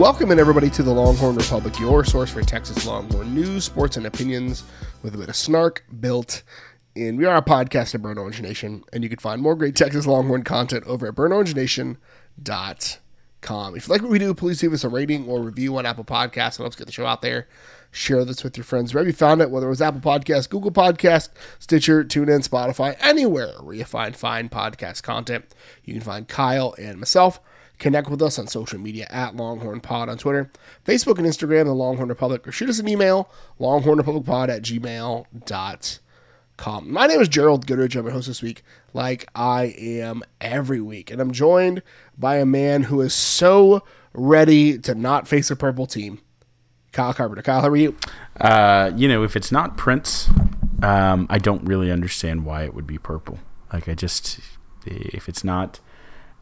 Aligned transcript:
Welcome 0.00 0.30
everybody 0.30 0.70
to 0.70 0.82
the 0.82 0.94
Longhorn 0.94 1.36
Republic, 1.36 1.78
your 1.78 2.06
source 2.06 2.30
for 2.30 2.40
Texas 2.40 2.86
Longhorn 2.86 3.34
news, 3.34 3.66
sports, 3.66 3.98
and 3.98 4.06
opinions 4.06 4.64
with 5.02 5.14
a 5.14 5.18
bit 5.18 5.28
of 5.28 5.36
snark 5.36 5.84
built 6.00 6.42
in. 6.94 7.18
We 7.18 7.26
are 7.26 7.36
a 7.36 7.42
podcast 7.42 7.94
at 7.94 8.00
Burnt 8.00 8.18
Orange 8.18 8.40
Nation, 8.40 8.82
and 8.94 9.02
you 9.02 9.10
can 9.10 9.18
find 9.18 9.42
more 9.42 9.54
great 9.54 9.76
Texas 9.76 10.06
Longhorn 10.06 10.42
content 10.42 10.86
over 10.86 11.06
at 11.06 11.14
burntorangenation.com. 11.16 13.76
If 13.76 13.88
you 13.88 13.92
like 13.92 14.00
what 14.00 14.10
we 14.10 14.18
do, 14.18 14.32
please 14.32 14.62
leave 14.62 14.72
us 14.72 14.84
a 14.84 14.88
rating 14.88 15.28
or 15.28 15.42
review 15.42 15.76
on 15.76 15.84
Apple 15.84 16.04
Podcasts. 16.04 16.56
Helps 16.56 16.76
get 16.76 16.86
the 16.86 16.92
show 16.92 17.04
out 17.04 17.20
there. 17.20 17.46
Share 17.90 18.24
this 18.24 18.42
with 18.42 18.56
your 18.56 18.64
friends 18.64 18.94
wherever 18.94 19.06
you 19.06 19.12
found 19.12 19.42
it, 19.42 19.50
whether 19.50 19.66
it 19.66 19.68
was 19.68 19.82
Apple 19.82 20.00
Podcast, 20.00 20.48
Google 20.48 20.72
Podcast, 20.72 21.28
Stitcher, 21.58 22.04
TuneIn, 22.04 22.48
Spotify, 22.48 22.96
anywhere 23.00 23.52
where 23.60 23.74
you 23.74 23.84
find 23.84 24.16
fine 24.16 24.48
podcast 24.48 25.02
content. 25.02 25.54
You 25.84 25.92
can 25.92 26.02
find 26.02 26.26
Kyle 26.26 26.74
and 26.78 26.98
myself. 26.98 27.38
Connect 27.80 28.08
with 28.10 28.20
us 28.20 28.38
on 28.38 28.46
social 28.46 28.78
media 28.78 29.06
at 29.08 29.34
Longhorn 29.34 29.80
Pod 29.80 30.10
on 30.10 30.18
Twitter, 30.18 30.50
Facebook, 30.86 31.16
and 31.16 31.26
Instagram, 31.26 31.64
the 31.64 31.72
Longhorn 31.72 32.10
Republic, 32.10 32.46
or 32.46 32.52
shoot 32.52 32.68
us 32.68 32.78
an 32.78 32.86
email, 32.86 33.30
longhornrepublicpod 33.58 34.50
at 34.50 34.62
gmail.com. 34.62 36.92
My 36.92 37.06
name 37.06 37.20
is 37.20 37.28
Gerald 37.28 37.66
Goodrich. 37.66 37.96
I'm 37.96 38.04
your 38.04 38.12
host 38.12 38.28
this 38.28 38.42
week, 38.42 38.62
like 38.92 39.26
I 39.34 39.74
am 39.78 40.22
every 40.42 40.82
week. 40.82 41.10
And 41.10 41.22
I'm 41.22 41.32
joined 41.32 41.82
by 42.18 42.36
a 42.36 42.44
man 42.44 42.82
who 42.82 43.00
is 43.00 43.14
so 43.14 43.82
ready 44.12 44.76
to 44.80 44.94
not 44.94 45.26
face 45.26 45.50
a 45.50 45.56
purple 45.56 45.86
team. 45.86 46.20
Kyle 46.92 47.14
Carpenter. 47.14 47.40
Kyle, 47.40 47.62
how 47.62 47.68
are 47.68 47.76
you? 47.76 47.96
Uh, 48.38 48.90
you 48.94 49.08
know, 49.08 49.24
if 49.24 49.36
it's 49.36 49.50
not 49.50 49.78
Prince, 49.78 50.28
um, 50.82 51.26
I 51.30 51.38
don't 51.38 51.64
really 51.64 51.90
understand 51.90 52.44
why 52.44 52.64
it 52.64 52.74
would 52.74 52.86
be 52.86 52.98
purple. 52.98 53.38
Like, 53.72 53.88
I 53.88 53.94
just, 53.94 54.38
if 54.84 55.30
it's 55.30 55.44
not 55.44 55.80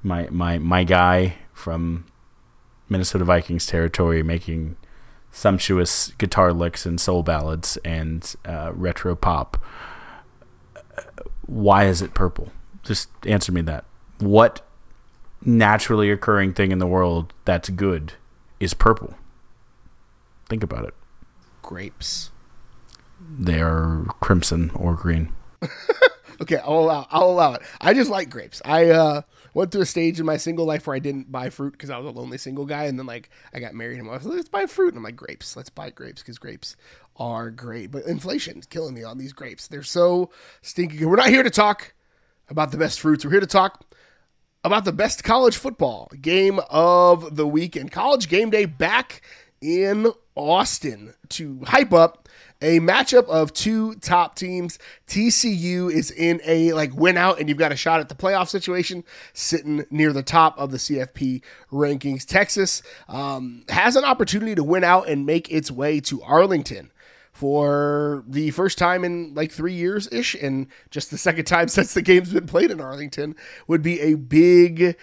my 0.03 0.29
my 0.31 0.59
my 0.59 0.85
guy 0.85 1.37
from 1.53 2.07
Minnesota 2.89 3.25
Vikings 3.25 3.67
territory 3.67 4.23
making 4.23 4.77
sumptuous 5.31 6.13
guitar 6.19 6.53
licks 6.53 6.87
and 6.87 7.01
soul 7.01 7.23
ballads 7.23 7.77
and 7.85 8.35
uh, 8.45 8.73
retro 8.75 9.15
pop, 9.15 9.63
why 11.47 11.85
is 11.85 12.03
it 12.03 12.15
purple? 12.15 12.51
Just 12.83 13.09
answer 13.27 13.53
me 13.53 13.61
that. 13.63 13.85
What 14.19 14.63
naturally 15.45 16.11
occurring 16.11 16.55
thing 16.55 16.73
in 16.73 16.79
the 16.79 16.87
world 16.87 17.33
that's 17.45 17.69
good 17.69 18.15
is 18.59 18.75
purple? 18.75 19.15
Think 20.49 20.63
about 20.63 20.85
it. 20.85 20.95
Grapes. 21.63 22.31
They 23.39 23.61
are 23.61 24.07
crimson 24.21 24.71
or 24.75 24.95
green. 24.95 25.33
okay, 26.41 26.57
I'll 26.59 26.79
allow. 26.79 27.07
I'll 27.11 27.31
allow 27.31 27.55
it. 27.55 27.63
I 27.81 27.95
just 27.95 28.11
like 28.11 28.31
grapes. 28.31 28.63
I 28.65 28.91
uh, 28.91 29.23
went 29.59 29.73
through 29.73 29.83
a 29.83 29.87
stage 29.87 30.21
in 30.21 30.27
my 30.27 30.37
single 30.37 30.65
life 30.65 30.87
where 30.87 30.95
I 30.95 31.01
didn't 31.01 31.33
buy 31.33 31.51
fruit 31.51 31.73
because 31.73 31.91
I 31.91 31.99
was 31.99 32.07
a 32.07 32.17
lonely 32.17 32.39
single 32.39 32.65
guy, 32.65 32.85
and 32.85 32.97
then 32.97 33.07
like 33.07 33.29
I 33.53 33.59
got 33.59 33.75
married 33.75 33.99
and 33.99 34.09
I 34.09 34.13
was 34.13 34.25
like, 34.25 34.37
let's 34.37 34.49
buy 34.49 34.67
fruit, 34.67 34.91
and 34.91 34.99
I'm 34.99 35.03
like 35.03 35.17
grapes. 35.17 35.57
Let's 35.57 35.69
buy 35.69 35.91
grapes 35.91 36.23
because 36.23 36.39
grapes 36.39 36.77
are 37.17 37.51
great. 37.51 37.91
But 37.91 38.05
inflation's 38.05 38.67
killing 38.67 38.95
me 38.95 39.03
on 39.03 39.19
these 39.19 39.33
grapes. 39.33 39.67
They're 39.67 39.83
so 39.83 40.31
stinky. 40.63 41.05
We're 41.05 41.17
not 41.17 41.29
here 41.29 41.43
to 41.43 41.51
talk 41.51 41.93
about 42.49 42.71
the 42.71 42.79
best 42.79 43.01
fruits. 43.01 43.25
We're 43.25 43.33
here 43.33 43.41
to 43.41 43.47
talk 43.47 43.85
about 44.63 44.85
the 44.85 44.93
best 44.93 45.25
college 45.25 45.57
football 45.57 46.09
game 46.21 46.61
of 46.71 47.35
the 47.35 47.47
week 47.47 47.75
and 47.75 47.91
college 47.91 48.29
game 48.29 48.51
day 48.51 48.65
back 48.65 49.23
in 49.61 50.13
Austin 50.37 51.15
to 51.31 51.61
hype 51.65 51.93
up 51.93 52.29
a 52.61 52.81
matchup 52.81 53.27
of 53.27 53.53
two 53.53 53.95
top 53.97 54.35
teams. 54.35 54.79
TCU 55.07 55.91
is 55.91 56.11
in 56.11 56.41
a 56.45 56.73
like 56.73 56.95
win 56.95 57.17
out 57.17 57.39
and 57.39 57.49
you've 57.49 57.59
got 57.59 57.73
a 57.73 57.77
shot 57.77 58.01
at 58.01 58.09
the 58.09 58.15
playoff 58.15 58.49
situation, 58.49 59.05
sitting 59.33 59.85
near 59.91 60.13
the 60.13 60.23
top 60.23 60.59
of 60.59 60.71
the 60.71 60.79
CFP 60.79 61.43
rankings. 61.73 62.25
Texas 62.25 62.83
um, 63.09 63.65
has 63.69 63.97
an 63.97 64.05
opportunity 64.05 64.55
to 64.55 64.65
win 64.65 64.85
out 64.85 65.09
and 65.09 65.27
make 65.27 65.51
its 65.51 65.71
way 65.71 66.01
to 66.01 66.23
Arlington 66.23 66.91
for 67.39 68.25
the 68.27 68.51
first 68.51 68.79
time 68.79 69.05
in 69.05 69.33
like 69.33 69.53
three 69.53 69.75
years 69.75 70.09
ish, 70.11 70.35
and 70.35 70.67
just 70.91 71.13
the 71.13 71.19
second 71.19 71.45
time 71.45 71.69
since 71.69 71.95
the 71.95 72.03
game's 72.03 72.33
been 72.33 72.47
played 72.47 72.73
in 72.73 72.81
Arlington 72.81 73.37
would 73.69 73.83
be 73.83 74.01
a 74.01 74.15
big 74.15 74.97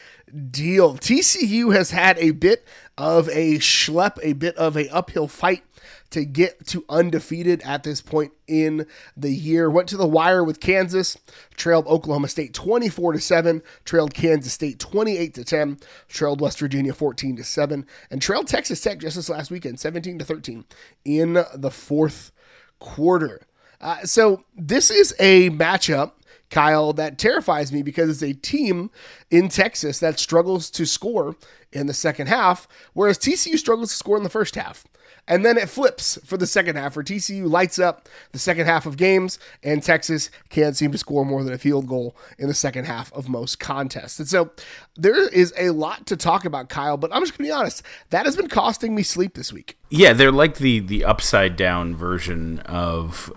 deal. 0.51 0.97
TCU 0.97 1.73
has 1.73 1.91
had 1.91 2.17
a 2.17 2.31
bit 2.31 2.67
of 2.97 3.29
a 3.29 3.55
schlep, 3.59 4.17
a 4.21 4.33
bit 4.33 4.57
of 4.57 4.75
a 4.75 4.89
uphill 4.89 5.29
fight 5.29 5.63
to 6.11 6.25
get 6.25 6.65
to 6.67 6.85
undefeated 6.89 7.61
at 7.63 7.83
this 7.83 8.01
point 8.01 8.31
in 8.47 8.85
the 9.17 9.31
year. 9.31 9.69
Went 9.69 9.89
to 9.89 9.97
the 9.97 10.07
wire 10.07 10.43
with 10.43 10.59
Kansas, 10.59 11.17
trailed 11.55 11.87
Oklahoma 11.87 12.27
State 12.27 12.53
24 12.53 13.13
to 13.13 13.19
7, 13.19 13.61
trailed 13.83 14.13
Kansas 14.13 14.53
State 14.53 14.79
28 14.79 15.33
to 15.33 15.43
10, 15.43 15.79
trailed 16.07 16.41
West 16.41 16.59
Virginia 16.59 16.93
14 16.93 17.37
to 17.37 17.43
7, 17.43 17.85
and 18.09 18.21
trailed 18.21 18.47
Texas 18.47 18.81
Tech 18.81 18.99
just 18.99 19.15
this 19.15 19.29
last 19.29 19.51
weekend 19.51 19.79
17 19.79 20.19
to 20.19 20.25
13 20.25 20.65
in 21.03 21.43
the 21.53 21.71
fourth 21.71 22.31
quarter. 22.79 23.47
Uh, 23.81 24.03
so 24.03 24.43
this 24.55 24.89
is 24.89 25.13
a 25.19 25.49
matchup 25.49 26.13
Kyle, 26.49 26.93
that 26.93 27.17
terrifies 27.17 27.71
me 27.71 27.81
because 27.81 28.09
it's 28.09 28.23
a 28.23 28.39
team 28.39 28.91
in 29.31 29.49
Texas 29.49 29.99
that 29.99 30.19
struggles 30.19 30.69
to 30.71 30.85
score 30.85 31.35
in 31.71 31.87
the 31.87 31.93
second 31.93 32.27
half, 32.27 32.67
whereas 32.93 33.17
TCU 33.17 33.57
struggles 33.57 33.89
to 33.89 33.95
score 33.95 34.17
in 34.17 34.23
the 34.23 34.29
first 34.29 34.55
half. 34.55 34.85
And 35.27 35.43
then 35.43 35.57
it 35.57 35.69
flips 35.69 36.19
for 36.23 36.37
the 36.37 36.45
second 36.45 36.75
half, 36.75 36.95
where 36.95 37.03
TCU 37.03 37.49
lights 37.49 37.79
up 37.79 38.07
the 38.31 38.39
second 38.39 38.67
half 38.67 38.85
of 38.85 38.95
games, 38.95 39.39
and 39.63 39.81
Texas 39.81 40.29
can't 40.49 40.75
seem 40.75 40.91
to 40.91 40.97
score 40.97 41.25
more 41.25 41.43
than 41.43 41.53
a 41.53 41.57
field 41.57 41.87
goal 41.87 42.15
in 42.37 42.47
the 42.47 42.53
second 42.53 42.85
half 42.85 43.11
of 43.13 43.27
most 43.27 43.59
contests. 43.59 44.19
And 44.19 44.27
so 44.27 44.51
there 44.95 45.27
is 45.29 45.53
a 45.57 45.71
lot 45.71 46.05
to 46.07 46.15
talk 46.15 46.45
about, 46.45 46.69
Kyle, 46.69 46.97
but 46.97 47.13
I'm 47.13 47.23
just 47.23 47.37
going 47.37 47.47
to 47.47 47.49
be 47.49 47.57
honest. 47.57 47.81
That 48.11 48.25
has 48.25 48.35
been 48.35 48.49
costing 48.49 48.93
me 48.93 49.03
sleep 49.03 49.33
this 49.33 49.51
week. 49.51 49.77
Yeah, 49.89 50.13
they're 50.13 50.31
like 50.31 50.57
the, 50.57 50.79
the 50.79 51.03
upside 51.03 51.55
down 51.55 51.95
version 51.95 52.59
of 52.59 53.33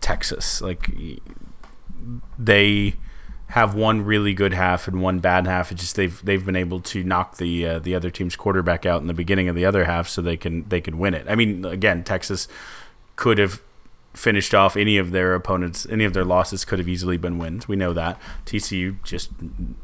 Texas. 0.00 0.60
Like 0.60 0.90
they 2.38 2.94
have 3.50 3.74
one 3.74 4.04
really 4.04 4.32
good 4.32 4.54
half 4.54 4.86
and 4.86 5.02
one 5.02 5.18
bad 5.18 5.46
half. 5.46 5.72
It's 5.72 5.80
just 5.82 5.96
they've 5.96 6.24
they've 6.24 6.44
been 6.44 6.56
able 6.56 6.80
to 6.80 7.02
knock 7.02 7.36
the 7.36 7.66
uh, 7.66 7.78
the 7.78 7.94
other 7.94 8.10
team's 8.10 8.36
quarterback 8.36 8.86
out 8.86 9.00
in 9.00 9.06
the 9.06 9.14
beginning 9.14 9.48
of 9.48 9.56
the 9.56 9.64
other 9.64 9.84
half, 9.84 10.08
so 10.08 10.22
they 10.22 10.36
can 10.36 10.68
they 10.68 10.80
can 10.80 10.98
win 10.98 11.14
it. 11.14 11.26
I 11.28 11.34
mean, 11.34 11.64
again, 11.64 12.04
Texas 12.04 12.48
could 13.16 13.38
have 13.38 13.60
finished 14.14 14.54
off 14.54 14.76
any 14.76 14.98
of 14.98 15.12
their 15.12 15.34
opponents. 15.34 15.86
Any 15.88 16.04
of 16.04 16.14
their 16.14 16.24
losses 16.24 16.64
could 16.64 16.78
have 16.78 16.88
easily 16.88 17.16
been 17.16 17.38
wins. 17.38 17.68
We 17.68 17.76
know 17.76 17.92
that 17.92 18.20
TCU 18.44 19.02
just 19.04 19.30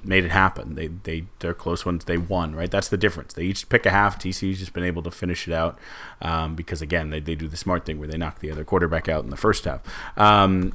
made 0.03 0.25
it 0.25 0.31
happen. 0.31 0.75
They 0.75 0.88
they 0.88 1.25
their 1.41 1.54
close 1.54 1.84
ones 1.84 2.04
they 2.04 2.19
won. 2.19 2.54
Right, 2.54 2.71
that's 2.71 2.88
the 2.88 2.97
difference. 2.97 3.34
They 3.34 3.44
each 3.44 3.69
pick 3.69 3.84
a 3.84 3.91
half. 3.91 4.19
TCU's 4.19 4.59
just 4.59 4.72
been 4.72 4.84
able 4.84 5.03
to 5.03 5.10
finish 5.10 5.47
it 5.47 5.54
out 5.54 5.78
um, 6.22 6.54
because 6.54 6.83
again 6.83 7.10
they, 7.10 7.21
they 7.21 7.34
do 7.34 7.48
the 7.48 7.56
smart 7.56 7.84
thing 7.84 7.98
where 7.98 8.09
they 8.09 8.19
knock 8.19 8.41
the 8.41 8.50
other 8.50 8.65
quarterback 8.65 9.09
out 9.09 9.25
in 9.25 9.31
the 9.31 9.37
first 9.37 9.65
half. 9.65 9.81
Um, 10.16 10.72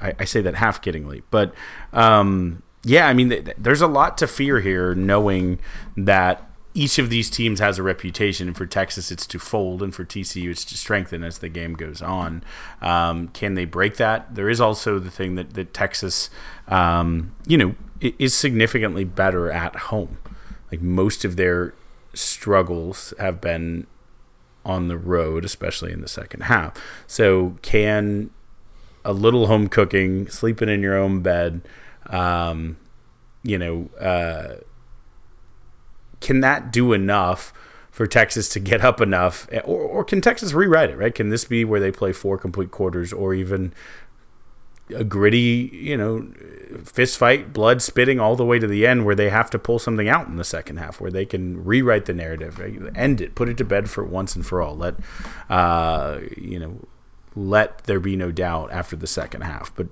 I, 0.00 0.14
I, 0.18 0.24
say 0.24 0.40
that 0.40 0.56
half 0.56 0.82
kiddingly, 0.82 1.22
but 1.30 1.54
um, 1.92 2.62
yeah, 2.84 3.06
I 3.08 3.14
mean 3.14 3.52
there's 3.56 3.80
a 3.80 3.86
lot 3.86 4.18
to 4.18 4.26
fear 4.26 4.60
here, 4.60 4.94
knowing 4.94 5.58
that 5.96 6.50
each 6.74 6.98
of 6.98 7.08
these 7.08 7.30
teams 7.30 7.60
has 7.60 7.78
a 7.78 7.82
reputation. 7.82 8.52
For 8.52 8.66
Texas, 8.66 9.10
it's 9.10 9.26
to 9.28 9.38
fold, 9.38 9.82
and 9.82 9.94
for 9.94 10.04
TCU, 10.04 10.50
it's 10.50 10.64
to 10.66 10.76
strengthen 10.76 11.22
as 11.22 11.38
the 11.38 11.48
game 11.48 11.74
goes 11.74 12.02
on. 12.02 12.42
Um, 12.82 13.28
can 13.28 13.54
they 13.54 13.64
break 13.64 13.96
that? 13.96 14.34
There 14.34 14.50
is 14.50 14.60
also 14.60 14.98
the 14.98 15.10
thing 15.10 15.36
that, 15.36 15.54
that 15.54 15.72
Texas, 15.72 16.30
um, 16.68 17.34
you 17.46 17.56
know, 17.56 17.74
is 18.00 18.34
significantly 18.34 19.04
better 19.04 19.50
at 19.50 19.76
home. 19.76 20.18
Like 20.70 20.82
most 20.82 21.24
of 21.24 21.36
their 21.36 21.74
struggles 22.12 23.14
have 23.18 23.40
been 23.40 23.86
on 24.64 24.88
the 24.88 24.98
road, 24.98 25.44
especially 25.44 25.92
in 25.92 26.00
the 26.00 26.08
second 26.08 26.42
half. 26.42 26.74
So, 27.06 27.56
can 27.62 28.30
a 29.04 29.12
little 29.12 29.46
home 29.46 29.68
cooking, 29.68 30.28
sleeping 30.28 30.68
in 30.68 30.82
your 30.82 30.96
own 30.96 31.20
bed, 31.20 31.62
um, 32.06 32.76
you 33.42 33.58
know, 33.58 33.90
uh, 34.00 34.56
can 36.20 36.40
that 36.40 36.72
do 36.72 36.92
enough 36.92 37.52
for 37.90 38.06
Texas 38.06 38.48
to 38.48 38.58
get 38.58 38.84
up 38.84 39.00
enough, 39.00 39.46
or, 39.64 39.80
or 39.80 40.04
can 40.04 40.20
Texas 40.20 40.52
rewrite 40.52 40.90
it? 40.90 40.98
Right? 40.98 41.14
Can 41.14 41.28
this 41.28 41.44
be 41.44 41.64
where 41.64 41.80
they 41.80 41.92
play 41.92 42.12
four 42.12 42.38
complete 42.38 42.70
quarters, 42.70 43.12
or 43.12 43.34
even 43.34 43.72
a 44.94 45.04
gritty, 45.04 45.70
you 45.72 45.96
know, 45.96 46.28
fist 46.84 47.16
fight, 47.16 47.52
blood 47.52 47.80
spitting 47.80 48.20
all 48.20 48.36
the 48.36 48.44
way 48.44 48.58
to 48.58 48.66
the 48.66 48.86
end, 48.86 49.04
where 49.04 49.14
they 49.14 49.30
have 49.30 49.48
to 49.50 49.58
pull 49.58 49.78
something 49.78 50.08
out 50.08 50.26
in 50.26 50.36
the 50.36 50.44
second 50.44 50.78
half, 50.78 51.00
where 51.00 51.10
they 51.10 51.24
can 51.24 51.64
rewrite 51.64 52.06
the 52.06 52.12
narrative, 52.12 52.60
end 52.94 53.20
it, 53.20 53.34
put 53.34 53.48
it 53.48 53.56
to 53.58 53.64
bed 53.64 53.88
for 53.88 54.04
once 54.04 54.34
and 54.34 54.44
for 54.44 54.60
all. 54.60 54.76
Let, 54.76 54.96
uh, 55.48 56.20
you 56.36 56.58
know, 56.58 56.80
let 57.36 57.84
there 57.84 58.00
be 58.00 58.16
no 58.16 58.30
doubt 58.30 58.70
after 58.72 58.96
the 58.96 59.06
second 59.06 59.42
half. 59.42 59.74
But 59.74 59.88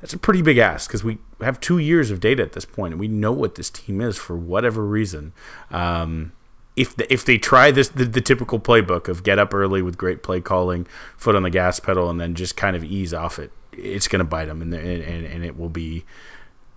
that's 0.00 0.12
a 0.12 0.18
pretty 0.18 0.42
big 0.42 0.58
ask 0.58 0.88
because 0.88 1.04
we 1.04 1.18
have 1.40 1.60
two 1.60 1.78
years 1.78 2.10
of 2.10 2.20
data 2.20 2.42
at 2.42 2.52
this 2.52 2.64
point, 2.64 2.92
and 2.92 3.00
we 3.00 3.08
know 3.08 3.32
what 3.32 3.54
this 3.54 3.70
team 3.70 4.00
is 4.00 4.18
for 4.18 4.36
whatever 4.36 4.84
reason. 4.84 5.32
Um, 5.70 6.32
if 6.74 6.96
the, 6.96 7.10
if 7.12 7.24
they 7.24 7.38
try 7.38 7.70
this 7.70 7.88
the, 7.88 8.04
the, 8.04 8.20
typical 8.20 8.58
playbook 8.58 9.06
of 9.06 9.22
get 9.22 9.38
up 9.38 9.52
early 9.54 9.82
with 9.82 9.98
great 9.98 10.22
play 10.22 10.40
calling, 10.40 10.86
foot 11.16 11.36
on 11.36 11.42
the 11.42 11.50
gas 11.50 11.78
pedal, 11.78 12.10
and 12.10 12.20
then 12.20 12.34
just 12.34 12.56
kind 12.56 12.74
of 12.74 12.82
ease 12.82 13.12
off 13.14 13.38
it, 13.38 13.52
it's 13.72 14.08
going 14.08 14.20
to 14.20 14.24
bite 14.24 14.46
them, 14.46 14.62
and, 14.62 14.74
and 14.74 15.02
and 15.24 15.44
it 15.44 15.56
will 15.56 15.68
be 15.68 16.04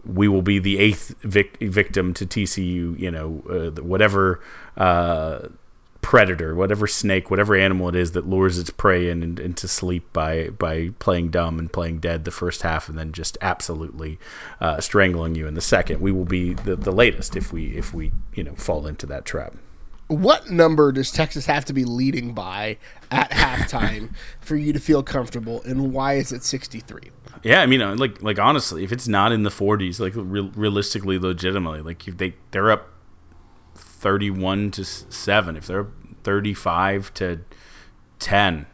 we 0.06 0.28
will 0.28 0.42
be 0.42 0.60
the 0.60 0.78
eighth 0.78 1.16
vic- 1.22 1.58
victim 1.60 2.14
to 2.14 2.26
TCU. 2.26 3.00
You 3.00 3.12
know, 3.12 3.44
uh, 3.50 3.82
whatever. 3.82 4.42
Uh, 4.78 5.48
predator, 6.06 6.54
whatever 6.54 6.86
snake, 6.86 7.32
whatever 7.32 7.56
animal 7.56 7.90
it 7.90 7.96
is 7.96 8.12
that 8.12 8.30
lures 8.30 8.60
its 8.60 8.70
prey 8.70 9.10
in 9.10 9.24
and, 9.24 9.40
into 9.40 9.68
sleep 9.68 10.14
by 10.14 10.50
by 10.50 10.92
playing 11.00 11.32
dumb 11.32 11.58
and 11.58 11.74
playing 11.74 11.98
dead 11.98 12.26
the 12.26 12.32
first 12.32 12.62
half, 12.62 12.88
and 12.88 12.96
then 12.96 13.12
just 13.12 13.40
absolutely 13.42 14.20
uh, 14.62 14.80
strangling 14.80 15.34
you 15.34 15.48
in 15.48 15.56
the 15.56 15.62
second. 15.62 16.02
We 16.02 16.12
will 16.12 16.26
be 16.26 16.54
the, 16.54 16.76
the 16.76 16.92
latest 16.92 17.36
if 17.36 17.52
we 17.52 17.76
if 17.76 17.92
we 17.92 18.12
you 18.36 18.44
know 18.44 18.54
fall 18.54 18.86
into 18.86 19.08
that 19.08 19.26
trap. 19.26 19.56
What 20.08 20.52
number 20.52 20.92
does 20.92 21.10
Texas 21.10 21.48
have 21.48 21.66
to 21.66 21.74
be 21.74 21.84
leading 21.84 22.36
by 22.36 22.78
at 23.10 23.32
halftime 23.32 24.14
for 24.40 24.56
you 24.56 24.74
to 24.74 24.80
feel 24.80 25.02
comfortable, 25.02 25.64
and 25.64 25.92
why 25.92 26.14
is 26.14 26.32
it 26.32 26.44
sixty 26.44 26.82
three? 26.82 27.10
Yeah, 27.42 27.62
I 27.62 27.66
mean, 27.66 27.82
uh, 27.82 27.96
like 27.96 28.22
like 28.22 28.38
honestly, 28.38 28.84
if 28.84 28.92
it's 28.92 29.08
not 29.08 29.32
in 29.32 29.42
the 29.42 29.50
40s, 29.50 30.00
like 30.00 30.14
re- 30.16 30.52
realistically, 30.56 31.18
legitimately, 31.18 31.82
like 31.82 32.08
if 32.08 32.18
they 32.18 32.36
they're 32.52 32.70
up 32.70 32.92
31 34.06 34.70
to 34.70 34.86
7 34.86 35.58
if 35.58 35.66
they're 35.66 35.88
35 36.24 37.12
to 37.16 37.40
10 38.20 38.68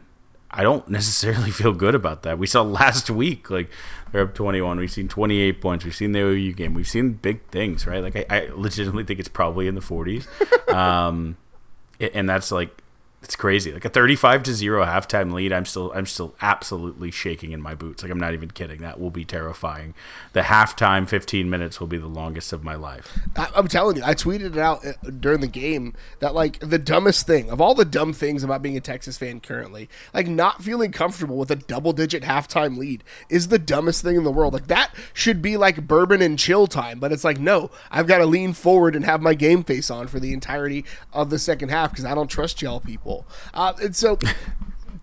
i 0.50 0.62
don't 0.62 0.86
necessarily 0.90 1.50
feel 1.62 1.72
good 1.72 1.94
about 1.94 2.22
that. 2.24 2.38
We 2.38 2.46
saw 2.46 2.60
last 2.60 3.08
week 3.08 3.48
like 3.48 3.70
they're 4.10 4.24
up 4.24 4.34
21 4.34 4.78
we've 4.78 4.92
seen 4.92 5.08
28 5.08 5.58
points. 5.62 5.86
We've 5.86 5.96
seen 5.96 6.12
the 6.12 6.20
ou 6.20 6.52
game. 6.52 6.74
We've 6.74 6.86
seen 6.86 7.14
big 7.14 7.46
things 7.46 7.86
right? 7.86 8.02
Like 8.02 8.14
i, 8.14 8.26
I 8.28 8.48
legitimately 8.54 9.04
think 9.04 9.20
it's 9.20 9.28
probably 9.30 9.68
in 9.68 9.74
the 9.74 9.80
40s 9.80 10.26
um, 10.74 11.38
and 11.98 12.28
that's 12.28 12.52
like 12.52 12.81
it's 13.22 13.36
crazy. 13.36 13.72
Like 13.72 13.84
a 13.84 13.88
35 13.88 14.42
to 14.44 14.54
0 14.54 14.84
halftime 14.84 15.32
lead, 15.32 15.52
I'm 15.52 15.64
still 15.64 15.92
I'm 15.94 16.06
still 16.06 16.34
absolutely 16.42 17.12
shaking 17.12 17.52
in 17.52 17.60
my 17.60 17.74
boots. 17.74 18.02
Like 18.02 18.10
I'm 18.10 18.18
not 18.18 18.34
even 18.34 18.50
kidding. 18.50 18.80
That 18.80 18.98
will 18.98 19.10
be 19.10 19.24
terrifying. 19.24 19.94
The 20.32 20.40
halftime 20.40 21.08
15 21.08 21.48
minutes 21.48 21.78
will 21.78 21.86
be 21.86 21.98
the 21.98 22.08
longest 22.08 22.52
of 22.52 22.64
my 22.64 22.74
life. 22.74 23.16
I, 23.36 23.48
am 23.54 23.68
telling 23.68 23.96
you, 23.96 24.02
I 24.04 24.14
tweeted 24.14 24.56
it 24.56 24.58
out 24.58 24.84
uh, 24.84 24.94
during 25.10 25.40
the 25.40 25.46
game 25.46 25.94
that 26.18 26.34
like 26.34 26.58
the 26.58 26.78
dumbest 26.78 27.24
thing 27.24 27.48
of 27.48 27.60
all 27.60 27.76
the 27.76 27.84
dumb 27.84 28.12
things 28.12 28.42
about 28.42 28.60
being 28.60 28.76
a 28.76 28.80
Texas 28.80 29.16
fan 29.18 29.38
currently, 29.38 29.88
like 30.12 30.26
not 30.26 30.62
feeling 30.62 30.90
comfortable 30.90 31.36
with 31.36 31.50
a 31.52 31.56
double 31.56 31.92
digit 31.92 32.24
halftime 32.24 32.76
lead 32.76 33.04
is 33.28 33.48
the 33.48 33.58
dumbest 33.58 34.02
thing 34.02 34.16
in 34.16 34.24
the 34.24 34.32
world. 34.32 34.52
Like 34.52 34.66
that 34.66 34.96
should 35.14 35.40
be 35.40 35.56
like 35.56 35.86
bourbon 35.86 36.22
and 36.22 36.36
chill 36.36 36.66
time, 36.66 36.98
but 36.98 37.12
it's 37.12 37.24
like 37.24 37.38
no, 37.38 37.70
I've 37.88 38.08
got 38.08 38.18
to 38.18 38.26
lean 38.26 38.52
forward 38.52 38.96
and 38.96 39.04
have 39.04 39.22
my 39.22 39.34
game 39.34 39.62
face 39.62 39.90
on 39.90 40.08
for 40.08 40.18
the 40.18 40.32
entirety 40.32 40.84
of 41.12 41.30
the 41.30 41.38
second 41.38 41.68
half 41.68 41.90
because 41.90 42.04
I 42.04 42.16
don't 42.16 42.28
trust 42.28 42.60
y'all 42.62 42.80
people 42.80 43.11
Uh, 43.54 43.72
and 43.82 43.96
so. 43.96 44.18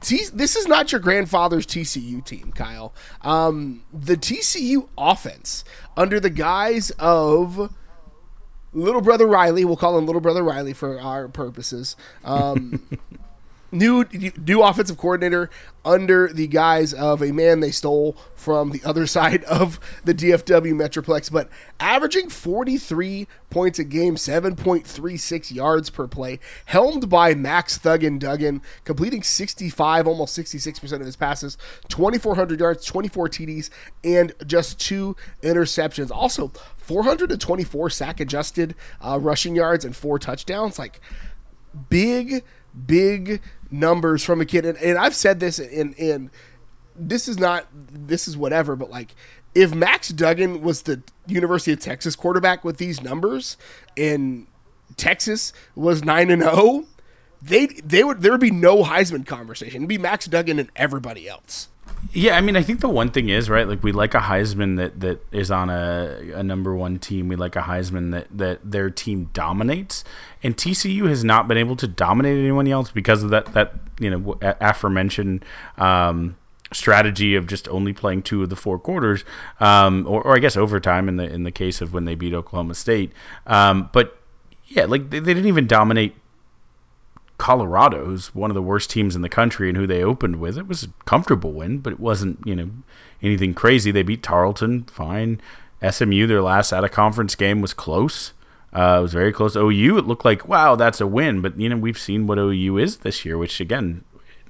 This 0.01 0.55
is 0.55 0.65
not 0.65 0.93
your 0.93 1.01
grandfather's 1.01 1.65
TCU 1.65 2.23
team, 2.23 2.53
Kyle. 2.55 2.93
Um, 3.21 3.83
the 3.93 4.15
TCU 4.15 4.87
offense, 4.97 5.65
under 5.97 6.21
the 6.21 6.29
guise 6.29 6.91
of 6.91 7.75
little 8.71 9.01
brother 9.01 9.27
Riley, 9.27 9.65
we'll 9.65 9.75
call 9.75 9.97
him 9.97 10.05
little 10.05 10.21
brother 10.21 10.41
Riley 10.41 10.71
for 10.71 11.01
our 11.01 11.27
purposes. 11.27 11.97
Um, 12.23 12.87
new 13.71 14.05
new 14.37 14.61
offensive 14.61 14.97
coordinator 14.97 15.49
under 15.85 16.27
the 16.27 16.47
guise 16.47 16.93
of 16.93 17.21
a 17.21 17.31
man 17.31 17.59
they 17.59 17.71
stole 17.71 18.17
from 18.35 18.71
the 18.71 18.81
other 18.83 19.07
side 19.19 19.43
of 19.45 19.79
the 20.03 20.13
DFW 20.13 20.73
Metroplex, 20.73 21.31
but 21.31 21.49
averaging 21.79 22.29
43 22.29 23.27
points 23.49 23.79
a 23.79 23.83
game, 23.83 24.15
7.36 24.15 25.53
yards 25.53 25.89
per 25.89 26.07
play, 26.07 26.39
helmed 26.65 27.09
by 27.09 27.33
Max 27.33 27.77
Thuggin 27.77 28.19
Duggan, 28.19 28.61
completing 28.83 29.23
65, 29.23 30.07
almost 30.07 30.37
66% 30.37 30.93
of 30.93 31.01
his 31.01 31.15
passes, 31.15 31.57
2,400 31.87 32.59
yards, 32.59 32.85
24 32.85 33.29
TDs, 33.29 33.69
and 34.03 34.33
just 34.45 34.79
two 34.79 35.15
interceptions. 35.41 36.11
Also, 36.11 36.51
424 36.77 37.89
sack 37.89 38.19
adjusted 38.19 38.75
uh, 39.01 39.19
rushing 39.19 39.55
yards 39.55 39.85
and 39.85 39.95
four 39.95 40.19
touchdowns. 40.19 40.77
Like, 40.77 41.01
big, 41.89 42.43
big 42.85 43.41
numbers 43.71 44.23
from 44.23 44.41
a 44.41 44.45
kid, 44.45 44.65
and, 44.65 44.77
and 44.77 44.97
I've 44.97 45.15
said 45.15 45.39
this 45.39 45.59
in 45.59 45.93
in 45.93 46.31
this 46.95 47.27
is 47.27 47.37
not 47.37 47.65
this 47.73 48.27
is 48.27 48.35
whatever, 48.35 48.75
but 48.75 48.89
like 48.89 49.15
if 49.55 49.73
Max 49.73 50.09
Duggan 50.09 50.61
was 50.61 50.83
the 50.83 51.01
University 51.27 51.71
of 51.71 51.79
Texas 51.79 52.15
quarterback 52.15 52.63
with 52.63 52.77
these 52.77 53.01
numbers, 53.01 53.57
and 53.97 54.47
Texas 54.95 55.53
was 55.75 56.03
nine 56.03 56.29
and 56.29 56.41
zero, 56.41 56.53
oh, 56.55 56.85
they 57.41 57.67
they 57.67 58.03
would 58.03 58.21
there 58.21 58.31
would 58.31 58.41
be 58.41 58.51
no 58.51 58.83
Heisman 58.83 59.25
conversation. 59.25 59.77
It'd 59.77 59.89
be 59.89 59.97
Max 59.97 60.25
Duggan 60.27 60.59
and 60.59 60.69
everybody 60.75 61.27
else. 61.27 61.69
Yeah, 62.11 62.37
I 62.37 62.41
mean, 62.41 62.55
I 62.55 62.63
think 62.63 62.79
the 62.79 62.89
one 62.89 63.11
thing 63.11 63.29
is 63.29 63.49
right. 63.49 63.67
Like 63.67 63.83
we 63.83 63.91
like 63.91 64.13
a 64.13 64.19
Heisman 64.19 64.77
that 64.77 64.99
that 65.01 65.21
is 65.31 65.51
on 65.51 65.69
a, 65.69 66.31
a 66.35 66.43
number 66.43 66.75
one 66.75 66.97
team. 66.97 67.27
We 67.27 67.35
like 67.35 67.55
a 67.55 67.61
Heisman 67.61 68.11
that 68.11 68.27
that 68.35 68.59
their 68.63 68.89
team 68.89 69.29
dominates, 69.33 70.03
and 70.41 70.57
TCU 70.57 71.07
has 71.07 71.23
not 71.23 71.47
been 71.47 71.57
able 71.57 71.75
to 71.75 71.87
dominate 71.87 72.39
anyone 72.39 72.67
else 72.67 72.89
because 72.89 73.21
of 73.21 73.29
that 73.29 73.53
that 73.53 73.73
you 73.99 74.09
know 74.09 74.37
aforementioned. 74.41 75.45
Um, 75.77 76.35
strategy 76.71 77.33
of 77.33 77.47
just 77.47 77.67
only 77.69 77.93
playing 77.93 78.21
two 78.21 78.43
of 78.43 78.49
the 78.49 78.55
four 78.55 78.77
quarters, 78.77 79.25
um, 79.59 80.05
or, 80.07 80.21
or, 80.21 80.35
I 80.35 80.39
guess 80.39 80.55
overtime 80.55 81.09
in 81.09 81.17
the 81.17 81.23
in 81.23 81.43
the 81.43 81.51
case 81.51 81.81
of 81.81 81.93
when 81.93 82.05
they 82.05 82.13
beat 82.13 82.33
Oklahoma 82.33 82.75
State. 82.75 83.11
Um, 83.47 83.89
but 83.91 84.19
yeah, 84.67 84.85
like 84.85 85.09
they, 85.09 85.19
they, 85.19 85.33
didn't 85.33 85.47
even 85.47 85.67
dominate 85.67 86.15
Colorado, 87.39 88.05
who's 88.05 88.35
one 88.35 88.51
of 88.51 88.55
the 88.55 88.61
worst 88.61 88.91
teams 88.91 89.15
in 89.15 89.23
the 89.23 89.29
country 89.29 89.69
and 89.69 89.77
who 89.77 89.87
they 89.87 90.03
opened 90.03 90.35
with. 90.35 90.57
It 90.57 90.67
was 90.67 90.83
a 90.83 90.89
comfortable 91.05 91.53
win, 91.53 91.79
but 91.79 91.93
it 91.93 91.99
wasn't, 91.99 92.45
you 92.45 92.55
know, 92.55 92.69
anything 93.23 93.55
crazy. 93.55 93.89
They 93.89 94.03
beat 94.03 94.21
Tarleton, 94.21 94.83
fine. 94.83 95.41
SMU, 95.89 96.27
their 96.27 96.41
last 96.41 96.71
out 96.71 96.83
of 96.83 96.91
conference 96.91 97.35
game 97.35 97.61
was 97.61 97.73
close. 97.73 98.33
Uh, 98.71 98.97
it 98.99 99.01
was 99.01 99.13
very 99.13 99.31
close. 99.33 99.55
OU, 99.55 99.97
it 99.97 100.05
looked 100.05 100.25
like, 100.25 100.47
wow, 100.47 100.75
that's 100.75 101.01
a 101.01 101.07
win. 101.07 101.41
But, 101.41 101.59
you 101.59 101.69
know, 101.69 101.77
we've 101.77 101.97
seen 101.97 102.27
what 102.27 102.37
OU 102.37 102.77
is 102.77 102.97
this 102.97 103.25
year, 103.25 103.37
which, 103.37 103.59
again, 103.59 104.03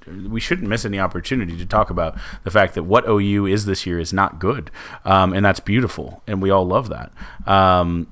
we 0.06 0.40
shouldn't 0.40 0.68
miss 0.68 0.84
any 0.84 0.98
opportunity 0.98 1.56
to 1.56 1.66
talk 1.66 1.90
about 1.90 2.18
the 2.44 2.50
fact 2.50 2.74
that 2.74 2.82
what 2.82 3.08
OU 3.08 3.46
is 3.46 3.64
this 3.64 3.86
year 3.86 3.98
is 3.98 4.12
not 4.12 4.38
good. 4.38 4.70
Um, 5.04 5.32
and 5.32 5.44
that's 5.44 5.60
beautiful. 5.60 6.22
And 6.26 6.42
we 6.42 6.50
all 6.50 6.66
love 6.66 6.88
that. 6.88 7.12
Um, 7.46 8.08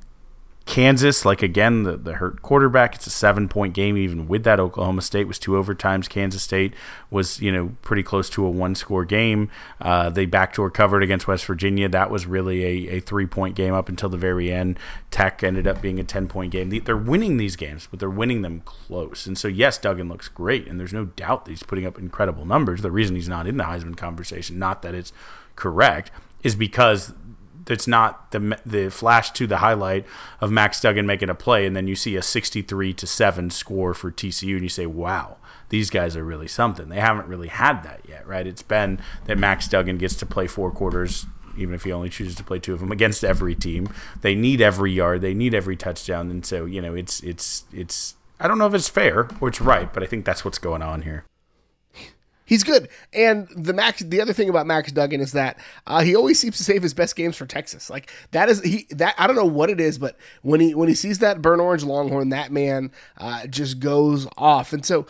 Kansas, 0.68 1.24
like 1.24 1.42
again, 1.42 1.84
the, 1.84 1.96
the 1.96 2.12
hurt 2.16 2.42
quarterback. 2.42 2.94
It's 2.94 3.06
a 3.06 3.10
seven 3.10 3.48
point 3.48 3.72
game, 3.72 3.96
even 3.96 4.28
with 4.28 4.44
that. 4.44 4.60
Oklahoma 4.60 5.00
State 5.00 5.26
was 5.26 5.38
two 5.38 5.52
overtimes. 5.52 6.10
Kansas 6.10 6.42
State 6.42 6.74
was, 7.10 7.40
you 7.40 7.50
know, 7.50 7.74
pretty 7.80 8.02
close 8.02 8.28
to 8.28 8.44
a 8.44 8.50
one 8.50 8.74
score 8.74 9.06
game. 9.06 9.50
Uh, 9.80 10.10
they 10.10 10.26
backdoor 10.26 10.70
covered 10.70 11.02
against 11.02 11.26
West 11.26 11.46
Virginia. 11.46 11.88
That 11.88 12.10
was 12.10 12.26
really 12.26 12.64
a, 12.64 12.96
a 12.96 13.00
three 13.00 13.24
point 13.24 13.54
game 13.54 13.72
up 13.72 13.88
until 13.88 14.10
the 14.10 14.18
very 14.18 14.52
end. 14.52 14.78
Tech 15.10 15.42
ended 15.42 15.66
up 15.66 15.80
being 15.80 15.98
a 15.98 16.04
10 16.04 16.28
point 16.28 16.52
game. 16.52 16.68
They're 16.68 16.98
winning 16.98 17.38
these 17.38 17.56
games, 17.56 17.88
but 17.90 17.98
they're 17.98 18.10
winning 18.10 18.42
them 18.42 18.60
close. 18.66 19.26
And 19.26 19.38
so, 19.38 19.48
yes, 19.48 19.78
Duggan 19.78 20.10
looks 20.10 20.28
great, 20.28 20.68
and 20.68 20.78
there's 20.78 20.92
no 20.92 21.06
doubt 21.06 21.46
that 21.46 21.52
he's 21.52 21.62
putting 21.62 21.86
up 21.86 21.98
incredible 21.98 22.44
numbers. 22.44 22.82
The 22.82 22.90
reason 22.90 23.16
he's 23.16 23.26
not 23.26 23.46
in 23.46 23.56
the 23.56 23.64
Heisman 23.64 23.96
conversation, 23.96 24.58
not 24.58 24.82
that 24.82 24.94
it's 24.94 25.14
correct, 25.56 26.10
is 26.42 26.54
because 26.54 27.14
it's 27.70 27.86
not 27.86 28.30
the 28.30 28.58
the 28.64 28.90
flash 28.90 29.30
to 29.32 29.46
the 29.46 29.58
highlight 29.58 30.06
of 30.40 30.50
Max 30.50 30.80
Duggan 30.80 31.06
making 31.06 31.30
a 31.30 31.34
play, 31.34 31.66
and 31.66 31.76
then 31.76 31.86
you 31.86 31.94
see 31.94 32.16
a 32.16 32.22
63 32.22 32.92
to 32.94 33.06
seven 33.06 33.50
score 33.50 33.94
for 33.94 34.10
TCU, 34.10 34.54
and 34.54 34.62
you 34.62 34.68
say, 34.68 34.86
"Wow, 34.86 35.36
these 35.68 35.90
guys 35.90 36.16
are 36.16 36.24
really 36.24 36.48
something." 36.48 36.88
They 36.88 37.00
haven't 37.00 37.28
really 37.28 37.48
had 37.48 37.82
that 37.82 38.00
yet, 38.08 38.26
right? 38.26 38.46
It's 38.46 38.62
been 38.62 39.00
that 39.26 39.38
Max 39.38 39.68
Duggan 39.68 39.98
gets 39.98 40.14
to 40.16 40.26
play 40.26 40.46
four 40.46 40.70
quarters. 40.70 41.26
Even 41.56 41.74
if 41.74 41.82
he 41.82 41.92
only 41.92 42.08
chooses 42.08 42.36
to 42.36 42.44
play 42.44 42.60
two 42.60 42.72
of 42.72 42.80
them 42.80 42.92
against 42.92 43.24
every 43.24 43.56
team, 43.56 43.88
they 44.20 44.36
need 44.36 44.60
every 44.60 44.92
yard, 44.92 45.22
they 45.22 45.34
need 45.34 45.54
every 45.54 45.76
touchdown, 45.76 46.30
and 46.30 46.46
so 46.46 46.64
you 46.64 46.80
know 46.80 46.94
it's 46.94 47.20
it's 47.20 47.64
it's. 47.72 48.14
I 48.40 48.46
don't 48.46 48.58
know 48.58 48.68
if 48.68 48.74
it's 48.74 48.88
fair 48.88 49.28
or 49.40 49.48
it's 49.48 49.60
right, 49.60 49.92
but 49.92 50.02
I 50.02 50.06
think 50.06 50.24
that's 50.24 50.44
what's 50.44 50.58
going 50.58 50.82
on 50.82 51.02
here 51.02 51.24
he's 52.48 52.64
good. 52.64 52.88
And 53.12 53.46
the 53.50 53.72
Max, 53.72 54.00
the 54.00 54.20
other 54.20 54.32
thing 54.32 54.48
about 54.48 54.66
Max 54.66 54.90
Duggan 54.90 55.20
is 55.20 55.32
that 55.32 55.60
uh, 55.86 56.00
he 56.00 56.16
always 56.16 56.40
seems 56.40 56.56
to 56.56 56.64
save 56.64 56.82
his 56.82 56.94
best 56.94 57.14
games 57.14 57.36
for 57.36 57.46
Texas. 57.46 57.88
Like 57.88 58.10
that 58.32 58.48
is 58.48 58.60
he 58.62 58.88
that 58.90 59.14
I 59.18 59.28
don't 59.28 59.36
know 59.36 59.44
what 59.44 59.70
it 59.70 59.80
is, 59.80 59.98
but 59.98 60.16
when 60.42 60.60
he 60.60 60.74
when 60.74 60.88
he 60.88 60.94
sees 60.94 61.20
that 61.20 61.40
burnt 61.40 61.60
orange 61.60 61.84
Longhorn, 61.84 62.30
that 62.30 62.50
man 62.50 62.90
uh, 63.18 63.46
just 63.46 63.78
goes 63.78 64.26
off. 64.36 64.72
And 64.72 64.84
so 64.84 65.06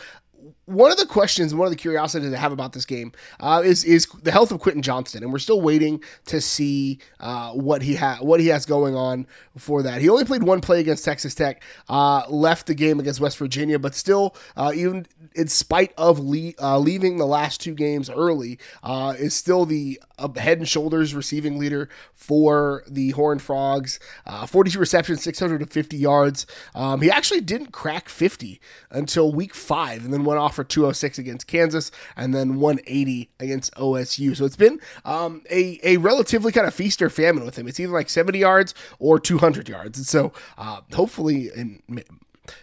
one 0.69 0.91
of 0.91 0.97
the 0.97 1.05
questions, 1.05 1.55
one 1.55 1.65
of 1.65 1.71
the 1.71 1.77
curiosities 1.77 2.31
I 2.31 2.37
have 2.37 2.51
about 2.51 2.73
this 2.73 2.85
game 2.85 3.11
uh, 3.39 3.61
is 3.65 3.83
is 3.83 4.05
the 4.21 4.31
health 4.31 4.51
of 4.51 4.59
Quentin 4.59 4.83
Johnston, 4.83 5.23
and 5.23 5.33
we're 5.33 5.39
still 5.39 5.61
waiting 5.61 6.03
to 6.27 6.39
see 6.39 6.99
uh, 7.19 7.51
what 7.53 7.81
he 7.81 7.95
ha- 7.95 8.19
what 8.21 8.39
he 8.39 8.47
has 8.47 8.65
going 8.65 8.95
on 8.95 9.25
for 9.57 9.81
that. 9.81 9.99
He 9.99 10.09
only 10.09 10.25
played 10.25 10.43
one 10.43 10.61
play 10.61 10.79
against 10.79 11.03
Texas 11.03 11.33
Tech, 11.33 11.63
uh, 11.89 12.23
left 12.29 12.67
the 12.67 12.75
game 12.75 12.99
against 12.99 13.19
West 13.19 13.37
Virginia, 13.37 13.79
but 13.79 13.95
still, 13.95 14.35
uh, 14.55 14.71
even 14.75 15.07
in 15.33 15.47
spite 15.47 15.91
of 15.97 16.19
le- 16.19 16.53
uh, 16.61 16.77
leaving 16.77 17.17
the 17.17 17.25
last 17.25 17.59
two 17.61 17.73
games 17.73 18.09
early, 18.09 18.59
uh, 18.83 19.15
is 19.17 19.33
still 19.33 19.65
the 19.65 19.99
head 20.37 20.59
and 20.59 20.67
shoulders 20.69 21.15
receiving 21.15 21.57
leader 21.57 21.89
for 22.13 22.83
the 22.87 23.11
Horned 23.11 23.41
Frogs. 23.41 23.99
42 24.47 24.77
receptions, 24.79 25.23
650 25.23 25.97
yards. 25.97 26.45
Um, 26.75 27.01
he 27.01 27.09
actually 27.09 27.41
didn't 27.41 27.71
crack 27.71 28.07
50 28.07 28.61
until 28.91 29.31
week 29.33 29.55
five, 29.55 30.05
and 30.05 30.13
then 30.13 30.23
went 30.23 30.39
off 30.39 30.58
for 30.59 30.65
206 30.65 31.17
against 31.17 31.47
Kansas 31.47 31.89
and 32.17 32.35
then 32.35 32.59
180 32.59 33.29
against 33.39 33.73
OSU. 33.75 34.35
So 34.35 34.43
it's 34.43 34.57
been 34.57 34.81
um, 35.05 35.41
a, 35.49 35.79
a 35.83 35.95
relatively 35.97 36.51
kind 36.51 36.67
of 36.67 36.73
feast 36.73 37.01
or 37.01 37.09
famine 37.09 37.45
with 37.45 37.57
him. 37.57 37.65
It's 37.65 37.79
either 37.79 37.93
like 37.93 38.09
70 38.09 38.39
yards 38.39 38.75
or 38.99 39.21
200 39.21 39.69
yards. 39.69 39.97
And 39.97 40.05
so 40.05 40.33
uh, 40.57 40.81
hopefully, 40.93 41.49
and 41.55 41.81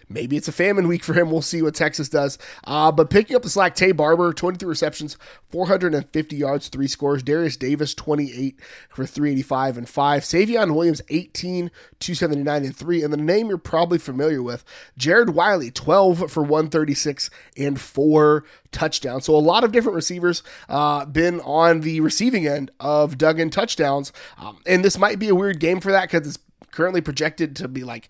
maybe 0.09 0.37
it's 0.37 0.49
a 0.49 0.53
famine 0.53 0.89
week 0.89 1.05
for 1.05 1.15
him. 1.15 1.31
We'll 1.31 1.43
see 1.43 1.63
what 1.63 1.75
Texas 1.75 2.09
does. 2.09 2.39
Uh, 2.65 2.93
but 2.93 3.11
picking 3.11 3.37
up 3.37 3.43
the 3.43 3.49
slack, 3.49 3.75
Taye 3.75 3.97
Barber, 3.97 4.33
23 4.33 4.69
receptions, 4.69 5.17
450 5.51 6.37
yards, 6.37 6.69
three 6.69 6.87
scores. 6.87 7.23
Derius 7.23 7.57
Davis, 7.57 7.95
28 7.95 8.59
for 8.89 9.07
385 9.07 9.79
and 9.79 9.89
five. 9.89 10.23
Savion 10.23 10.75
Williams, 10.75 11.03
18, 11.09 11.71
279 12.01 12.65
and 12.65 12.77
three. 12.77 13.03
And 13.03 13.13
the 13.13 13.17
name 13.17 13.49
you're 13.49 13.59
probably 13.59 13.99
familiar 13.99 14.43
with, 14.43 14.65
Jared 14.97 15.31
Wiley, 15.31 15.71
12 15.71 16.31
for 16.31 16.43
136 16.43 17.31
and 17.57 17.81
four 17.81 18.45
touchdowns. 18.73 19.25
So 19.25 19.35
a 19.35 19.39
lot 19.39 19.65
of 19.65 19.73
different 19.73 19.97
receivers 19.97 20.43
uh, 20.69 21.05
been 21.07 21.41
on 21.41 21.81
the 21.81 22.01
receiving 22.01 22.47
end 22.47 22.71
of 22.81 23.19
Duggan 23.19 23.51
touchdowns. 23.51 24.13
Um, 24.39 24.59
and 24.67 24.85
this 24.85 24.99
might 24.99 25.19
be 25.19 25.29
a 25.29 25.35
weird 25.35 25.61
game 25.61 25.81
for 25.81 25.93
that 25.93 26.11
because 26.11 26.27
it's 26.27 26.39
currently 26.77 27.01
projected 27.01 27.57
to 27.57 27.69
be 27.69 27.85
like 27.85 28.09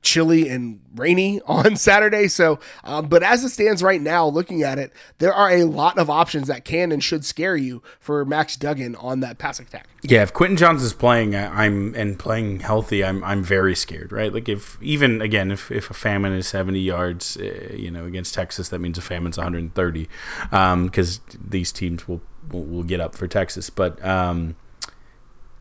chilly 0.00 0.48
and 0.48 0.80
rainy 0.94 1.40
on 1.46 1.76
Saturday. 1.76 2.28
So, 2.28 2.58
um, 2.82 3.08
but 3.08 3.22
as 3.22 3.44
it 3.44 3.50
stands 3.50 3.82
right 3.82 4.00
now, 4.00 4.26
looking 4.26 4.62
at 4.62 4.78
it, 4.78 4.92
there 5.18 5.34
are 5.34 5.50
a 5.50 5.64
lot 5.64 5.98
of 5.98 6.08
options 6.08 6.48
that 6.48 6.64
can 6.64 6.92
and 6.92 7.04
should 7.04 7.24
scare 7.24 7.56
you 7.56 7.82
for 8.00 8.24
Max 8.24 8.56
Duggan 8.56 8.96
on 8.96 9.20
that 9.20 9.38
pass 9.38 9.60
attack. 9.60 9.86
Yeah, 10.02 10.22
if 10.22 10.32
Quentin 10.32 10.76
is 10.76 10.94
playing, 10.94 11.36
I'm 11.36 11.94
and 11.94 12.18
playing 12.18 12.60
healthy, 12.60 13.04
I'm 13.04 13.22
I'm 13.22 13.42
very 13.42 13.76
scared, 13.76 14.12
right? 14.12 14.32
Like 14.32 14.48
if 14.48 14.78
even 14.80 15.20
again, 15.20 15.50
if, 15.50 15.70
if 15.70 15.90
a 15.90 15.94
famine 15.94 16.32
is 16.32 16.46
70 16.46 16.80
yards, 16.80 17.36
uh, 17.36 17.74
you 17.74 17.90
know, 17.90 18.04
against 18.06 18.34
Texas, 18.34 18.70
that 18.70 18.78
means 18.78 18.96
a 18.96 19.02
famine's 19.02 19.36
130, 19.36 20.08
because 20.50 21.18
um, 21.18 21.40
these 21.48 21.70
teams 21.70 22.08
will, 22.08 22.22
will 22.50 22.82
get 22.82 23.00
up 23.00 23.14
for 23.14 23.28
Texas, 23.28 23.68
but. 23.68 24.02
Um, 24.04 24.56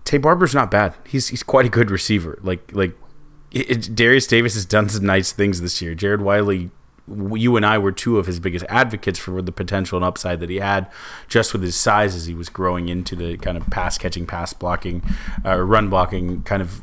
Taye 0.06 0.22
Barber's 0.22 0.54
not 0.54 0.72
bad. 0.72 0.94
He's 1.06 1.30
he's 1.30 1.44
quite 1.44 1.66
a 1.66 1.70
good 1.70 1.92
receiver. 1.92 2.40
Like 2.42 2.70
like 2.74 2.96
it, 3.52 3.96
Derius 3.96 4.28
Davis 4.28 4.54
has 4.54 4.66
done 4.66 4.88
some 4.90 5.06
nice 5.06 5.32
things 5.32 5.62
this 5.62 5.82
year. 5.82 5.96
Jared 5.96 6.22
Wiley, 6.22 6.70
you 7.08 7.56
and 7.56 7.66
I 7.66 7.78
were 7.78 7.92
two 7.92 8.20
of 8.20 8.28
his 8.28 8.40
biggest 8.40 8.66
advocates 8.70 9.18
for 9.18 9.42
the 9.42 9.52
potential 9.52 9.98
and 9.98 10.06
upside 10.06 10.40
that 10.42 10.50
he 10.50 10.58
had, 10.58 10.92
just 11.28 11.54
with 11.54 11.64
his 11.64 11.76
size 11.76 12.16
as 12.16 12.28
he 12.28 12.34
was 12.34 12.50
growing 12.50 12.90
into 12.90 13.16
the 13.16 13.38
kind 13.38 13.58
of 13.58 13.68
pass 13.70 13.98
catching, 13.98 14.28
pass 14.28 14.54
blocking, 14.54 15.02
uh, 15.44 15.60
run 15.60 15.90
blocking 15.90 16.44
kind 16.44 16.62
of 16.62 16.82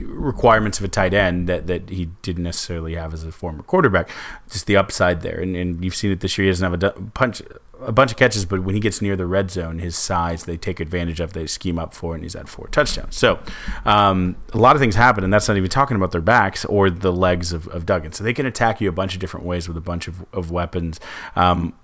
requirements 0.00 0.78
of 0.78 0.84
a 0.84 0.88
tight 0.88 1.14
end 1.14 1.48
that, 1.48 1.66
that 1.66 1.90
he 1.90 2.06
didn't 2.22 2.44
necessarily 2.44 2.94
have 2.94 3.14
as 3.14 3.24
a 3.24 3.32
former 3.32 3.62
quarterback. 3.62 4.10
Just 4.50 4.66
the 4.66 4.76
upside 4.76 5.22
there, 5.22 5.40
and, 5.40 5.56
and 5.56 5.84
you've 5.84 5.94
seen 5.94 6.10
it 6.10 6.20
this 6.20 6.36
year. 6.38 6.44
He 6.46 6.50
doesn't 6.50 6.70
have 6.70 6.82
a 6.82 7.00
punch 7.10 7.42
a 7.80 7.92
bunch 7.92 8.10
of 8.10 8.16
catches, 8.16 8.44
but 8.44 8.62
when 8.62 8.74
he 8.74 8.80
gets 8.80 9.00
near 9.00 9.16
the 9.16 9.26
red 9.26 9.50
zone, 9.50 9.78
his 9.78 9.96
size 9.96 10.44
they 10.44 10.56
take 10.56 10.80
advantage 10.80 11.20
of. 11.20 11.32
They 11.32 11.46
scheme 11.46 11.78
up 11.78 11.94
for, 11.94 12.14
and 12.14 12.22
he's 12.22 12.34
had 12.34 12.48
four 12.48 12.66
touchdowns. 12.68 13.16
So 13.16 13.38
um, 13.84 14.36
a 14.52 14.58
lot 14.58 14.74
of 14.74 14.80
things 14.80 14.94
happen, 14.94 15.24
and 15.24 15.32
that's 15.32 15.48
not 15.48 15.56
even 15.56 15.70
talking 15.70 15.96
about 15.96 16.12
their 16.12 16.20
backs 16.20 16.64
or 16.64 16.90
the 16.90 17.12
legs 17.12 17.52
of, 17.52 17.68
of 17.68 17.86
Duggan. 17.86 18.12
So 18.12 18.24
they 18.24 18.34
can 18.34 18.46
attack 18.46 18.80
you 18.80 18.88
a 18.88 18.92
bunch 18.92 19.14
of 19.14 19.20
different 19.20 19.46
ways 19.46 19.68
with 19.68 19.76
a 19.76 19.80
bunch 19.80 20.08
of, 20.08 20.24
of 20.32 20.50
weapons. 20.50 20.98
Um, 21.36 21.74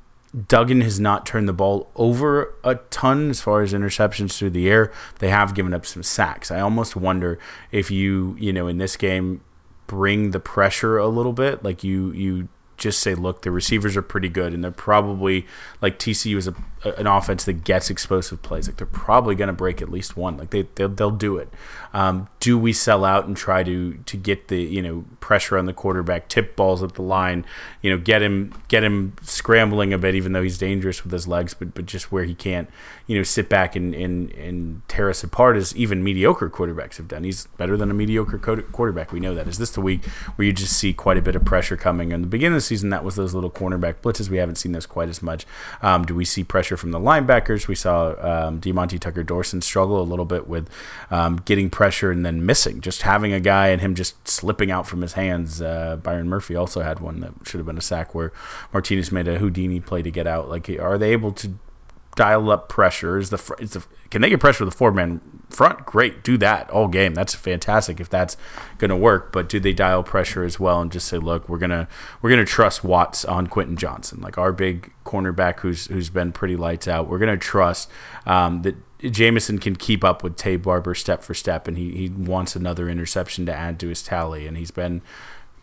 Duggan 0.49 0.81
has 0.81 0.99
not 0.99 1.26
turned 1.26 1.49
the 1.49 1.53
ball 1.53 1.91
over 1.95 2.55
a 2.64 2.76
ton 2.91 3.31
as 3.31 3.41
far 3.41 3.62
as 3.62 3.73
interceptions 3.73 4.37
through 4.37 4.50
the 4.50 4.69
air. 4.69 4.93
They 5.21 5.29
have 5.29 5.55
given 5.55 5.73
up 5.73 5.87
some 5.87 6.03
sacks. 6.03 6.50
I 6.50 6.61
almost 6.61 6.97
wonder 6.97 7.38
if 7.71 7.91
you, 7.91 8.37
you 8.38 8.53
know, 8.53 8.67
in 8.67 8.79
this 8.79 8.97
game 8.97 9.43
bring 9.87 10.31
the 10.33 10.41
pressure 10.41 10.99
a 10.99 11.09
little 11.09 11.33
bit, 11.33 11.62
like 11.62 11.85
you 11.85 12.11
you 12.12 12.49
just 12.76 13.00
say, 13.00 13.14
look, 13.14 13.43
the 13.43 13.50
receivers 13.50 13.97
are 13.97 14.03
pretty 14.03 14.29
good, 14.29 14.53
and 14.53 14.64
they're 14.64 14.71
probably 14.71 15.47
like 15.81 15.99
TCU 15.99 16.37
is 16.37 16.49
a, 16.49 16.55
an 16.99 17.07
offense 17.07 17.45
that 17.45 17.64
gets 17.64 17.91
explosive 17.91 18.43
plays. 18.43 18.67
Like 18.67 18.76
they're 18.76 18.87
probably 18.87 19.35
going 19.35 19.49
to 19.49 19.55
break 19.55 19.81
at 19.81 19.88
least 19.88 20.17
one. 20.17 20.37
Like 20.37 20.50
they 20.50 20.62
they'll, 20.75 20.88
they'll 20.88 21.11
do 21.11 21.37
it. 21.37 21.49
Um, 21.95 22.29
do 22.41 22.59
we 22.59 22.73
sell 22.75 23.05
out 23.05 23.27
and 23.27 23.37
try 23.37 23.63
to 23.63 23.95
to 23.95 24.17
get 24.17 24.49
the 24.49 24.61
you 24.61 24.83
know 24.83 25.05
pressure 25.21 25.57
on 25.57 25.65
the 25.65 25.73
quarterback, 25.73 26.29
tip 26.29 26.57
balls 26.57 26.83
at 26.83 26.95
the 26.95 27.03
line, 27.03 27.47
you 27.81 27.91
know, 27.91 27.97
get 27.97 28.21
him 28.21 28.53
get 28.67 28.83
him 28.83 29.15
scrambling 29.23 29.95
a 29.95 29.99
bit, 29.99 30.17
even 30.17 30.33
though 30.33 30.43
he's 30.43 30.59
dangerous 30.59 31.05
with 31.05 31.13
his 31.13 31.29
legs, 31.29 31.55
but 31.55 31.73
but 31.73 31.87
just 31.87 32.11
where 32.11 32.25
he 32.25 32.35
can't 32.35 32.69
you 33.07 33.17
know 33.17 33.23
sit 33.23 33.49
back 33.49 33.77
and 33.77 33.95
and, 33.95 34.31
and 34.33 34.83
tear 34.89 35.09
us 35.09 35.23
apart 35.23 35.57
as 35.57 35.75
even 35.77 36.03
mediocre 36.03 36.51
quarterbacks 36.51 36.97
have 36.97 37.07
done. 37.07 37.23
He's 37.23 37.47
better 37.57 37.77
than 37.77 37.91
a 37.91 37.95
mediocre 37.95 38.39
quarterback. 38.39 39.13
We 39.13 39.21
know 39.21 39.35
that. 39.37 39.47
Is 39.47 39.59
this 39.59 39.71
the 39.71 39.81
week 39.81 40.05
where 40.35 40.45
you 40.45 40.53
just 40.53 40.77
see 40.77 40.93
quite 40.93 41.17
a 41.17 41.23
bit 41.23 41.37
of 41.37 41.45
pressure 41.45 41.77
coming? 41.77 42.11
In 42.11 42.23
the 42.23 42.27
beginning 42.27 42.57
of 42.57 42.59
the 42.59 42.67
season, 42.67 42.91
that 42.91 43.05
was 43.05 43.15
those 43.15 43.35
little 43.35 43.51
cornerback 43.51 44.03
blitzes. 44.03 44.29
We 44.29 44.39
haven't 44.39 44.57
seen 44.57 44.73
those 44.73 44.87
quite 44.87 45.09
as 45.09 45.23
much. 45.23 45.47
Um, 45.81 46.05
do 46.05 46.15
we 46.15 46.25
see 46.25 46.43
pressure 46.43 46.77
from 46.77 46.91
the 46.91 46.99
linebackers? 46.99 47.69
We 47.69 47.77
saw 47.77 48.15
um, 48.19 48.59
Diamante 48.59 48.99
Tucker 48.99 49.23
Dorson 49.23 49.63
struggle 49.63 50.03
a 50.03 50.03
little 50.03 50.25
bit 50.25 50.49
with 50.49 50.69
um, 51.11 51.37
getting 51.37 51.71
pressure 51.71 51.84
pressure 51.85 52.11
and 52.11 52.25
then 52.25 52.47
missing. 52.47 52.81
Just 52.81 53.03
having 53.03 53.35
a 53.35 53.41
guy 53.41 53.69
and 53.69 53.79
him 53.83 53.95
just 53.95 54.26
slipping 54.26 54.71
out 54.71 54.87
from 54.87 55.03
his 55.03 55.12
hands. 55.12 55.61
Uh, 55.61 55.97
Byron 56.03 56.31
Murphy 56.31 56.57
also 56.57 56.81
had 56.81 56.99
one 56.99 57.21
that 57.21 57.35
should 57.45 57.59
have 57.59 57.67
been 57.67 57.76
a 57.76 57.83
sack 57.83 58.14
where 58.14 58.33
Martinez 58.73 59.12
made 59.12 59.29
a 59.29 59.38
Houdini 59.38 59.81
play 59.81 60.00
to 60.00 60.11
get 60.11 60.26
out. 60.26 60.49
Like, 60.49 60.67
are 60.71 60.97
they 60.97 61.12
able 61.12 61.31
to 61.33 61.59
dial 62.17 62.50
up 62.50 62.71
pressure? 62.71 63.19
Is 63.19 63.29
the, 63.29 63.37
fr- 63.37 63.61
is 63.61 63.73
the 63.73 63.85
can 64.09 64.23
they 64.23 64.31
get 64.31 64.41
pressure 64.41 64.64
with 64.64 64.73
the 64.73 64.79
four 64.79 64.93
man 64.93 65.21
front? 65.50 65.85
Great, 65.85 66.25
do 66.25 66.38
that 66.38 66.71
all 66.71 66.88
game. 66.88 67.12
That's 67.12 67.35
fantastic 67.35 68.00
if 68.00 68.09
that's 68.09 68.38
going 68.79 68.88
to 68.88 68.97
work. 68.97 69.31
But 69.31 69.50
do 69.50 69.61
they 69.61 69.75
dial 69.75 70.03
pressure 70.03 70.43
as 70.43 70.59
well 70.59 70.81
and 70.81 70.91
just 70.91 71.07
say, 71.07 71.19
look, 71.19 71.50
we're 71.50 71.59
gonna 71.59 71.87
we're 72.23 72.31
gonna 72.31 72.47
trust 72.47 72.83
Watts 72.83 73.26
on 73.26 73.49
Quentin 73.49 73.76
Johnston, 73.76 74.23
like 74.23 74.38
our 74.38 74.53
big 74.53 74.91
cornerback 75.05 75.61
who's 75.61 75.88
who's 75.88 76.09
been 76.09 76.33
pretty 76.33 76.57
lights 76.57 76.88
out. 76.88 77.11
We're 77.11 77.19
gonna 77.19 77.37
trust 77.37 77.91
um, 78.25 78.62
that 78.62 78.76
Jamison 79.11 79.59
can 79.59 79.77
keep 79.77 80.05
up 80.05 80.23
with 80.23 80.37
Taye 80.37 80.61
Barber 80.61 80.95
step 80.95 81.23
for 81.23 81.35
step, 81.35 81.69
and 81.69 81.77
he, 81.77 81.91
he 81.93 82.09
wants 82.09 82.57
another 82.57 82.89
interception 82.89 83.47
to 83.47 83.55
add 83.55 83.79
to 83.81 83.89
his 83.89 84.03
tally. 84.03 84.47
And 84.47 84.57
he's 84.57 84.71
been 84.71 85.03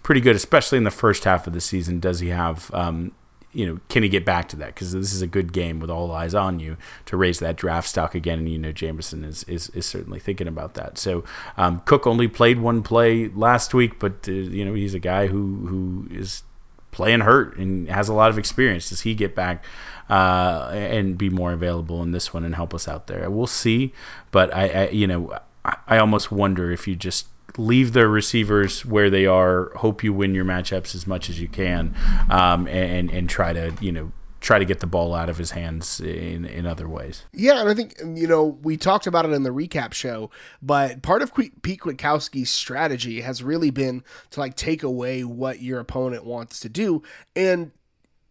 pretty 0.03 0.21
good, 0.21 0.35
especially 0.35 0.77
in 0.77 0.83
the 0.83 0.91
first 0.91 1.23
half 1.23 1.47
of 1.47 1.53
the 1.53 1.61
season. 1.61 1.99
Does 1.99 2.19
he 2.19 2.29
have, 2.29 2.73
um, 2.73 3.11
you 3.53 3.65
know, 3.65 3.79
can 3.89 4.03
he 4.03 4.09
get 4.09 4.25
back 4.25 4.47
to 4.49 4.55
that? 4.57 4.73
Because 4.73 4.93
this 4.93 5.13
is 5.13 5.21
a 5.21 5.27
good 5.27 5.53
game 5.53 5.79
with 5.79 5.89
all 5.89 6.11
eyes 6.11 6.33
on 6.33 6.59
you 6.59 6.77
to 7.05 7.17
raise 7.17 7.39
that 7.39 7.55
draft 7.57 7.87
stock 7.87 8.15
again. 8.15 8.39
And, 8.39 8.49
you 8.49 8.57
know, 8.57 8.71
Jamison 8.71 9.23
is, 9.23 9.43
is, 9.43 9.69
is 9.69 9.85
certainly 9.85 10.19
thinking 10.19 10.47
about 10.47 10.73
that. 10.75 10.97
So 10.97 11.23
um, 11.57 11.81
Cook 11.85 12.07
only 12.07 12.27
played 12.27 12.59
one 12.59 12.81
play 12.81 13.27
last 13.29 13.73
week, 13.73 13.99
but, 13.99 14.27
uh, 14.27 14.31
you 14.31 14.65
know, 14.65 14.73
he's 14.73 14.93
a 14.93 14.99
guy 14.99 15.27
who, 15.27 15.67
who 15.67 16.07
is 16.15 16.43
playing 16.91 17.21
hurt 17.21 17.57
and 17.57 17.87
has 17.89 18.09
a 18.09 18.13
lot 18.13 18.29
of 18.29 18.37
experience. 18.37 18.89
Does 18.89 19.01
he 19.01 19.15
get 19.15 19.33
back? 19.33 19.63
Uh, 20.11 20.69
and 20.73 21.17
be 21.17 21.29
more 21.29 21.53
available 21.53 22.03
in 22.03 22.11
this 22.11 22.33
one 22.33 22.43
and 22.43 22.53
help 22.53 22.73
us 22.73 22.85
out 22.85 23.07
there. 23.07 23.29
We'll 23.31 23.47
see, 23.47 23.93
but 24.29 24.53
I, 24.53 24.67
I 24.67 24.89
you 24.89 25.07
know, 25.07 25.39
I, 25.63 25.77
I 25.87 25.97
almost 25.99 26.31
wonder 26.31 26.69
if 26.69 26.85
you 26.85 26.97
just 26.97 27.27
leave 27.57 27.93
their 27.93 28.09
receivers 28.09 28.85
where 28.85 29.09
they 29.09 29.25
are, 29.25 29.71
hope 29.77 30.03
you 30.03 30.11
win 30.11 30.35
your 30.35 30.43
matchups 30.43 30.93
as 30.95 31.07
much 31.07 31.29
as 31.29 31.39
you 31.39 31.47
can, 31.47 31.95
um, 32.29 32.67
and 32.67 33.09
and 33.09 33.29
try 33.29 33.53
to 33.53 33.73
you 33.79 33.93
know 33.93 34.11
try 34.41 34.59
to 34.59 34.65
get 34.65 34.81
the 34.81 34.87
ball 34.87 35.13
out 35.13 35.29
of 35.29 35.37
his 35.37 35.51
hands 35.51 36.01
in 36.01 36.43
in 36.43 36.65
other 36.65 36.89
ways. 36.89 37.23
Yeah, 37.31 37.61
and 37.61 37.69
I 37.69 37.73
think 37.73 37.95
you 38.03 38.27
know 38.27 38.59
we 38.61 38.75
talked 38.75 39.07
about 39.07 39.23
it 39.23 39.31
in 39.31 39.43
the 39.43 39.51
recap 39.51 39.93
show, 39.93 40.29
but 40.61 41.01
part 41.01 41.21
of 41.21 41.33
Pete 41.33 41.61
Kwiatkowski's 41.63 42.49
strategy 42.49 43.21
has 43.21 43.41
really 43.41 43.69
been 43.69 44.03
to 44.31 44.41
like 44.41 44.57
take 44.57 44.83
away 44.83 45.23
what 45.23 45.61
your 45.61 45.79
opponent 45.79 46.25
wants 46.25 46.59
to 46.59 46.67
do 46.67 47.01
and 47.33 47.71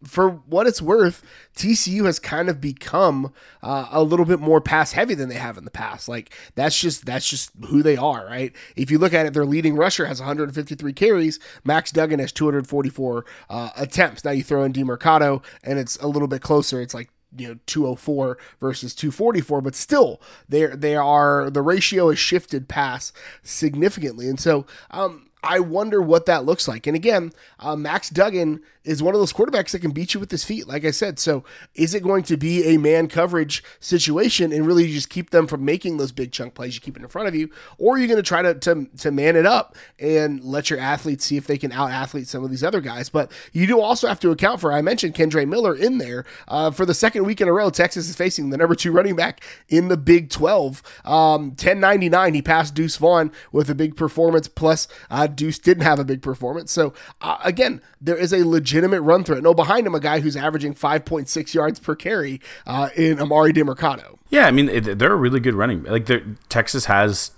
for 0.03 0.29
what 0.29 0.67
it's 0.67 0.81
worth, 0.81 1.23
TCU 1.55 2.05
has 2.05 2.19
kind 2.19 2.49
of 2.49 2.59
become 2.59 3.33
uh, 3.61 3.87
a 3.91 4.03
little 4.03 4.25
bit 4.25 4.39
more 4.39 4.61
pass 4.61 4.93
heavy 4.93 5.13
than 5.13 5.29
they 5.29 5.35
have 5.35 5.57
in 5.57 5.65
the 5.65 5.71
past. 5.71 6.07
Like 6.07 6.33
that's 6.55 6.79
just 6.79 7.05
that's 7.05 7.29
just 7.29 7.51
who 7.67 7.83
they 7.83 7.97
are, 7.97 8.25
right? 8.25 8.53
If 8.75 8.89
you 8.89 8.97
look 8.97 9.13
at 9.13 9.25
it, 9.25 9.33
their 9.33 9.45
leading 9.45 9.75
rusher 9.75 10.05
has 10.05 10.19
153 10.19 10.93
carries. 10.93 11.39
Max 11.63 11.91
Duggan 11.91 12.19
has 12.19 12.31
244 12.31 13.25
uh, 13.49 13.69
attempts. 13.77 14.23
Now 14.23 14.31
you 14.31 14.43
throw 14.43 14.63
in 14.63 14.73
Demercado, 14.73 15.43
and 15.63 15.77
it's 15.77 15.97
a 15.97 16.07
little 16.07 16.27
bit 16.27 16.41
closer. 16.41 16.81
It's 16.81 16.93
like 16.93 17.09
you 17.35 17.47
know 17.47 17.59
204 17.65 18.37
versus 18.59 18.93
244 18.93 19.61
but 19.61 19.73
still 19.73 20.21
they 20.49 20.65
they 20.65 20.97
are 20.97 21.49
the 21.49 21.61
ratio 21.61 22.09
has 22.09 22.19
shifted 22.19 22.67
past 22.67 23.15
significantly 23.41 24.27
and 24.27 24.37
so 24.37 24.65
um 24.89 25.30
I 25.43 25.59
wonder 25.59 26.01
what 26.01 26.27
that 26.27 26.45
looks 26.45 26.67
like. 26.67 26.85
And 26.85 26.95
again, 26.95 27.33
uh, 27.59 27.75
Max 27.75 28.09
Duggan 28.09 28.61
is 28.83 29.01
one 29.01 29.13
of 29.13 29.21
those 29.21 29.33
quarterbacks 29.33 29.71
that 29.71 29.79
can 29.79 29.91
beat 29.91 30.13
you 30.13 30.19
with 30.19 30.31
his 30.31 30.43
feet, 30.43 30.67
like 30.67 30.85
I 30.85 30.91
said. 30.91 31.19
So, 31.19 31.43
is 31.75 31.93
it 31.93 32.01
going 32.03 32.23
to 32.23 32.37
be 32.37 32.63
a 32.73 32.77
man 32.77 33.07
coverage 33.07 33.63
situation 33.79 34.51
and 34.51 34.65
really 34.65 34.91
just 34.91 35.09
keep 35.09 35.29
them 35.29 35.47
from 35.47 35.63
making 35.63 35.97
those 35.97 36.11
big 36.11 36.31
chunk 36.31 36.53
plays 36.53 36.75
you 36.75 36.81
keep 36.81 36.95
it 36.95 37.01
in 37.01 37.07
front 37.07 37.27
of 37.27 37.35
you? 37.35 37.49
Or 37.77 37.95
are 37.95 37.97
you 37.97 38.07
going 38.07 38.17
to 38.17 38.23
try 38.23 38.41
to, 38.41 38.55
to, 38.55 38.87
to 38.99 39.11
man 39.11 39.35
it 39.35 39.45
up 39.45 39.75
and 39.99 40.43
let 40.43 40.69
your 40.69 40.79
athletes 40.79 41.25
see 41.25 41.37
if 41.37 41.47
they 41.47 41.57
can 41.57 41.71
out 41.71 41.91
athlete 41.91 42.27
some 42.27 42.43
of 42.43 42.49
these 42.49 42.63
other 42.63 42.81
guys? 42.81 43.09
But 43.09 43.31
you 43.51 43.67
do 43.67 43.79
also 43.79 44.07
have 44.07 44.19
to 44.21 44.31
account 44.31 44.61
for, 44.61 44.71
I 44.71 44.81
mentioned 44.81 45.15
Kendre 45.15 45.47
Miller 45.47 45.75
in 45.75 45.97
there. 45.99 46.25
Uh, 46.47 46.71
for 46.71 46.85
the 46.85 46.93
second 46.93 47.25
week 47.25 47.41
in 47.41 47.47
a 47.47 47.53
row, 47.53 47.69
Texas 47.69 48.09
is 48.09 48.15
facing 48.15 48.49
the 48.49 48.57
number 48.57 48.75
two 48.75 48.91
running 48.91 49.15
back 49.15 49.43
in 49.69 49.87
the 49.87 49.97
Big 49.97 50.29
12. 50.29 50.81
Um, 51.05 51.49
1099, 51.49 52.33
he 52.33 52.41
passed 52.41 52.73
Deuce 52.73 52.97
Vaughn 52.97 53.31
with 53.51 53.69
a 53.69 53.75
big 53.75 53.95
performance, 53.95 54.47
plus 54.47 54.87
uh, 55.09 55.27
Deuce 55.35 55.59
didn't 55.59 55.83
have 55.83 55.99
a 55.99 56.03
big 56.03 56.21
performance. 56.21 56.71
So, 56.71 56.93
uh, 57.21 57.37
again, 57.43 57.81
there 57.99 58.17
is 58.17 58.33
a 58.33 58.45
legitimate 58.45 59.01
run 59.01 59.23
threat. 59.23 59.43
No, 59.43 59.53
behind 59.53 59.87
him, 59.87 59.95
a 59.95 59.99
guy 59.99 60.19
who's 60.19 60.35
averaging 60.35 60.75
5.6 60.75 61.53
yards 61.53 61.79
per 61.79 61.95
carry 61.95 62.41
uh, 62.65 62.89
in 62.95 63.17
Emari 63.17 63.51
Demercado. 63.51 64.17
Yeah, 64.29 64.47
I 64.47 64.51
mean, 64.51 64.97
they're 64.97 65.13
a 65.13 65.15
really 65.15 65.39
good 65.39 65.55
running. 65.55 65.83
Like, 65.83 66.09
Texas 66.49 66.85
has 66.85 67.31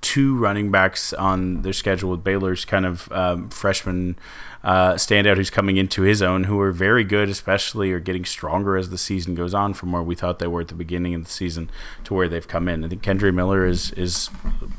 two 0.00 0.36
running 0.36 0.70
backs 0.70 1.12
on 1.12 1.62
their 1.62 1.72
schedule 1.72 2.10
with 2.10 2.22
Baylor's 2.22 2.64
kind 2.64 2.86
of 2.86 3.10
um, 3.10 3.48
freshman 3.50 4.16
uh, 4.62 4.94
standout 4.94 5.36
who's 5.36 5.50
coming 5.50 5.76
into 5.76 6.02
his 6.02 6.22
own, 6.22 6.44
who 6.44 6.60
are 6.60 6.72
very 6.72 7.04
good, 7.04 7.28
especially 7.28 7.92
are 7.92 8.00
getting 8.00 8.24
stronger 8.24 8.76
as 8.76 8.90
the 8.90 8.98
season 8.98 9.34
goes 9.34 9.54
on 9.54 9.74
from 9.74 9.92
where 9.92 10.02
we 10.02 10.14
thought 10.14 10.38
they 10.38 10.46
were 10.46 10.60
at 10.60 10.68
the 10.68 10.74
beginning 10.74 11.14
of 11.14 11.24
the 11.24 11.30
season 11.30 11.70
to 12.04 12.14
where 12.14 12.28
they've 12.28 12.48
come 12.48 12.68
in. 12.68 12.84
I 12.84 12.88
think 12.88 13.02
Kendre 13.02 13.32
Miller 13.32 13.66
is 13.66 13.90
is 13.92 14.30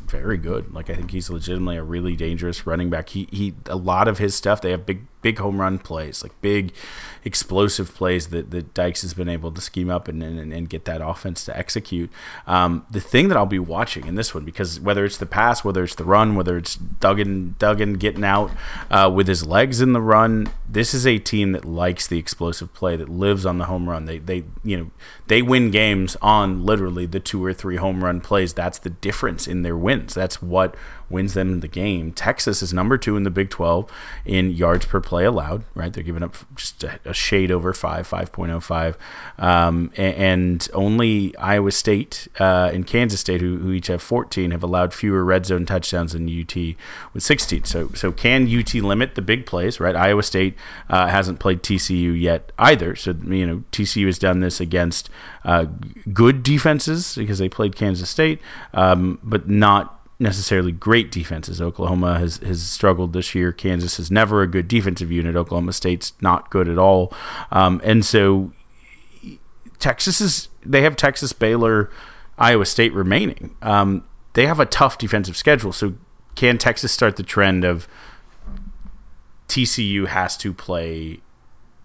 very 0.08 0.38
good. 0.38 0.74
Like 0.74 0.90
I 0.90 0.96
think 0.96 1.12
he's 1.12 1.30
legitimately 1.30 1.78
a 1.78 1.84
really 1.84 2.16
dangerous 2.16 2.66
running 2.66 2.90
back. 2.90 3.10
He 3.10 3.28
he 3.32 3.54
a 3.66 3.76
lot 3.76 4.08
of 4.08 4.18
his 4.18 4.36
stuff 4.36 4.62
they 4.62 4.72
have 4.72 4.86
big 4.86 5.06
big 5.22 5.40
home 5.40 5.60
run 5.60 5.80
plays, 5.80 6.24
like 6.24 6.32
big 6.42 6.72
explosive 7.26 7.94
plays 7.94 8.28
that, 8.28 8.52
that 8.52 8.74
Dykes 8.74 9.02
has 9.02 9.14
been 9.14 9.28
able 9.28 9.52
to 9.52 9.60
scheme 9.60 9.90
up 9.90 10.08
and, 10.08 10.24
and, 10.24 10.54
and 10.54 10.70
get 10.70 10.86
that 10.86 11.02
offense 11.02 11.44
to 11.46 11.58
execute. 11.58 12.10
Um, 12.46 12.86
the 12.90 13.02
thing 13.02 13.28
that 13.28 13.36
I'll 13.36 13.46
be 13.46 13.60
watching 13.60 14.08
in 14.08 14.16
this 14.16 14.34
one, 14.34 14.46
because 14.46 14.80
whether 14.80 15.04
it's 15.04 15.18
the 15.18 15.26
pass, 15.26 15.64
whether 15.64 15.84
it's 15.84 15.96
the 15.96 16.06
run, 16.06 16.36
whether 16.36 16.56
it's 16.58 16.76
Duggan 16.76 17.56
Duggan 17.60 17.96
getting 17.96 18.24
out 18.24 18.52
uh, 18.90 19.12
with 19.14 19.28
his 19.28 19.46
legs 19.46 19.77
in 19.82 19.94
the 19.94 20.02
run, 20.02 20.48
this 20.70 20.94
is 20.94 21.06
a 21.06 21.18
team 21.18 21.52
that 21.54 21.66
likes 21.66 22.08
the 22.08 22.18
explosive 22.18 22.74
play, 22.74 22.96
that 22.96 23.10
lives 23.10 23.46
on 23.46 23.58
the 23.58 23.66
home 23.66 23.90
run. 23.90 24.06
They 24.06 24.20
they 24.20 24.44
you 24.64 24.78
know 24.78 24.92
they 25.28 25.42
win 25.42 25.72
games 25.72 26.16
on 26.22 26.66
literally 26.66 27.06
the 27.06 27.20
two 27.20 27.44
or 27.44 27.54
three 27.54 27.78
home 27.78 28.04
run 28.04 28.22
plays. 28.22 28.54
That's 28.54 28.80
the 28.80 28.90
difference 28.90 29.48
in 29.48 29.62
their 29.62 29.78
wins. 29.78 30.14
That's 30.14 30.42
what 30.42 30.76
wins 31.10 31.34
them 31.34 31.54
in 31.54 31.60
the 31.62 31.68
game. 31.68 32.12
Texas 32.12 32.62
is 32.62 32.74
number 32.74 32.98
two 32.98 33.16
in 33.16 33.24
the 33.24 33.30
Big 33.30 33.50
12 33.50 33.92
in 34.26 34.52
yards 34.52 34.86
per 34.86 35.00
play 35.00 35.26
allowed, 35.26 35.64
right? 35.74 35.94
They're 35.94 36.04
giving 36.04 36.24
up 36.24 36.36
just 36.56 36.84
a, 36.84 37.00
a 37.06 37.14
shade 37.14 37.52
over 37.52 37.74
5, 37.74 38.08
5.05. 38.08 38.96
Um, 39.38 39.92
and, 39.96 40.16
and, 40.16 40.70
only 40.74 41.36
Iowa 41.38 41.72
State 41.72 42.28
uh, 42.40 42.72
and 42.74 42.86
Kansas 42.86 43.20
State, 43.20 43.42
who, 43.42 43.58
who 43.58 43.72
each 43.72 43.88
have 43.88 44.02
14, 44.02 44.52
have 44.52 44.64
allowed 44.64 44.94
fewer 44.94 45.24
red 45.24 45.46
zone 45.46 45.66
touchdowns 45.66 46.14
than 46.14 46.28
UT 46.28 46.56
with 47.14 47.24
16. 47.24 47.64
So, 47.64 47.90
so 47.90 48.12
can 48.12 48.48
UT 48.54 48.74
limit 48.76 49.16
the 49.16 49.22
big 49.22 49.46
plays, 49.46 49.80
right? 49.80 49.96
Iowa 49.96 50.24
State 50.24 50.56
uh, 50.90 51.08
hasn't 51.08 51.40
played 51.40 51.64
TCU 51.64 52.20
yet 52.20 52.52
either. 52.58 52.96
So, 52.96 53.16
you 53.28 53.46
know, 53.46 53.64
TCU 53.72 54.06
has 54.08 54.20
done 54.20 54.40
this 54.40 54.60
against 54.60 55.10
uh, 55.46 55.66
good 56.14 56.44
defenses 56.44 57.16
because 57.16 57.40
they 57.40 57.50
played 57.50 57.76
Kansas 57.76 58.10
State, 58.10 58.42
um, 58.74 59.20
but 59.24 59.48
not 59.50 59.97
necessarily 60.20 60.72
great 60.72 61.12
defenses. 61.12 61.62
Oklahoma 61.62 62.18
has, 62.20 62.38
has 62.38 62.64
struggled 62.64 63.14
this 63.14 63.36
year. 63.36 63.52
Kansas 63.52 64.00
is 64.00 64.10
never 64.10 64.42
a 64.42 64.48
good 64.48 64.68
defensive 64.68 65.12
unit. 65.12 65.36
Oklahoma 65.36 65.74
State's 65.74 66.14
not 66.22 66.50
good 66.50 66.68
at 66.68 66.78
all. 66.78 67.14
Um, 67.52 67.80
and 67.84 68.04
so 68.04 68.52
Texas 69.80 70.20
is, 70.20 70.50
they 70.66 70.82
have 70.82 70.96
Texas, 70.96 71.34
Baylor, 71.34 71.92
Iowa 72.38 72.66
State 72.66 72.94
remaining. 72.94 73.56
Um, 73.62 74.06
they 74.34 74.48
have 74.48 74.60
a 74.60 74.66
tough 74.66 74.98
defensive 74.98 75.38
schedule. 75.38 75.72
So 75.72 75.96
can 76.36 76.58
Texas 76.58 76.92
start 76.92 77.16
the 77.16 77.24
trend 77.24 77.64
of 77.64 77.88
TCU 79.48 80.08
has 80.08 80.36
to 80.38 80.54
play 80.54 81.22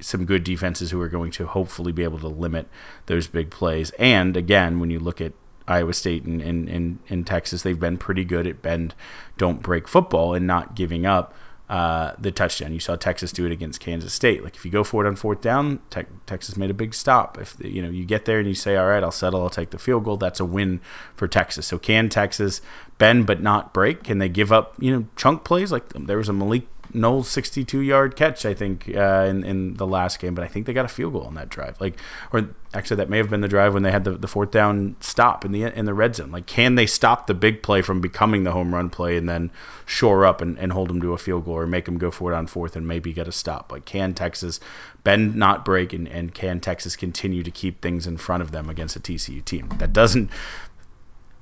some 0.01 0.25
good 0.25 0.43
defenses 0.43 0.91
who 0.91 1.01
are 1.01 1.09
going 1.09 1.31
to 1.31 1.47
hopefully 1.47 1.93
be 1.93 2.03
able 2.03 2.19
to 2.19 2.29
limit 2.29 2.69
those 3.07 3.27
big 3.27 3.51
plays. 3.51 3.91
And 3.99 4.37
again, 4.37 4.81
when 4.81 4.91
you 4.91 4.99
look 4.99 5.21
at 5.21 5.33
Iowa 5.69 5.92
State 5.92 6.25
and, 6.25 6.40
and, 6.40 6.69
and, 6.69 6.99
and, 7.09 7.26
Texas, 7.26 7.62
they've 7.62 7.78
been 7.78 7.99
pretty 7.99 8.25
good 8.25 8.47
at 8.47 8.62
bend, 8.62 8.95
don't 9.38 9.62
break 9.62 9.87
football 9.87 10.35
and 10.35 10.47
not 10.47 10.75
giving 10.75 11.07
up 11.07 11.35
uh, 11.73 12.14
the 12.19 12.31
touchdown. 12.31 12.75
You 12.75 12.81
saw 12.81 12.97
Texas 12.97 13.33
do 13.33 13.47
it 13.47 13.52
against 13.52 13.81
Kansas 13.81 14.12
State. 14.12 14.45
Like 14.45 14.57
if 14.57 14.64
you 14.64 14.71
go 14.71 14.84
for 14.84 15.04
it 15.04 15.08
on 15.08 15.17
fourth 15.17 15.41
down, 15.41 15.80
te- 15.89 16.02
Texas 16.26 16.54
made 16.54 16.69
a 16.69 16.75
big 16.75 16.93
stop. 16.93 17.39
If 17.39 17.56
you 17.60 17.80
know 17.80 17.89
you 17.89 18.04
get 18.04 18.26
there 18.26 18.39
and 18.39 18.47
you 18.47 18.54
say, 18.54 18.76
"All 18.76 18.89
right, 18.89 19.02
I'll 19.02 19.10
settle. 19.10 19.43
I'll 19.43 19.49
take 19.49 19.71
the 19.71 19.78
field 19.78 20.04
goal," 20.04 20.19
that's 20.19 20.39
a 20.39 20.45
win 20.45 20.82
for 21.15 21.26
Texas. 21.26 21.67
So 21.67 21.78
can 21.78 22.10
Texas 22.10 22.60
bend 22.99 23.26
but 23.26 23.41
not 23.41 23.73
break? 23.73 24.02
Can 24.02 24.19
they 24.19 24.28
give 24.28 24.52
up 24.52 24.75
you 24.78 24.93
know 24.95 25.06
chunk 25.17 25.45
plays? 25.45 25.73
Like 25.73 25.89
there 25.95 26.19
was 26.19 26.28
a 26.28 26.34
Malik 26.34 26.67
Knowles 26.95 27.28
62 27.28 27.81
yard 27.81 28.17
catch, 28.17 28.45
I 28.45 28.55
think, 28.55 28.91
uh, 28.95 29.26
in, 29.28 29.45
in 29.45 29.75
the 29.75 29.87
last 29.87 30.19
game, 30.19 30.35
but 30.35 30.45
I 30.45 30.49
think 30.49 30.67
they 30.67 30.73
got 30.73 30.85
a 30.85 30.89
field 30.89 31.15
goal 31.15 31.23
on 31.23 31.35
that 31.35 31.49
drive. 31.49 31.81
Like, 31.81 31.99
or 32.33 32.50
actually, 32.75 32.97
that 32.97 33.09
may 33.09 33.19
have 33.19 33.31
been 33.31 33.41
the 33.41 33.49
drive 33.49 33.75
when 33.75 33.83
they 33.83 33.91
had 33.91 34.05
the, 34.05 34.13
the 34.13 34.28
fourth 34.28 34.50
down 34.50 34.97
stop 35.00 35.45
in 35.45 35.52
the 35.52 35.65
in 35.65 35.85
the 35.85 35.95
red 35.95 36.17
zone. 36.17 36.31
Like, 36.31 36.47
can 36.47 36.75
they 36.75 36.87
stop 36.87 37.26
the 37.26 37.35
big 37.35 37.63
play 37.63 37.83
from 37.83 38.00
becoming 38.00 38.45
the 38.45 38.52
home 38.52 38.75
run 38.75 38.91
play 38.91 39.17
and 39.17 39.28
then 39.28 39.50
shore 39.87 40.25
up 40.26 40.41
and, 40.41 40.59
and 40.59 40.73
hold 40.73 40.89
them 40.89 41.00
to 41.00 41.13
a 41.13 41.19
field 41.19 41.45
goal 41.45 41.55
or 41.55 41.67
make 41.67 41.87
them 41.87 41.99
go 41.99 42.11
for 42.11 42.33
it 42.33 42.37
on 42.37 42.47
fourth 42.47 42.76
and 42.76 42.87
maybe 42.87 43.13
get 43.13 43.28
a 43.28 43.33
stop? 43.33 43.73
Like, 43.73 43.85
can 43.85 44.15
Texas 44.15 44.61
bend, 45.05 45.35
not 45.35 45.65
break, 45.65 45.93
and, 45.93 46.07
and 46.09 46.35
can 46.35 46.61
Texas 46.61 46.97
continue 46.97 47.43
to 47.43 47.50
keep 47.50 47.81
things 47.81 48.07
in 48.07 48.17
front 48.17 48.43
of 48.43 48.50
them 48.50 48.69
against 48.69 48.97
a 48.97 49.00
TCU 49.00 49.45
team? 49.45 49.69
That 49.78 49.93
doesn't 49.93 50.31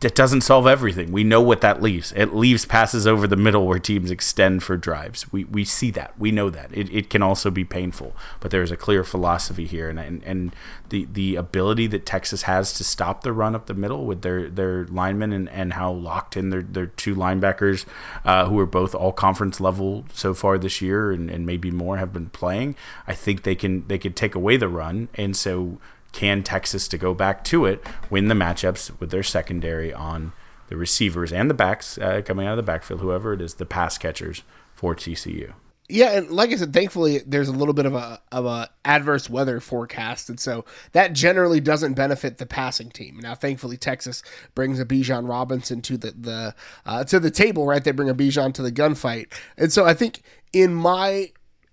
it 0.03 0.15
doesn't 0.15 0.41
solve 0.41 0.67
everything. 0.67 1.13
We 1.13 1.25
know 1.25 1.43
what 1.43 1.61
that 1.61 1.83
leaves. 1.83 2.13
It 2.13 2.35
leaves 2.35 2.65
passes 2.65 3.07
over 3.07 3.27
the 3.27 3.37
middle 3.37 3.67
where 3.67 3.79
teams 3.79 4.11
extend 4.11 4.63
for 4.63 4.79
drives. 4.79 5.31
We, 5.31 5.45
we 5.45 5.65
see 5.67 5.91
that. 5.91 6.19
We 6.19 6.31
know 6.31 6.49
that. 6.49 6.71
It, 6.73 6.91
it 6.91 7.11
can 7.11 7.23
also 7.23 7.51
be 7.51 7.65
painful, 7.65 8.17
but 8.41 8.51
there's 8.51 8.71
a 8.71 8.79
clear 8.79 9.05
philosophy 9.05 9.67
here. 9.67 9.91
And, 9.91 9.99
and, 10.01 10.25
and 10.25 10.57
the, 10.89 11.07
the 11.13 11.37
ability 11.37 11.87
that 11.89 12.07
Texas 12.07 12.43
has 12.43 12.73
to 12.75 12.85
stop 12.85 13.23
the 13.23 13.33
run 13.33 13.55
up 13.55 13.67
the 13.67 13.75
middle 13.75 14.07
with 14.07 14.23
their, 14.23 14.49
their 14.49 14.87
linemen 14.87 15.35
and, 15.35 15.51
and 15.51 15.75
how 15.75 15.93
locked 15.93 16.35
in 16.35 16.49
their, 16.49 16.63
their 16.63 16.87
two 16.87 17.15
linebackers, 17.15 17.85
uh, 18.25 18.47
who 18.47 18.59
are 18.59 18.67
both 18.67 18.95
all 18.95 19.13
conference 19.13 19.61
level 19.61 20.07
so 20.15 20.33
far 20.33 20.57
this 20.57 20.81
year 20.81 21.13
and, 21.13 21.31
and 21.31 21.45
maybe 21.45 21.71
more 21.71 21.99
have 21.99 22.13
been 22.13 22.31
playing, 22.31 22.75
I 23.07 23.13
think 23.13 23.43
they 23.43 23.55
can, 23.55 23.87
they 23.87 23.99
could 23.99 24.17
take 24.17 24.35
away 24.35 24.57
the 24.57 24.69
run. 24.69 25.11
And 25.15 25.37
so 25.37 25.79
can 26.13 26.43
Texas 26.43 26.89
to 26.89 26.99
go 26.99 27.15
back 27.15 27.45
to 27.45 27.65
it 27.65 27.85
win 28.11 28.29
the 28.29 28.35
matchups 28.35 28.99
with 29.01 29.11
their 29.11 29.23
secondary 29.23 29.93
on 29.93 30.33
the 30.69 30.77
receivers 30.77 31.33
and 31.33 31.51
the 31.51 31.55
backs 31.55 31.99
uh, 31.99 32.23
coming 32.25 32.47
out 32.47 32.53
of 32.53 32.57
the 32.57 32.63
backfield, 32.63 33.01
whoever 33.01 33.33
it 33.33 33.41
is, 33.41 33.55
the 33.55 33.67
pass 33.67 33.99
catchers 33.99 34.43
for 34.73 34.95
TCU. 34.95 35.53
Yeah, 35.91 36.13
and 36.13 36.31
like 36.31 36.51
I 36.51 36.57
said, 36.57 36.73
thankfully 36.73 37.21
there's 37.27 37.49
a 37.49 37.53
little 37.53 37.75
bit 37.75 37.85
of 37.85 37.95
a 37.95 38.21
of 38.31 38.47
a 38.47 38.71
adverse 38.85 39.29
weather 39.29 39.59
forecast, 39.59 40.29
and 40.31 40.39
so 40.39 40.65
that 40.93 41.13
generally 41.13 41.59
doesn't 41.59 41.95
benefit 41.95 42.39
the 42.39 42.47
passing 42.47 42.91
team. 42.91 43.19
Now, 43.19 43.35
thankfully, 43.35 43.77
Texas 43.77 44.23
brings 44.55 44.79
a 44.79 44.85
Bijan 44.85 45.29
Robinson 45.29 45.83
to 45.83 45.97
the 45.97 46.13
the 46.13 46.55
uh, 46.87 47.03
to 47.05 47.19
the 47.19 47.33
table, 47.33 47.67
right? 47.67 47.83
They 47.83 47.91
bring 47.91 48.09
a 48.09 48.15
Bijan 48.15 48.55
to 48.55 48.63
the 48.63 48.71
gunfight, 48.71 49.33
and 49.57 49.73
so 49.73 49.85
I 49.85 49.95
think 49.95 50.23
in 50.53 50.73
my 50.73 51.33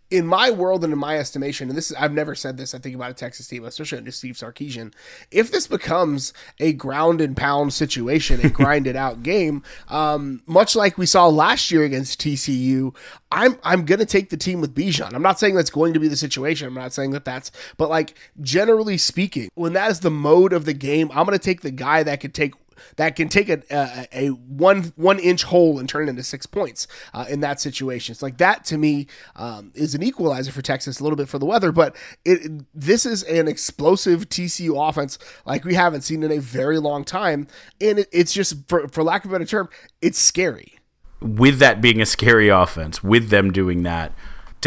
in 0.10 0.26
my 0.26 0.50
world 0.50 0.84
and 0.84 0.94
in 0.94 1.00
my 1.00 1.18
estimation, 1.18 1.70
and 1.70 1.78
this 1.78 1.92
is 1.92 1.98
I've 1.98 2.14
never 2.14 2.34
said 2.36 2.58
this, 2.58 2.74
I 2.74 2.80
think 2.80 2.96
about 2.96 3.12
a 3.12 3.14
Texas 3.14 3.48
team, 3.48 3.66
especially 3.66 3.98
under 3.98 4.12
Steve 4.12 4.36
Sarkisian. 4.36 4.94
If 5.32 5.52
this 5.52 5.68
becomes 5.68 6.34
a 6.60 6.74
ground 6.74 7.20
and 7.20 7.36
pound 7.36 7.74
situation, 7.74 8.40
a 8.46 8.50
grinded 8.58 8.96
out 8.96 9.24
game, 9.24 9.64
um, 9.90 10.42
much 10.46 10.76
like 10.76 10.98
we 10.98 11.06
saw 11.06 11.28
last 11.28 11.72
year 11.72 11.84
against 11.84 12.22
TCU, 12.22 12.96
I'm 13.32 13.58
I'm 13.64 13.86
gonna 13.86 14.06
take 14.06 14.30
the 14.30 14.38
team 14.38 14.62
with 14.62 14.74
Bijan. 14.74 15.14
I'm 15.14 15.22
not 15.22 15.40
saying 15.40 15.56
that's 15.56 15.70
going 15.70 15.94
to 15.94 16.00
be 16.00 16.08
the 16.08 16.16
situation. 16.16 16.68
I'm 16.68 16.74
not 16.74 16.94
saying 16.94 17.12
that 17.12 17.26
that's, 17.26 17.52
but 17.76 17.90
like 17.90 18.16
generally 18.42 18.98
speaking, 18.98 19.50
when 19.56 19.74
that 19.74 19.92
is 19.92 20.00
the 20.00 20.12
mode 20.12 20.54
of 20.54 20.66
the 20.66 20.74
game, 20.74 21.10
I'm 21.12 21.26
gonna 21.26 21.40
take 21.40 21.62
the 21.62 21.72
guy 21.72 22.04
that 22.04 22.22
could 22.22 22.34
take 22.34 22.54
that 22.96 23.16
can 23.16 23.30
take 23.30 23.50
a, 23.50 23.62
a, 23.72 24.08
a 24.12 24.28
one 24.30 24.94
one 24.96 25.20
inch 25.20 25.44
hole 25.44 25.80
and 25.80 25.88
turn 25.88 26.08
it 26.08 26.10
into 26.10 26.24
six 26.24 26.46
points 26.46 26.88
uh, 27.14 27.26
in 27.30 27.40
that 27.42 27.60
situation. 27.60 28.14
It's 28.14 28.22
like 28.22 28.38
that 28.38 28.66
to 28.66 28.78
me 28.78 29.08
um, 29.36 29.72
is 29.76 29.96
an 29.96 30.04
equalizer 30.04 30.52
for 30.52 30.62
Texas, 30.62 31.00
a 31.00 31.04
little 31.04 31.18
bit 31.18 31.30
for 31.30 31.40
the 31.40 31.46
weather, 31.46 31.72
but 31.72 31.96
it 32.26 32.66
this 32.74 33.06
is 33.06 33.24
an 33.24 33.48
explosive 33.48 34.30
TCU 34.30 34.88
offense 34.90 35.18
like 35.46 35.66
we 35.66 35.74
haven't 35.74 36.02
seen 36.02 36.24
in 36.24 36.32
a 36.32 36.40
very 36.40 36.80
long 36.80 37.04
time, 37.04 37.48
and 37.80 38.00
it, 38.00 38.08
it's 38.12 38.34
just 38.34 38.68
for, 38.68 38.88
for 38.88 39.04
lack 39.04 39.26
of 39.26 39.32
a 39.32 39.34
better 39.34 39.46
term, 39.46 39.70
it's 40.02 40.20
scary. 40.20 40.80
With 41.20 41.60
that 41.60 41.82
being 41.82 42.00
a 42.00 42.06
scary 42.06 42.50
offense, 42.50 43.04
with 43.04 43.30
them 43.30 43.52
doing 43.52 43.84
that 43.84 44.14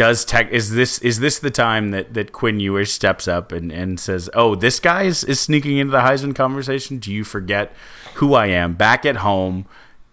does 0.01 0.25
tech 0.25 0.49
is 0.49 0.71
this 0.71 0.97
is 1.03 1.19
this 1.19 1.37
the 1.37 1.51
time 1.51 1.91
that 1.91 2.15
that 2.15 2.31
Quinn 2.31 2.59
Ewers 2.59 2.91
steps 2.91 3.27
up 3.27 3.51
and 3.51 3.71
and 3.71 3.99
says, 3.99 4.31
"Oh, 4.33 4.55
this 4.55 4.79
guy 4.79 5.03
is, 5.03 5.23
is 5.23 5.39
sneaking 5.39 5.77
into 5.77 5.91
the 5.91 5.99
Heisman 5.99 6.33
conversation. 6.33 6.97
Do 6.97 7.13
you 7.13 7.23
forget 7.23 7.71
who 8.15 8.33
I 8.33 8.47
am 8.47 8.73
back 8.73 9.05
at 9.05 9.17
home? 9.17 9.67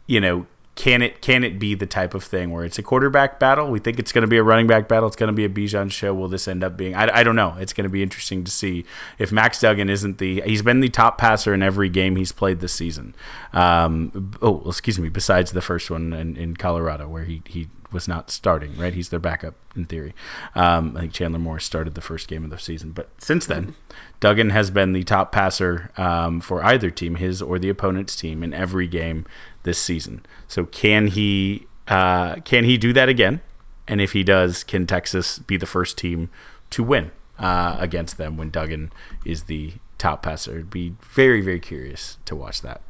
You 0.07 0.21
know, 0.21 0.47
can 0.75 1.01
it 1.01 1.23
can 1.23 1.43
it 1.43 1.59
be 1.59 1.75
the 1.75 1.87
type 1.87 2.13
of 2.13 2.23
thing 2.23 2.51
where 2.51 2.67
it's 2.67 2.79
a 2.79 2.83
quarterback 2.83 3.41
battle? 3.41 3.71
We 3.71 3.79
think 3.79 3.99
it's 3.99 4.13
going 4.13 4.25
to 4.25 4.29
be 4.29 4.37
a 4.37 4.43
running 4.43 4.67
back 4.67 4.89
battle. 4.89 5.07
It's 5.07 5.17
going 5.17 5.29
to 5.29 5.33
be 5.33 5.47
a 5.47 5.49
Bijan 5.49 5.91
show. 5.91 6.13
Will 6.13 6.29
this 6.29 6.47
end 6.47 6.63
up 6.63 6.77
being? 6.77 6.95
I, 6.95 7.21
I 7.21 7.23
don't 7.23 7.35
know. 7.35 7.57
It's 7.59 7.73
going 7.73 7.87
to 7.87 7.91
be 7.91 8.03
interesting 8.03 8.45
to 8.45 8.51
see 8.51 8.85
if 9.19 9.33
Max 9.33 9.59
Duggan 9.59 9.89
isn't 9.89 10.19
the. 10.19 10.43
He's 10.43 10.61
been 10.61 10.81
the 10.81 10.91
top 10.91 11.17
passer 11.17 11.55
in 11.55 11.63
every 11.63 11.89
game 11.89 12.17
he's 12.17 12.33
played 12.33 12.61
this 12.61 12.75
season. 12.75 13.15
Um, 13.55 14.33
oh, 14.43 14.63
excuse 14.67 14.99
me. 14.99 15.09
Besides 15.09 15.53
the 15.53 15.63
first 15.63 15.91
one 15.91 16.13
in, 16.13 16.37
in 16.37 16.57
Colorado, 16.57 17.09
where 17.09 17.25
he 17.25 17.41
he 17.47 17.69
was 17.93 18.07
not 18.07 18.31
starting, 18.31 18.77
right? 18.77 18.95
He's 18.95 19.09
their 19.09 19.19
backup 19.19 19.55
in 19.75 19.87
theory. 19.87 20.15
Um, 20.55 20.97
I 20.97 21.01
think 21.01 21.13
Chandler 21.13 21.39
Moore 21.39 21.59
started 21.59 21.95
the 21.95 22.01
first 22.01 22.29
game 22.29 22.45
of 22.45 22.51
the 22.51 22.59
season, 22.59 22.93
but 22.93 23.09
since 23.19 23.47
then, 23.47 23.75
Duggan 24.21 24.51
has 24.51 24.71
been 24.71 24.93
the 24.93 25.05
top 25.05 25.33
passer 25.33 25.91
um, 25.97 26.41
for 26.41 26.63
either 26.65 26.91
team, 26.91 27.17
his 27.17 27.41
or 27.41 27.59
the 27.59 27.69
opponent's 27.69 28.17
team, 28.17 28.43
in 28.43 28.53
every 28.53 28.89
game 28.89 29.27
this 29.63 29.79
season. 29.79 30.25
So 30.47 30.65
can 30.67 31.09
he 31.09 31.67
uh, 31.87 32.37
can 32.37 32.65
he 32.65 32.77
do 32.77 32.93
that 32.93 33.09
again? 33.09 33.41
And 33.87 34.01
if 34.01 34.13
he 34.13 34.23
does, 34.23 34.65
can 34.65 34.87
Texas 34.87 35.39
be 35.39 35.57
the 35.57 35.67
first 35.67 35.97
team 35.97 36.29
to 36.71 36.83
win 36.83 37.11
uh, 37.39 37.77
against 37.79 38.19
them 38.19 38.37
when 38.37 38.51
Duggan 38.51 38.93
is 39.25 39.45
the 39.45 39.75
top 39.97 40.23
passer? 40.23 40.53
It'd 40.53 40.71
be 40.71 40.95
very 41.01 41.41
very 41.41 41.61
curious 41.61 42.19
to 42.27 42.37
watch 42.37 42.61
that. 42.63 42.83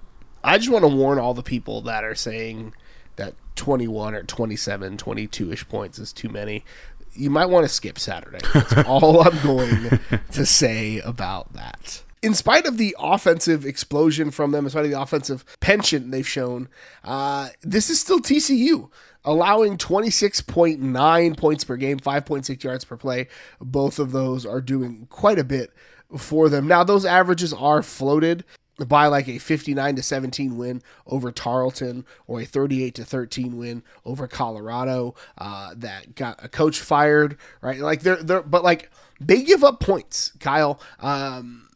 I 0.43 0.59
just 0.59 0.71
want 0.71 0.85
to 0.85 0.89
warn 0.89 1.19
all 1.19 1.35
the 1.35 1.43
people 1.43 1.83
that 1.83 2.05
are 2.05 2.15
saying 2.15 2.75
that 3.19 3.35
21 3.57 4.15
or 4.15 4.23
27, 4.23 4.97
22 4.97 5.53
ish 5.53 5.69
points 5.69 5.99
is 5.99 6.13
too 6.13 6.29
many. 6.29 6.65
You 7.13 7.31
might 7.31 7.47
want 7.47 7.65
to 7.65 7.69
skip 7.69 7.99
Saturday. 7.99 8.39
That's 8.55 8.73
all 8.89 9.21
I'm 9.21 9.39
going 9.43 10.01
to 10.33 10.47
say 10.47 11.01
about 11.01 11.53
that. 11.53 12.03
In 12.21 12.35
spite 12.35 12.67
of 12.67 12.79
the 12.79 12.97
offensive 12.99 13.65
explosion 13.65 14.31
from 14.31 14.51
them, 14.51 14.65
in 14.65 14.71
spite 14.71 14.85
of 14.85 14.91
the 14.91 15.01
offensive 15.01 15.45
penchant 15.61 16.11
they've 16.11 16.27
shown, 16.27 16.69
uh, 17.05 17.49
this 17.63 17.91
is 17.91 18.01
still 18.01 18.19
TCU 18.19 18.91
allowing 19.25 19.77
26.9 19.77 21.37
points 21.37 21.65
per 21.65 21.77
game, 21.77 21.99
5.6 21.99 22.65
yards 22.65 22.85
per 22.85 22.97
play. 22.97 23.29
Both 23.61 23.99
of 23.99 24.13
those 24.13 24.47
are 24.47 24.61
doing 24.61 25.07
quite 25.11 25.39
a 25.39 25.45
bit 25.45 25.71
for 26.17 26.49
them. 26.49 26.67
Now, 26.67 26.85
those 26.85 27.05
averages 27.05 27.53
are 27.53 27.83
floated 27.83 28.45
by 28.87 29.07
like 29.07 29.29
a 29.29 29.39
59 29.39 29.97
to 29.97 30.03
17 30.03 30.57
win 30.57 30.83
over 31.07 31.33
Tarleton 31.33 32.05
or 32.27 32.41
a 32.41 32.45
38 32.45 32.95
to 32.95 33.05
13 33.05 33.57
win 33.57 33.83
over 34.05 34.29
Colorado 34.29 35.15
uh, 35.37 35.75
that 35.77 36.15
got 36.15 36.43
a 36.43 36.49
coach 36.49 36.81
fired, 36.81 37.37
right? 37.61 37.81
Like 37.81 38.03
they're 38.03 38.23
they're 38.23 38.43
but 38.43 38.63
like 38.63 38.91
they 39.21 39.43
give 39.43 39.65
up 39.65 39.81
points, 39.81 40.33
Kyle. 40.39 40.81
Um, 41.01 41.69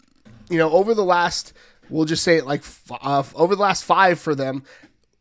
you 0.49 0.59
know, 0.59 0.71
over 0.71 0.95
the 0.95 1.05
last 1.05 1.53
we'll 1.91 2.05
just 2.05 2.23
say 2.23 2.37
it 2.37 2.47
like 2.47 2.63
uh, 2.91 3.23
over 3.35 3.57
the 3.57 3.63
last 3.63 3.85
5 3.85 4.19
for 4.19 4.35
them, 4.35 4.63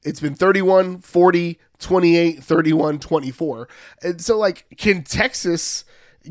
it's 0.04 0.20
been 0.20 0.36
31, 0.36 1.00
40, 1.00 1.60
28, 1.80 2.44
31, 2.44 3.00
24. 3.00 3.67
And 4.04 4.22
so 4.22 4.38
like 4.38 4.65
can 4.78 5.04
Texas 5.04 5.84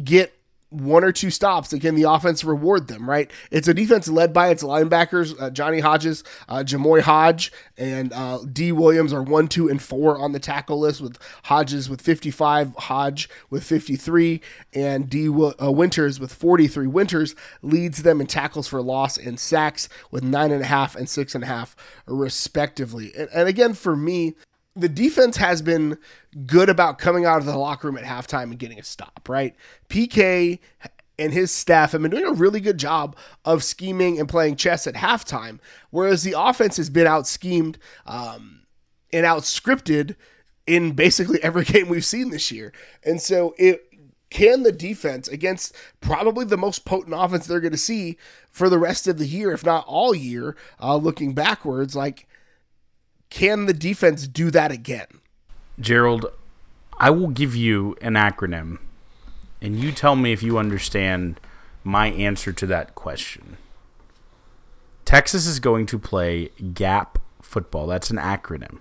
get 0.05 0.40
one 0.71 1.03
or 1.03 1.13
two 1.13 1.31
stops, 1.31 1.73
again, 1.73 1.97
the 1.97 2.09
offense 2.09 2.45
reward 2.45 2.87
them, 2.87 3.09
right? 3.09 3.31
It's 3.51 3.69
a 3.69 3.75
defense 3.75 4.09
led 4.09 4.33
by 4.33 4.49
its 4.49 4.63
linebackers, 4.63 5.41
uh, 5.41 5.51
Johnny 5.51 5.81
Hodges, 5.81 6.23
uh, 6.49 6.59
Jamoi 6.59 7.01
Hodge, 7.01 7.53
and 7.77 8.13
uh, 8.13 8.39
D. 8.51 8.71
Williams 8.71 9.13
are 9.13 9.23
one, 9.23 9.49
two, 9.49 9.69
and 9.69 9.83
four 9.83 10.17
on 10.19 10.33
the 10.33 10.39
tackle 10.39 10.79
list 10.79 11.01
with 11.01 11.19
Hodges 11.45 11.91
with 11.91 12.01
55, 12.01 12.75
Hodge 12.77 13.29
with 13.51 13.65
53, 13.65 14.41
and 14.73 15.11
D. 15.11 15.29
Uh, 15.29 15.73
Winters 15.73 16.21
with 16.21 16.33
43. 16.33 16.87
Winters 16.87 17.35
leads 17.63 18.03
them 18.03 18.21
in 18.21 18.29
tackles 18.29 18.69
for 18.69 18.81
loss 18.81 19.19
and 19.19 19.41
sacks 19.41 19.89
with 20.11 20.23
nine 20.23 20.53
and 20.53 20.63
a 20.63 20.67
half 20.67 20.95
and 20.95 21.09
six 21.09 21.35
and 21.35 21.43
a 21.43 21.49
half, 21.49 21.75
respectively. 22.07 23.13
And, 23.17 23.29
and 23.35 23.49
again, 23.49 23.75
for 23.75 23.97
me, 23.97 24.37
the 24.77 24.89
defense 24.89 25.37
has 25.37 25.63
been 25.63 25.99
good 26.47 26.69
about 26.69 26.99
coming 26.99 27.25
out 27.25 27.39
of 27.39 27.47
the 27.47 27.57
locker 27.57 27.89
room 27.89 27.99
at 27.99 28.05
halftime 28.05 28.45
and 28.45 28.59
getting 28.59 28.79
a 28.79 28.85
stop, 28.85 29.29
right? 29.29 29.55
PK 29.89 30.61
and 31.19 31.33
his 31.33 31.51
staff 31.51 31.93
have 31.93 32.03
been 32.03 32.11
doing 32.11 32.25
a 32.25 32.33
really 32.33 32.61
good 32.61 32.79
job 32.79 33.17
of 33.45 33.63
scheming 33.63 34.19
and 34.19 34.29
playing 34.29 34.57
chess 34.57 34.87
at 34.87 34.95
halftime, 34.95 35.59
whereas 35.91 36.23
the 36.23 36.35
offense 36.37 36.77
has 36.77 36.89
been 36.89 37.07
out 37.07 37.27
schemed 37.27 37.79
um, 38.07 38.63
and 39.13 39.27
out 39.27 39.43
scripted 39.43 40.17
in 40.67 40.93
basically 40.93 41.39
every 41.43 41.65
game 41.65 41.89
we've 41.89 42.05
seen 42.05 42.31
this 42.31 42.51
year. 42.51 42.73
And 43.05 43.21
so 43.21 43.55
it 43.59 43.87
can 44.31 44.63
the 44.63 44.73
defense 44.73 45.27
against 45.27 45.75
probably 46.01 46.45
the 46.45 46.57
most 46.57 46.85
potent 46.85 47.15
offense 47.17 47.47
they're 47.47 47.61
going 47.61 47.73
to 47.73 47.79
see 47.79 48.17
for 48.51 48.69
the 48.69 48.79
rest 48.79 49.09
of 49.09 49.19
the 49.19 49.27
year, 49.27 49.53
if 49.53 49.67
not 49.67 49.85
all 49.87 50.15
year, 50.15 50.57
uh, 50.81 50.97
looking 50.97 51.35
backwards, 51.35 51.97
like 51.97 52.29
can 53.31 53.67
the 53.67 53.73
defense 53.73 54.27
do 54.27 54.51
that 54.51 54.71
again? 54.71 55.07
Gerald, 55.79 56.27
I 56.99 57.11
will 57.11 57.29
give 57.29 57.57
you 57.57 57.97
an 58.03 58.15
acronym, 58.15 58.79
and 59.63 59.77
you 59.77 59.93
tell 59.93 60.17
me 60.17 60.33
if 60.33 60.43
you 60.43 60.59
understand 60.59 61.41
my 61.83 62.09
answer 62.09 62.53
to 62.53 62.67
that 62.67 62.95
question. 62.95 63.57
Texas 65.05 65.47
is 65.47 65.61
going 65.61 65.87
to 65.87 65.99
play 65.99 66.51
gap 66.75 67.19
football. 67.41 67.87
That's 67.87 68.11
an 68.11 68.19
acronym. 68.19 68.79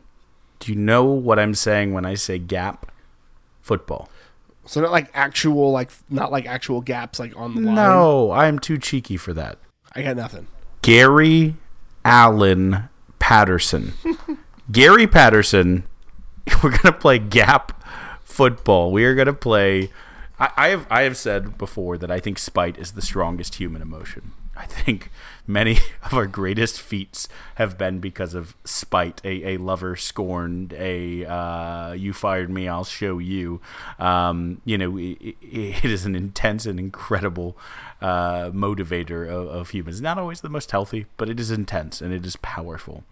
Do 0.59 0.71
you 0.71 0.77
know 0.77 1.05
what 1.05 1.39
I'm 1.39 1.55
saying 1.55 1.93
when 1.93 2.05
I 2.05 2.15
say 2.15 2.37
gap 2.37 2.91
football? 3.61 4.09
So 4.65 4.81
not 4.81 4.91
like 4.91 5.09
actual, 5.13 5.71
like 5.71 5.89
not 6.09 6.31
like 6.31 6.45
actual 6.45 6.81
gaps, 6.81 7.19
like 7.19 7.35
on 7.35 7.55
the 7.55 7.61
line. 7.61 7.75
No, 7.75 8.31
I'm 8.31 8.59
too 8.59 8.77
cheeky 8.77 9.17
for 9.17 9.33
that. 9.33 9.57
I 9.95 10.03
got 10.03 10.17
nothing. 10.17 10.47
Gary 10.81 11.55
Allen 12.05 12.89
Patterson. 13.17 13.93
Gary 14.71 15.07
Patterson. 15.07 15.83
We're 16.63 16.77
gonna 16.77 16.95
play 16.95 17.17
gap 17.17 17.83
football. 18.23 18.91
We 18.91 19.03
are 19.05 19.15
gonna 19.15 19.33
play. 19.33 19.89
I, 20.39 20.49
I 20.55 20.67
have 20.69 20.87
I 20.89 21.01
have 21.03 21.17
said 21.17 21.57
before 21.57 21.97
that 21.97 22.11
I 22.11 22.19
think 22.19 22.37
spite 22.37 22.77
is 22.77 22.91
the 22.91 23.01
strongest 23.01 23.55
human 23.55 23.81
emotion. 23.81 24.33
I 24.55 24.65
think 24.65 25.09
many 25.47 25.79
of 26.03 26.13
our 26.13 26.27
greatest 26.27 26.81
feats 26.81 27.27
have 27.55 27.77
been 27.77 27.99
because 27.99 28.35
of 28.35 28.55
spite. 28.63 29.21
A, 29.23 29.55
a 29.55 29.57
lover 29.57 29.95
scorned, 29.95 30.73
a 30.73 31.25
uh, 31.25 31.93
you 31.93 32.13
fired 32.13 32.51
me, 32.51 32.67
I'll 32.67 32.83
show 32.83 33.17
you. 33.17 33.61
Um, 33.97 34.61
you 34.65 34.77
know, 34.77 34.97
it, 34.97 35.35
it 35.41 35.85
is 35.85 36.05
an 36.05 36.15
intense 36.15 36.67
and 36.67 36.79
incredible 36.79 37.57
uh, 38.01 38.51
motivator 38.51 39.27
of, 39.27 39.47
of 39.47 39.69
humans. 39.69 39.99
Not 39.99 40.19
always 40.19 40.41
the 40.41 40.49
most 40.49 40.69
healthy, 40.69 41.07
but 41.17 41.27
it 41.27 41.39
is 41.39 41.49
intense 41.49 42.01
and 42.01 42.13
it 42.13 42.23
is 42.23 42.35
powerful. 42.35 43.03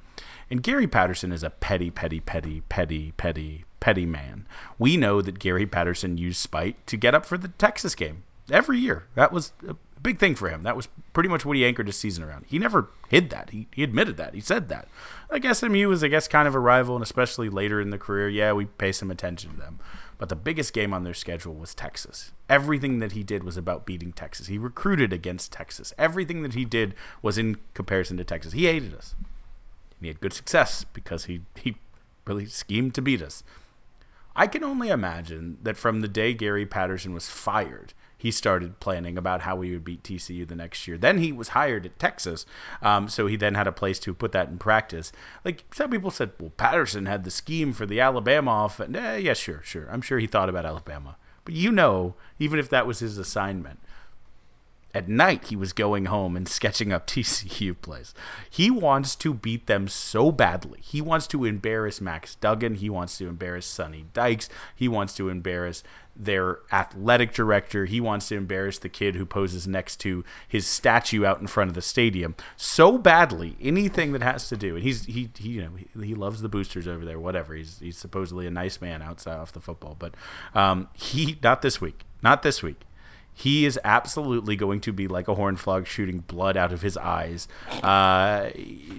And 0.50 0.64
Gary 0.64 0.88
Patterson 0.88 1.32
is 1.32 1.44
a 1.44 1.50
petty, 1.50 1.92
petty, 1.92 2.20
petty, 2.20 2.62
petty, 2.70 3.14
petty, 3.18 3.66
petty 3.80 4.06
man. 4.06 4.48
We 4.80 4.98
know 4.98 5.22
that 5.22 5.40
Gary 5.40 5.66
Patterson 5.66 6.18
used 6.18 6.40
spite 6.40 6.86
to 6.88 6.98
get 6.98 7.14
up 7.14 7.26
for 7.26 7.38
the 7.38 7.50
Texas 7.50 7.96
game 7.96 8.24
every 8.52 8.80
year. 8.80 9.08
That 9.16 9.32
was 9.32 9.52
a 9.68 9.76
big 10.02 10.20
thing 10.20 10.36
for 10.36 10.50
him. 10.50 10.64
That 10.64 10.76
was 10.76 10.88
pretty 11.12 11.30
much 11.30 11.46
what 11.46 11.58
he 11.58 11.66
anchored 11.66 11.88
his 11.88 11.98
season 11.98 12.24
around. 12.24 12.46
He 12.48 12.60
never 12.60 12.90
hid 13.10 13.30
that. 13.32 13.50
He, 13.50 13.68
he 13.74 13.84
admitted 13.84 14.16
that. 14.18 14.34
He 14.34 14.40
said 14.40 14.70
that. 14.70 14.88
Guess 15.42 15.60
SMU 15.60 15.90
was, 15.90 16.04
I 16.04 16.08
guess, 16.08 16.28
kind 16.28 16.48
of 16.48 16.56
a 16.56 16.60
rival, 16.60 16.96
and 16.96 17.04
especially 17.04 17.50
later 17.50 17.82
in 17.82 17.90
the 17.90 17.98
career, 17.98 18.30
yeah, 18.30 18.54
we 18.54 18.66
pay 18.66 18.92
some 18.92 19.12
attention 19.12 19.52
to 19.52 19.58
them. 19.58 19.80
But 20.18 20.30
the 20.30 20.36
biggest 20.36 20.74
game 20.74 20.94
on 20.94 21.04
their 21.04 21.14
schedule 21.14 21.54
was 21.54 21.76
Texas. 21.76 22.32
Everything 22.50 23.00
that 23.00 23.12
he 23.12 23.24
did 23.24 23.44
was 23.44 23.58
about 23.58 23.86
beating 23.86 24.14
Texas. 24.14 24.48
He 24.48 24.58
recruited 24.58 25.14
against 25.14 25.52
Texas. 25.52 25.94
Everything 25.98 26.42
that 26.42 26.54
he 26.54 26.66
did 26.66 26.96
was 27.22 27.38
in 27.38 27.58
comparison 27.74 28.18
to 28.18 28.24
Texas. 28.24 28.54
He 28.54 28.66
hated 28.66 28.96
us. 28.96 29.14
And 29.98 30.06
he 30.06 30.08
had 30.08 30.20
good 30.20 30.34
success 30.34 30.86
because 30.94 31.26
he, 31.26 31.42
he 31.56 31.78
really 32.26 32.46
schemed 32.46 32.94
to 32.96 33.02
beat 33.02 33.22
us. 33.22 33.44
I 34.36 34.46
can 34.46 34.64
only 34.64 34.90
imagine 34.90 35.58
that 35.64 35.78
from 35.78 36.02
the 36.02 36.08
day 36.08 36.34
Gary 36.34 36.66
Patterson 36.66 37.14
was 37.14 37.28
fired, 37.28 37.94
he 38.18 38.32
started 38.32 38.80
planning 38.80 39.18
about 39.18 39.42
how 39.42 39.62
he 39.62 39.72
would 39.72 39.84
beat 39.84 40.04
TCU 40.04 40.48
the 40.48 40.56
next 40.56 40.88
year. 40.88 40.98
Then 40.98 41.20
he 41.20 41.32
was 41.32 41.50
hired 41.50 41.86
at 41.86 42.00
Texas, 42.00 42.46
um, 42.82 43.08
so 43.10 43.28
he 43.28 43.36
then 43.36 43.54
had 43.54 43.68
a 43.68 43.72
place 43.72 44.00
to 44.00 44.14
put 44.14 44.32
that 44.32 44.50
in 44.50 44.58
practice. 44.58 45.12
Like 45.46 45.64
some 45.74 45.92
people 45.92 46.12
said, 46.12 46.32
well, 46.40 46.52
Patterson 46.58 47.06
had 47.06 47.24
the 47.24 47.32
scheme 47.32 47.74
for 47.74 47.86
the 47.86 48.00
Alabama 48.00 48.52
off. 48.52 48.80
Eh, 48.80 49.18
yeah, 49.18 49.34
sure, 49.34 49.62
sure. 49.64 49.88
I'm 49.92 50.02
sure 50.02 50.18
he 50.20 50.28
thought 50.28 50.50
about 50.50 50.66
Alabama. 50.66 51.18
But 51.46 51.54
you 51.54 51.72
know, 51.72 52.16
even 52.40 52.60
if 52.60 52.70
that 52.70 52.88
was 52.88 53.00
his 53.00 53.18
assignment, 53.18 53.80
at 54.94 55.08
night 55.08 55.48
he 55.48 55.56
was 55.56 55.74
going 55.74 56.06
home 56.06 56.36
and 56.36 56.48
sketching 56.48 56.92
up 56.92 57.06
TCU 57.08 57.80
plays. 57.80 58.14
He 58.50 58.72
wants 58.72 59.16
to 59.18 59.34
beat 59.34 59.68
them 59.68 59.88
so 59.88 60.32
badly. 60.32 60.80
He 60.82 61.02
wants 61.02 61.28
to 61.28 61.46
embarrass 61.46 62.02
Max 62.02 62.36
Duggan. 62.36 62.76
He 62.76 62.90
wants 62.90 63.18
to 63.18 63.28
embarrass 63.28 63.66
Sonny 63.66 64.06
Dykes. 64.14 64.50
He 64.76 64.88
wants 64.88 65.14
to 65.16 65.30
embarrass 65.30 65.84
their 66.20 66.60
athletic 66.72 67.32
director. 67.32 67.86
He 67.86 68.02
wants 68.02 68.30
to 68.30 68.36
embarrass 68.36 68.80
the 68.80 68.90
kid 68.90 69.16
who 69.16 69.26
poses 69.26 69.68
next 69.68 69.98
to 69.98 70.24
his 70.48 70.66
statue 70.66 71.26
out 71.26 71.40
in 71.40 71.48
front 71.48 71.70
of 71.70 71.76
the 71.76 71.82
stadium 71.82 72.36
so 72.56 72.98
badly. 72.98 73.56
Anything 73.62 74.14
that 74.14 74.24
has 74.24 74.50
to 74.50 74.58
do, 74.58 74.76
and 74.76 74.84
he's 74.84 75.06
he, 75.06 75.30
he 75.38 75.50
you 75.50 75.62
know 75.62 76.04
he, 76.04 76.16
loves 76.16 76.42
the 76.42 76.50
boosters 76.50 76.88
over 76.88 77.06
there. 77.06 77.20
Whatever. 77.20 77.54
He's 77.54 77.80
he's 77.80 77.98
supposedly 77.98 78.48
a 78.48 78.52
nice 78.52 78.82
man 78.82 79.04
outside 79.04 79.38
off 79.38 79.52
the 79.52 79.62
football, 79.62 79.96
but 80.00 80.16
um, 80.56 80.88
he 80.94 81.38
not 81.44 81.62
this 81.62 81.80
week. 81.80 82.04
Not 82.24 82.42
this 82.42 82.64
week 82.64 82.87
he 83.38 83.68
is 83.68 83.80
absolutely 83.84 84.56
going 84.56 84.82
to 84.82 84.92
be 84.92 85.08
like 85.08 85.28
a 85.28 85.36
horn 85.36 85.58
frog 85.58 85.86
shooting 85.86 86.22
blood 86.22 86.58
out 86.58 86.74
of 86.74 86.82
his 86.82 86.98
eyes 86.98 87.48
uh, 87.84 88.50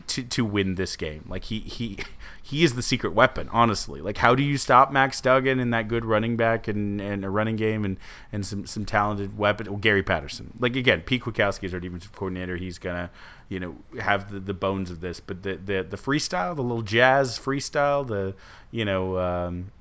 to 0.06 0.22
to 0.22 0.44
win 0.44 0.76
this 0.76 0.94
game. 0.94 1.24
Like 1.28 1.42
he 1.42 1.58
he 1.58 1.98
he 2.40 2.62
is 2.62 2.76
the 2.76 2.82
secret 2.82 3.14
weapon, 3.14 3.48
honestly. 3.50 4.00
Like 4.00 4.18
how 4.18 4.36
do 4.36 4.44
you 4.44 4.56
stop 4.56 4.92
Max 4.92 5.20
Duggan 5.20 5.58
and 5.58 5.74
that 5.74 5.88
good 5.88 6.04
running 6.04 6.36
back 6.36 6.68
and, 6.68 7.00
and 7.00 7.24
a 7.24 7.30
running 7.30 7.56
game 7.56 7.84
and, 7.84 7.96
and 8.30 8.46
some 8.46 8.64
some 8.64 8.84
talented 8.84 9.36
weapon? 9.36 9.66
Well, 9.66 9.80
Gary 9.80 10.04
Patterson. 10.04 10.52
Like 10.60 10.76
again, 10.76 11.00
Pete 11.00 11.22
Kwiatkowski 11.22 11.64
is 11.64 11.74
our 11.74 11.80
defensive 11.80 12.12
coordinator. 12.12 12.58
He's 12.58 12.78
gonna 12.78 13.10
you 13.48 13.58
know 13.58 13.78
have 14.00 14.30
the, 14.30 14.38
the 14.38 14.54
bones 14.54 14.88
of 14.92 15.00
this, 15.00 15.18
but 15.18 15.42
the, 15.42 15.56
the 15.56 15.82
the 15.82 15.96
freestyle, 15.96 16.54
the 16.54 16.62
little 16.62 16.82
jazz 16.82 17.40
freestyle, 17.40 18.06
the 18.06 18.36
you 18.70 18.84
know. 18.84 19.18
Um, 19.18 19.72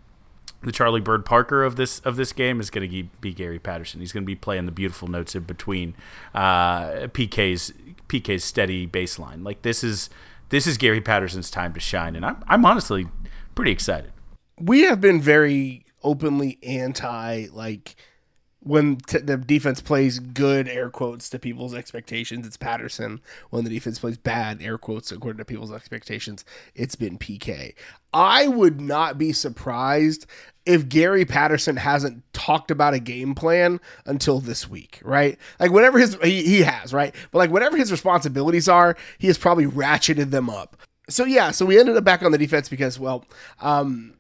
the 0.64 0.72
Charlie 0.72 1.02
Bird 1.02 1.26
Parker 1.26 1.64
of 1.64 1.76
this 1.76 2.00
of 2.00 2.16
this 2.16 2.34
game 2.34 2.60
is 2.60 2.70
going 2.70 2.90
to 2.90 3.04
be 3.22 3.34
Gary 3.34 3.60
Patterson. 3.60 4.00
He's 4.00 4.12
going 4.12 4.24
to 4.24 4.28
be 4.28 4.36
playing 4.36 4.66
the 4.66 4.72
beautiful 4.72 5.08
notes 5.08 5.36
in 5.36 5.44
between 5.44 5.96
uh, 6.34 7.08
PK's 7.08 7.74
PK's 8.08 8.44
steady 8.44 8.86
bass 8.86 9.20
line. 9.20 9.44
Like 9.44 9.62
this 9.62 9.84
is 9.84 10.10
this 10.50 10.66
is 10.66 10.78
Gary 10.78 11.02
Patterson's 11.02 11.52
time 11.52 11.74
to 11.74 11.80
shine, 11.80 12.16
and 12.16 12.26
I'm 12.26 12.44
I'm 12.48 12.66
honestly 12.66 13.08
pretty 13.56 13.72
excited. 13.72 14.12
We 14.60 14.82
have 14.82 15.00
been 15.00 15.22
very 15.22 15.86
openly 16.04 16.58
anti 16.64 17.48
like 17.52 17.96
when 18.68 18.98
t- 18.98 19.20
the 19.20 19.38
defense 19.38 19.82
plays 19.82 20.20
good 20.20 20.68
air 20.68 20.90
quotes 20.90 21.30
to 21.30 21.40
people's 21.40 21.74
expectations, 21.74 22.46
it's 22.46 22.58
Patterson. 22.58 23.22
When 23.50 23.64
the 23.64 23.70
defense 23.70 24.00
plays 24.00 24.18
bad 24.18 24.62
air 24.62 24.78
quotes 24.78 25.12
according 25.12 25.38
to 25.40 25.46
people's 25.46 25.72
expectations, 25.72 26.46
it's 26.76 26.96
been 26.96 27.18
PK. 27.18 27.74
I 28.14 28.48
would 28.48 28.82
not 28.82 29.18
be 29.18 29.32
surprised 29.34 30.26
if 30.66 30.90
Gary 30.90 31.24
Patterson 31.24 31.78
hasn't 31.78 32.22
talked 32.34 32.72
about 32.72 32.94
a 32.94 33.00
game 33.00 33.34
plan 33.34 33.80
until 34.06 34.40
this 34.40 34.70
week, 34.70 35.00
right? 35.04 35.38
Like 35.60 35.72
whatever 35.72 35.98
his 35.98 36.18
he, 36.24 36.44
he 36.44 36.62
has, 36.62 36.94
right? 36.94 37.16
But 37.32 37.40
like 37.40 37.52
whatever 37.52 37.78
his 37.78 37.92
responsibilities 37.92 38.68
are, 38.68 38.98
he 39.18 39.28
has 39.28 39.38
probably 39.38 39.66
ratcheted 39.66 40.32
them 40.32 40.50
up. 40.50 40.76
So 41.10 41.24
yeah, 41.24 41.52
so 41.52 41.66
we 41.66 41.80
ended 41.80 41.96
up 41.96 42.04
back 42.04 42.22
on 42.22 42.34
the 42.34 42.38
defense 42.38 42.68
because 42.68 43.00
well, 43.00 43.26
um 43.62 44.17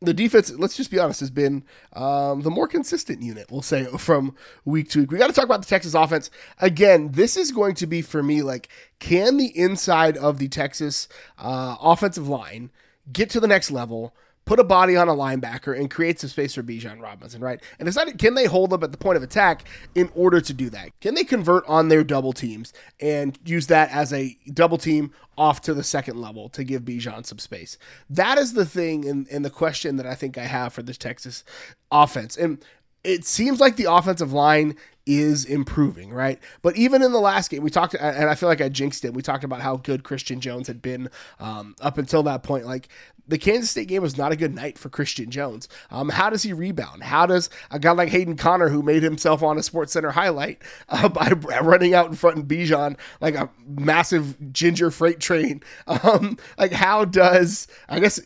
the 0.00 0.12
defense, 0.12 0.52
let's 0.52 0.76
just 0.76 0.90
be 0.90 0.98
honest, 0.98 1.20
has 1.20 1.30
been 1.30 1.64
um, 1.94 2.42
the 2.42 2.50
more 2.50 2.68
consistent 2.68 3.22
unit, 3.22 3.50
we'll 3.50 3.62
say, 3.62 3.84
from 3.98 4.34
week 4.64 4.90
to 4.90 5.00
week. 5.00 5.10
We 5.10 5.18
got 5.18 5.28
to 5.28 5.32
talk 5.32 5.44
about 5.44 5.62
the 5.62 5.68
Texas 5.68 5.94
offense. 5.94 6.30
Again, 6.60 7.12
this 7.12 7.36
is 7.36 7.50
going 7.50 7.74
to 7.76 7.86
be 7.86 8.02
for 8.02 8.22
me 8.22 8.42
like, 8.42 8.68
can 8.98 9.38
the 9.38 9.56
inside 9.58 10.16
of 10.16 10.38
the 10.38 10.48
Texas 10.48 11.08
uh, 11.38 11.76
offensive 11.80 12.28
line 12.28 12.70
get 13.10 13.30
to 13.30 13.40
the 13.40 13.48
next 13.48 13.70
level? 13.70 14.14
Put 14.46 14.60
a 14.60 14.64
body 14.64 14.96
on 14.96 15.08
a 15.08 15.14
linebacker 15.14 15.78
and 15.78 15.90
create 15.90 16.20
some 16.20 16.30
space 16.30 16.54
for 16.54 16.62
Bijan 16.62 17.02
Robinson, 17.02 17.42
right? 17.42 17.60
And 17.78 17.94
not 17.94 18.16
can 18.16 18.34
they 18.34 18.46
hold 18.46 18.72
up 18.72 18.82
at 18.82 18.92
the 18.92 18.98
point 18.98 19.16
of 19.16 19.22
attack 19.22 19.64
in 19.94 20.08
order 20.14 20.40
to 20.40 20.52
do 20.54 20.70
that? 20.70 20.98
Can 21.00 21.14
they 21.14 21.24
convert 21.24 21.66
on 21.66 21.88
their 21.88 22.04
double 22.04 22.32
teams 22.32 22.72
and 23.00 23.38
use 23.44 23.66
that 23.66 23.90
as 23.90 24.12
a 24.12 24.38
double 24.54 24.78
team 24.78 25.12
off 25.36 25.60
to 25.62 25.74
the 25.74 25.82
second 25.82 26.20
level 26.20 26.48
to 26.50 26.64
give 26.64 26.82
Bijan 26.82 27.26
some 27.26 27.38
space? 27.38 27.76
That 28.08 28.38
is 28.38 28.54
the 28.54 28.64
thing 28.64 29.26
and 29.30 29.44
the 29.44 29.50
question 29.50 29.96
that 29.96 30.06
I 30.06 30.14
think 30.14 30.38
I 30.38 30.44
have 30.44 30.72
for 30.72 30.82
this 30.82 30.96
Texas 30.96 31.44
offense. 31.90 32.36
And 32.36 32.64
it 33.06 33.24
seems 33.24 33.60
like 33.60 33.76
the 33.76 33.90
offensive 33.90 34.32
line 34.32 34.76
is 35.06 35.44
improving, 35.44 36.12
right? 36.12 36.40
But 36.62 36.76
even 36.76 37.00
in 37.00 37.12
the 37.12 37.20
last 37.20 37.50
game, 37.50 37.62
we 37.62 37.70
talked, 37.70 37.94
and 37.94 38.28
I 38.28 38.34
feel 38.34 38.48
like 38.48 38.60
I 38.60 38.68
jinxed 38.68 39.04
it. 39.04 39.14
We 39.14 39.22
talked 39.22 39.44
about 39.44 39.60
how 39.60 39.76
good 39.76 40.02
Christian 40.02 40.40
Jones 40.40 40.66
had 40.66 40.82
been 40.82 41.08
um, 41.38 41.76
up 41.80 41.96
until 41.96 42.24
that 42.24 42.42
point. 42.42 42.66
Like 42.66 42.88
the 43.28 43.38
Kansas 43.38 43.70
State 43.70 43.86
game 43.86 44.02
was 44.02 44.18
not 44.18 44.32
a 44.32 44.36
good 44.36 44.54
night 44.54 44.78
for 44.78 44.88
Christian 44.88 45.30
Jones. 45.30 45.68
Um, 45.90 46.08
how 46.08 46.28
does 46.28 46.42
he 46.42 46.52
rebound? 46.52 47.04
How 47.04 47.24
does 47.24 47.50
a 47.70 47.78
guy 47.78 47.92
like 47.92 48.08
Hayden 48.08 48.36
Conner, 48.36 48.68
who 48.68 48.82
made 48.82 49.04
himself 49.04 49.44
on 49.44 49.58
a 49.58 49.62
Sports 49.62 49.92
Center 49.92 50.10
highlight 50.10 50.60
uh, 50.88 51.08
by 51.08 51.30
running 51.60 51.94
out 51.94 52.08
in 52.08 52.14
front 52.14 52.38
of 52.38 52.44
Bijan 52.46 52.98
like 53.20 53.36
a 53.36 53.48
massive 53.64 54.52
ginger 54.52 54.90
freight 54.90 55.20
train, 55.20 55.62
um, 55.86 56.36
like 56.58 56.72
how 56.72 57.04
does 57.04 57.68
I 57.88 58.00
guess 58.00 58.18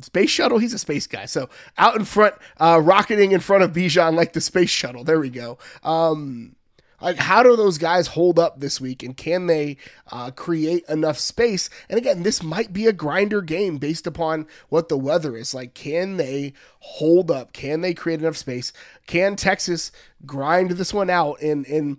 space 0.00 0.30
shuttle? 0.30 0.58
He's 0.58 0.74
a 0.74 0.78
space 0.78 1.06
guy, 1.06 1.26
so 1.26 1.48
out 1.78 1.96
in 1.96 2.04
front, 2.04 2.34
uh, 2.58 2.80
rocketing 2.82 3.32
in 3.32 3.40
front 3.40 3.62
of 3.62 3.72
Bijan 3.72 4.14
like 4.14 4.32
the 4.32 4.40
space 4.40 4.70
shuttle. 4.70 5.04
There 5.04 5.20
we 5.20 5.30
go. 5.30 5.58
Um, 5.82 6.56
like, 7.00 7.18
how 7.18 7.42
do 7.42 7.56
those 7.56 7.76
guys 7.76 8.08
hold 8.08 8.38
up 8.38 8.60
this 8.60 8.80
week, 8.80 9.02
and 9.02 9.16
can 9.16 9.46
they 9.46 9.76
uh, 10.10 10.30
create 10.30 10.84
enough 10.88 11.18
space? 11.18 11.68
And 11.90 11.98
again, 11.98 12.22
this 12.22 12.42
might 12.42 12.72
be 12.72 12.86
a 12.86 12.92
grinder 12.92 13.42
game 13.42 13.76
based 13.76 14.06
upon 14.06 14.46
what 14.70 14.88
the 14.88 14.96
weather 14.96 15.36
is. 15.36 15.52
Like, 15.52 15.74
can 15.74 16.16
they 16.16 16.54
hold 16.80 17.30
up? 17.30 17.52
Can 17.52 17.82
they 17.82 17.92
create 17.92 18.20
enough 18.20 18.36
space? 18.36 18.72
Can 19.06 19.36
Texas 19.36 19.92
grind 20.24 20.72
this 20.72 20.94
one 20.94 21.10
out? 21.10 21.40
And 21.42 21.66
and 21.66 21.98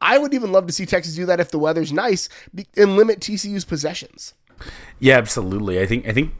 I 0.00 0.18
would 0.18 0.34
even 0.34 0.52
love 0.52 0.66
to 0.66 0.72
see 0.72 0.84
Texas 0.84 1.14
do 1.14 1.24
that 1.26 1.40
if 1.40 1.50
the 1.50 1.58
weather's 1.58 1.92
nice 1.92 2.28
and 2.76 2.96
limit 2.96 3.20
TCU's 3.20 3.64
possessions. 3.64 4.34
Yeah, 4.98 5.16
absolutely. 5.16 5.80
I 5.80 5.86
think 5.86 6.06
I 6.06 6.12
think 6.12 6.34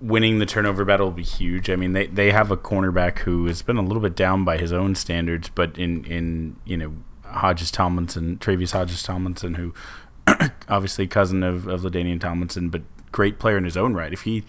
winning 0.00 0.38
the 0.38 0.46
turnover 0.46 0.84
battle 0.84 1.06
will 1.06 1.14
be 1.14 1.22
huge. 1.22 1.68
I 1.70 1.76
mean, 1.76 1.92
they, 1.92 2.06
they 2.06 2.30
have 2.30 2.50
a 2.50 2.56
cornerback 2.56 3.20
who 3.20 3.46
has 3.46 3.62
been 3.62 3.76
a 3.76 3.82
little 3.82 4.02
bit 4.02 4.14
down 4.14 4.44
by 4.44 4.58
his 4.58 4.72
own 4.72 4.94
standards, 4.94 5.48
but 5.48 5.76
in, 5.78 6.04
in 6.04 6.56
you 6.64 6.76
know 6.76 6.94
Hodges 7.24 7.70
Tomlinson, 7.70 8.38
Tre'Vius 8.38 8.72
Hodges 8.72 9.02
Tomlinson, 9.02 9.54
who 9.54 9.74
obviously 10.68 11.06
cousin 11.06 11.42
of, 11.42 11.66
of 11.66 11.82
LaDainian 11.82 12.20
Tomlinson, 12.20 12.68
but 12.70 12.82
great 13.10 13.38
player 13.38 13.56
in 13.56 13.64
his 13.64 13.76
own 13.76 13.94
right. 13.94 14.12
If 14.12 14.22
he 14.22 14.44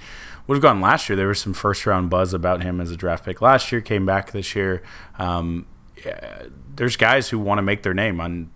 would 0.47 0.55
have 0.55 0.61
gone 0.61 0.81
last 0.81 1.09
year, 1.09 1.15
there 1.15 1.27
was 1.27 1.39
some 1.39 1.53
first 1.53 1.85
round 1.85 2.09
buzz 2.09 2.33
about 2.33 2.63
him 2.63 2.79
as 2.81 2.91
a 2.91 2.97
draft 2.97 3.25
pick 3.25 3.41
last 3.41 3.71
year, 3.71 3.81
came 3.81 4.05
back 4.05 4.31
this 4.31 4.55
year. 4.55 4.83
Um, 5.17 5.65
yeah, 6.05 6.43
there's 6.75 6.95
guys 6.95 7.29
who 7.29 7.39
want 7.39 7.57
to 7.57 7.63
make 7.63 7.83
their 7.83 7.93
name 7.93 8.21
on 8.21 8.51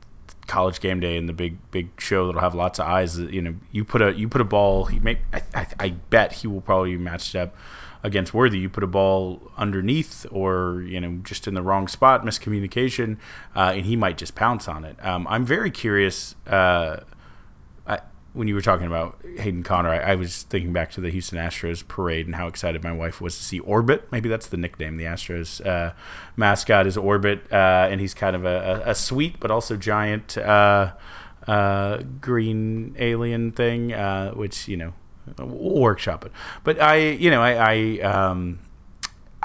college 0.48 0.80
game 0.80 1.00
day 1.00 1.18
and 1.18 1.28
the 1.28 1.34
big 1.34 1.58
big 1.72 1.90
show 2.00 2.26
that'll 2.26 2.42
have 2.42 2.56
lots 2.56 2.80
of 2.80 2.88
eyes. 2.88 3.18
You 3.18 3.42
know, 3.42 3.56
you 3.72 3.86
put 3.86 4.02
a 4.02 4.14
you 4.14 4.28
put 4.28 4.42
a 4.42 4.46
ball. 4.46 4.86
He 4.86 5.00
may 5.00 5.20
I, 5.34 5.42
I, 5.54 5.68
I 5.80 5.90
bet 5.90 6.34
he 6.34 6.48
will 6.48 6.62
probably 6.62 6.92
be 6.92 7.04
matched 7.04 7.36
up 7.36 7.56
against 8.04 8.34
Worthy. 8.34 8.60
You 8.60 8.70
put 8.70 8.84
a 8.84 8.88
ball 8.88 9.52
underneath 9.58 10.26
or 10.32 10.84
you 10.86 11.00
know 11.00 11.20
just 11.24 11.48
in 11.48 11.54
the 11.54 11.62
wrong 11.62 11.88
spot, 11.88 12.24
miscommunication, 12.24 13.18
uh, 13.56 13.74
and 13.76 13.86
he 13.86 13.96
might 13.96 14.18
just 14.18 14.36
pounce 14.36 14.68
on 14.68 14.84
it. 14.86 15.04
Um, 15.04 15.26
I'm 15.28 15.46
very 15.46 15.72
curious. 15.72 16.36
Uh, 16.46 17.02
when 18.34 18.48
you 18.48 18.56
were 18.56 18.62
talking 18.62 18.88
about 18.88 19.24
Hayden 19.38 19.64
Conner, 19.64 19.90
I, 19.90 20.00
I, 20.00 20.16
was 20.16 20.44
thinking 20.44 20.74
back 20.74 20.92
to 20.92 21.02
the 21.02 21.12
Houston 21.12 21.38
Astros 21.38 21.88
parade 21.88 22.26
and 22.26 22.36
how 22.36 22.48
excited 22.48 22.84
my 22.84 22.92
wife 22.92 23.22
was 23.22 23.38
to 23.38 23.44
see 23.44 23.60
Orbit. 23.60 24.12
Maybe 24.12 24.28
that's 24.28 24.48
the 24.48 24.58
nickname. 24.58 24.98
The 24.98 25.04
Astros 25.04 25.64
uh, 25.66 25.94
mascot 26.36 26.88
is 26.88 26.98
Orbit, 26.98 27.52
uh, 27.52 27.88
and 27.92 28.02
he's 28.02 28.16
kind 28.16 28.36
of 28.36 28.44
a, 28.44 28.82
a, 28.86 28.96
sweet 28.96 29.40
but 29.40 29.52
also 29.52 29.78
giant 29.78 30.38
uh, 30.38 30.94
uh 31.48 31.98
green 32.22 32.96
alien 32.98 33.52
thing, 33.52 33.94
uh, 33.94 34.32
which 34.32 34.68
you 34.68 34.78
know, 34.78 34.94
we'll 35.38 35.80
workshop 35.80 36.26
it. 36.26 36.32
But 36.64 36.82
I, 36.82 36.98
you 36.98 37.30
know, 37.30 37.42
I. 37.42 37.54
I 37.54 38.00
um, 38.02 38.60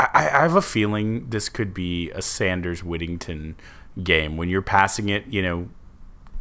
I, 0.00 0.30
I 0.32 0.42
have 0.42 0.54
a 0.54 0.62
feeling 0.62 1.28
this 1.28 1.48
could 1.48 1.74
be 1.74 2.12
a 2.12 2.22
Sanders 2.22 2.84
Whittington 2.84 3.56
game 4.00 4.36
when 4.36 4.48
you're 4.48 4.62
passing 4.62 5.08
it, 5.08 5.26
you 5.26 5.42
know, 5.42 5.70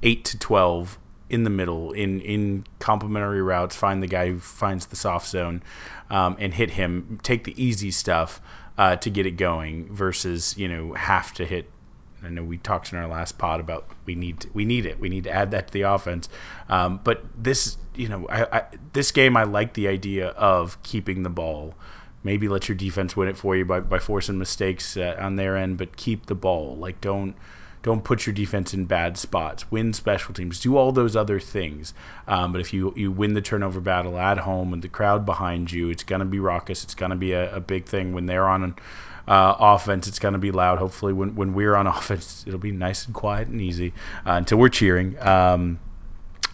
eight 0.03 0.23
to 0.25 0.37
twelve 0.37 0.99
in 1.29 1.43
the 1.43 1.49
middle 1.49 1.91
in 1.91 2.21
in 2.21 2.65
complementary 2.79 3.41
routes 3.41 3.75
find 3.75 4.01
the 4.01 4.07
guy 4.07 4.29
who 4.29 4.39
finds 4.39 4.85
the 4.87 4.95
soft 4.95 5.27
zone 5.27 5.61
um, 6.09 6.35
and 6.39 6.53
hit 6.53 6.71
him. 6.71 7.19
Take 7.23 7.43
the 7.43 7.61
easy 7.61 7.91
stuff 7.91 8.41
uh, 8.77 8.95
to 8.97 9.09
get 9.09 9.25
it 9.25 9.31
going 9.31 9.93
versus 9.93 10.57
you 10.57 10.67
know 10.67 10.93
have 10.93 11.33
to 11.33 11.45
hit 11.45 11.69
I 12.23 12.29
know 12.29 12.43
we 12.43 12.57
talked 12.57 12.91
in 12.91 12.97
our 12.97 13.07
last 13.07 13.37
pod 13.37 13.59
about 13.59 13.87
we 14.05 14.15
need 14.15 14.41
to, 14.41 14.49
we 14.53 14.65
need 14.65 14.85
it. 14.85 14.99
We 14.99 15.09
need 15.09 15.25
to 15.25 15.31
add 15.31 15.51
that 15.51 15.67
to 15.67 15.73
the 15.73 15.83
offense. 15.83 16.29
Um, 16.69 16.99
but 17.03 17.23
this 17.37 17.77
you 17.95 18.07
know 18.07 18.27
I, 18.27 18.57
I, 18.57 18.63
this 18.93 19.11
game 19.11 19.37
I 19.37 19.43
like 19.43 19.73
the 19.73 19.87
idea 19.87 20.29
of 20.29 20.81
keeping 20.83 21.23
the 21.23 21.29
ball. 21.29 21.75
Maybe 22.23 22.47
let 22.47 22.67
your 22.67 22.75
defense 22.75 23.15
win 23.15 23.29
it 23.29 23.37
for 23.37 23.55
you 23.55 23.63
by, 23.63 23.79
by 23.79 23.99
forcing 23.99 24.37
mistakes 24.37 24.97
uh, 24.97 25.15
on 25.19 25.35
their 25.35 25.55
end 25.55 25.77
but 25.77 25.95
keep 25.95 26.25
the 26.25 26.35
ball. 26.35 26.75
Like 26.75 26.99
don't 27.01 27.35
don't 27.83 28.03
put 28.03 28.25
your 28.25 28.33
defense 28.33 28.73
in 28.73 28.85
bad 28.85 29.17
spots. 29.17 29.69
Win 29.71 29.93
special 29.93 30.33
teams. 30.33 30.59
Do 30.59 30.77
all 30.77 30.91
those 30.91 31.15
other 31.15 31.39
things. 31.39 31.93
Um, 32.27 32.51
but 32.51 32.61
if 32.61 32.73
you, 32.73 32.93
you 32.95 33.11
win 33.11 33.33
the 33.33 33.41
turnover 33.41 33.79
battle 33.79 34.17
at 34.17 34.39
home 34.39 34.73
and 34.73 34.81
the 34.81 34.89
crowd 34.89 35.25
behind 35.25 35.71
you, 35.71 35.89
it's 35.89 36.03
going 36.03 36.19
to 36.19 36.25
be 36.25 36.39
raucous. 36.39 36.83
It's 36.83 36.95
going 36.95 37.11
to 37.11 37.15
be 37.15 37.31
a, 37.33 37.55
a, 37.55 37.59
big 37.59 37.85
thing. 37.85 38.13
When 38.13 38.25
they're 38.25 38.47
on 38.47 38.75
uh, 39.27 39.55
offense, 39.59 40.07
it's 40.07 40.19
going 40.19 40.33
to 40.33 40.39
be 40.39 40.51
loud. 40.51 40.79
Hopefully, 40.79 41.13
when, 41.13 41.35
when 41.35 41.53
we're 41.53 41.75
on 41.75 41.87
offense, 41.87 42.43
it'll 42.47 42.59
be 42.59 42.71
nice 42.71 43.05
and 43.05 43.13
quiet 43.13 43.47
and 43.47 43.61
easy 43.61 43.93
uh, 44.25 44.33
until 44.33 44.57
we're 44.57 44.69
cheering. 44.69 45.17
Um, 45.19 45.79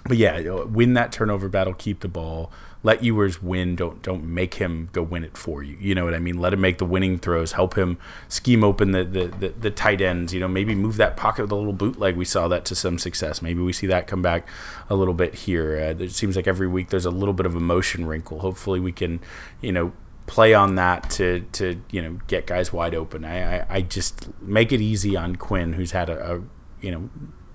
but 0.05 0.17
yeah, 0.17 0.41
win 0.63 0.93
that 0.95 1.11
turnover 1.11 1.47
battle, 1.47 1.73
keep 1.73 2.01
the 2.01 2.09
ball 2.09 2.51
let 2.83 3.01
Ewers 3.01 3.41
win. 3.41 3.75
Don't 3.75 4.01
don't 4.01 4.25
make 4.25 4.55
him 4.55 4.89
go 4.91 5.01
win 5.01 5.23
it 5.23 5.37
for 5.37 5.63
you. 5.63 5.77
You 5.79 5.95
know 5.95 6.03
what 6.03 6.13
I 6.13 6.19
mean? 6.19 6.37
Let 6.37 6.53
him 6.53 6.61
make 6.61 6.77
the 6.77 6.85
winning 6.85 7.17
throws. 7.17 7.53
Help 7.53 7.75
him 7.75 7.97
scheme 8.27 8.63
open 8.63 8.91
the 8.91 9.05
the, 9.05 9.27
the, 9.27 9.49
the 9.49 9.71
tight 9.71 10.01
ends. 10.01 10.33
You 10.33 10.41
know, 10.41 10.49
maybe 10.49 10.75
move 10.75 10.97
that 10.97 11.15
pocket 11.15 11.43
with 11.43 11.51
a 11.51 11.55
little 11.55 11.73
bootleg. 11.73 12.17
We 12.17 12.25
saw 12.25 12.47
that 12.49 12.65
to 12.65 12.75
some 12.75 12.99
success. 12.99 13.41
Maybe 13.41 13.61
we 13.61 13.73
see 13.73 13.87
that 13.87 14.05
come 14.05 14.21
back 14.21 14.47
a 14.89 14.95
little 14.95 15.13
bit 15.13 15.33
here. 15.33 15.77
Uh, 15.77 16.03
it 16.03 16.11
seems 16.11 16.35
like 16.35 16.47
every 16.47 16.67
week 16.67 16.89
there's 16.89 17.05
a 17.05 17.11
little 17.11 17.33
bit 17.33 17.45
of 17.45 17.55
a 17.55 17.61
motion 17.61 18.05
wrinkle. 18.05 18.39
Hopefully 18.39 18.81
we 18.81 18.91
can, 18.91 19.21
you 19.61 19.71
know, 19.71 19.93
play 20.25 20.53
on 20.53 20.75
that 20.75 21.09
to 21.11 21.41
to 21.53 21.81
you 21.89 22.01
know 22.01 22.19
get 22.27 22.45
guys 22.45 22.73
wide 22.73 22.93
open. 22.93 23.23
I 23.23 23.59
I, 23.59 23.65
I 23.69 23.81
just 23.81 24.27
make 24.41 24.73
it 24.73 24.81
easy 24.81 25.15
on 25.15 25.37
Quinn, 25.37 25.73
who's 25.73 25.91
had 25.91 26.09
a, 26.09 26.35
a 26.35 26.41
you 26.81 26.91
know 26.91 27.09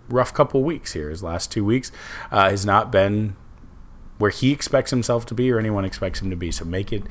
rough 0.09 0.33
couple 0.33 0.63
weeks 0.63 0.95
here. 0.95 1.11
His 1.11 1.23
last 1.23 1.53
two 1.53 1.67
weeks 1.67 1.93
uh, 2.31 2.49
has 2.49 2.65
not 2.65 2.91
been 2.91 3.37
where 4.19 4.31
he 4.31 4.53
expects 4.53 4.91
himself 4.91 5.25
to 5.27 5.35
be 5.35 5.51
or 5.51 5.59
anyone 5.59 5.85
expects 5.85 6.21
him 6.21 6.31
to 6.31 6.37
be. 6.37 6.51
So 6.51 6.65
make 6.65 6.93
it 6.93 7.05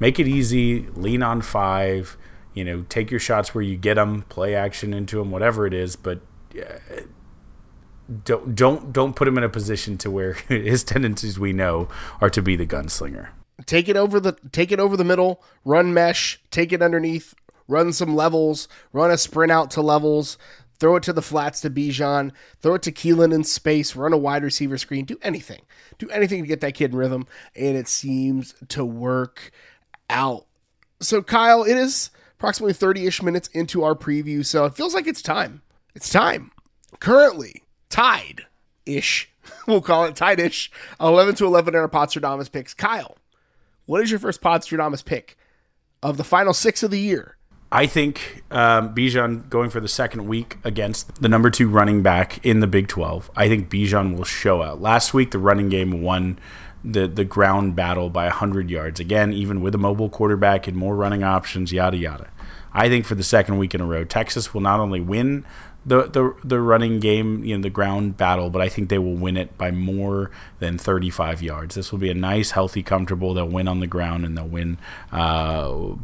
make 0.00 0.18
it 0.18 0.26
easy. 0.26 0.86
Lean 0.94 1.22
on 1.22 1.42
five. 1.42 2.16
You 2.54 2.64
know, 2.64 2.84
take 2.88 3.10
your 3.10 3.20
shots 3.20 3.54
where 3.54 3.62
you 3.62 3.76
get 3.76 3.94
them. 3.94 4.22
Play 4.28 4.54
action 4.54 4.92
into 4.94 5.18
them, 5.18 5.30
whatever 5.30 5.66
it 5.66 5.74
is. 5.74 5.96
But 5.96 6.20
uh, 6.56 7.02
don't 8.24 8.54
don't 8.54 8.92
don't 8.92 9.14
put 9.14 9.28
him 9.28 9.38
in 9.38 9.44
a 9.44 9.48
position 9.48 9.98
to 9.98 10.10
where 10.10 10.32
his 10.48 10.82
tendencies 10.84 11.38
we 11.38 11.52
know 11.52 11.88
are 12.20 12.30
to 12.30 12.42
be 12.42 12.56
the 12.56 12.66
gunslinger. 12.66 13.28
Take 13.66 13.88
it 13.88 13.96
over 13.96 14.18
the 14.18 14.36
take 14.52 14.72
it 14.72 14.80
over 14.80 14.96
the 14.96 15.04
middle. 15.04 15.42
Run 15.64 15.94
mesh. 15.94 16.40
Take 16.50 16.72
it 16.72 16.82
underneath. 16.82 17.34
Run 17.66 17.92
some 17.92 18.14
levels. 18.14 18.68
Run 18.92 19.10
a 19.10 19.16
sprint 19.16 19.50
out 19.50 19.70
to 19.72 19.80
levels 19.80 20.36
throw 20.78 20.96
it 20.96 21.02
to 21.04 21.12
the 21.12 21.22
flats 21.22 21.60
to 21.60 21.70
Bijan, 21.70 22.32
throw 22.60 22.74
it 22.74 22.82
to 22.82 22.92
Keilan 22.92 23.34
in 23.34 23.44
space, 23.44 23.96
run 23.96 24.12
a 24.12 24.18
wide 24.18 24.42
receiver 24.42 24.78
screen, 24.78 25.04
do 25.04 25.18
anything. 25.22 25.62
Do 25.98 26.08
anything 26.10 26.42
to 26.42 26.48
get 26.48 26.60
that 26.60 26.74
kid 26.74 26.92
in 26.92 26.98
rhythm, 26.98 27.26
and 27.54 27.76
it 27.76 27.88
seems 27.88 28.54
to 28.68 28.84
work 28.84 29.50
out. 30.10 30.46
So, 31.00 31.22
Kyle, 31.22 31.62
it 31.62 31.76
is 31.76 32.10
approximately 32.38 32.72
30 32.72 33.06
ish 33.06 33.22
minutes 33.22 33.48
into 33.48 33.82
our 33.84 33.94
preview, 33.94 34.44
so 34.44 34.64
it 34.64 34.74
feels 34.74 34.94
like 34.94 35.06
it's 35.06 35.22
time. 35.22 35.62
It's 35.94 36.10
time. 36.10 36.50
Currently 37.00 37.62
tied 37.88 38.42
ish, 38.86 39.30
we'll 39.66 39.80
call 39.80 40.04
it 40.04 40.16
tied 40.16 40.40
ish, 40.40 40.70
11 41.00 41.36
to 41.36 41.46
11 41.46 41.74
in 41.74 41.80
our 41.80 41.88
Podstradamus 41.88 42.50
picks. 42.50 42.74
Kyle, 42.74 43.16
what 43.86 44.02
is 44.02 44.10
your 44.10 44.20
first 44.20 44.40
Podstradamus 44.40 45.04
pick 45.04 45.36
of 46.02 46.16
the 46.16 46.24
final 46.24 46.52
six 46.52 46.82
of 46.82 46.90
the 46.90 47.00
year? 47.00 47.36
I 47.74 47.86
think 47.86 48.44
um, 48.52 48.94
Bijan 48.94 49.48
going 49.50 49.68
for 49.68 49.80
the 49.80 49.88
second 49.88 50.28
week 50.28 50.58
against 50.62 51.20
the 51.20 51.28
number 51.28 51.50
two 51.50 51.68
running 51.68 52.04
back 52.04 52.38
in 52.46 52.60
the 52.60 52.68
Big 52.68 52.86
12. 52.86 53.32
I 53.34 53.48
think 53.48 53.68
Bijan 53.68 54.16
will 54.16 54.22
show 54.22 54.62
out. 54.62 54.80
Last 54.80 55.12
week, 55.12 55.32
the 55.32 55.40
running 55.40 55.70
game 55.70 56.00
won 56.00 56.38
the, 56.84 57.08
the 57.08 57.24
ground 57.24 57.74
battle 57.74 58.10
by 58.10 58.26
100 58.26 58.70
yards. 58.70 59.00
Again, 59.00 59.32
even 59.32 59.60
with 59.60 59.74
a 59.74 59.78
mobile 59.78 60.08
quarterback 60.08 60.68
and 60.68 60.76
more 60.76 60.94
running 60.94 61.24
options, 61.24 61.72
yada, 61.72 61.96
yada. 61.96 62.30
I 62.72 62.88
think 62.88 63.06
for 63.06 63.16
the 63.16 63.24
second 63.24 63.58
week 63.58 63.74
in 63.74 63.80
a 63.80 63.86
row, 63.86 64.04
Texas 64.04 64.54
will 64.54 64.60
not 64.60 64.78
only 64.78 65.00
win 65.00 65.44
the, 65.84 66.04
the 66.04 66.34
the 66.44 66.60
running 66.60 67.00
game, 67.00 67.44
you 67.44 67.56
know, 67.56 67.62
the 67.62 67.70
ground 67.70 68.16
battle, 68.16 68.50
but 68.50 68.62
I 68.62 68.68
think 68.68 68.88
they 68.88 68.98
will 68.98 69.16
win 69.16 69.36
it 69.36 69.58
by 69.58 69.70
more 69.70 70.30
than 70.60 70.78
35 70.78 71.42
yards. 71.42 71.74
This 71.74 71.90
will 71.92 71.98
be 71.98 72.08
a 72.08 72.14
nice, 72.14 72.52
healthy, 72.52 72.82
comfortable. 72.84 73.34
They'll 73.34 73.48
win 73.48 73.68
on 73.68 73.80
the 73.80 73.86
ground 73.86 74.24
and 74.24 74.38
they'll 74.38 74.46
win 74.46 74.78
uh, 75.12 75.94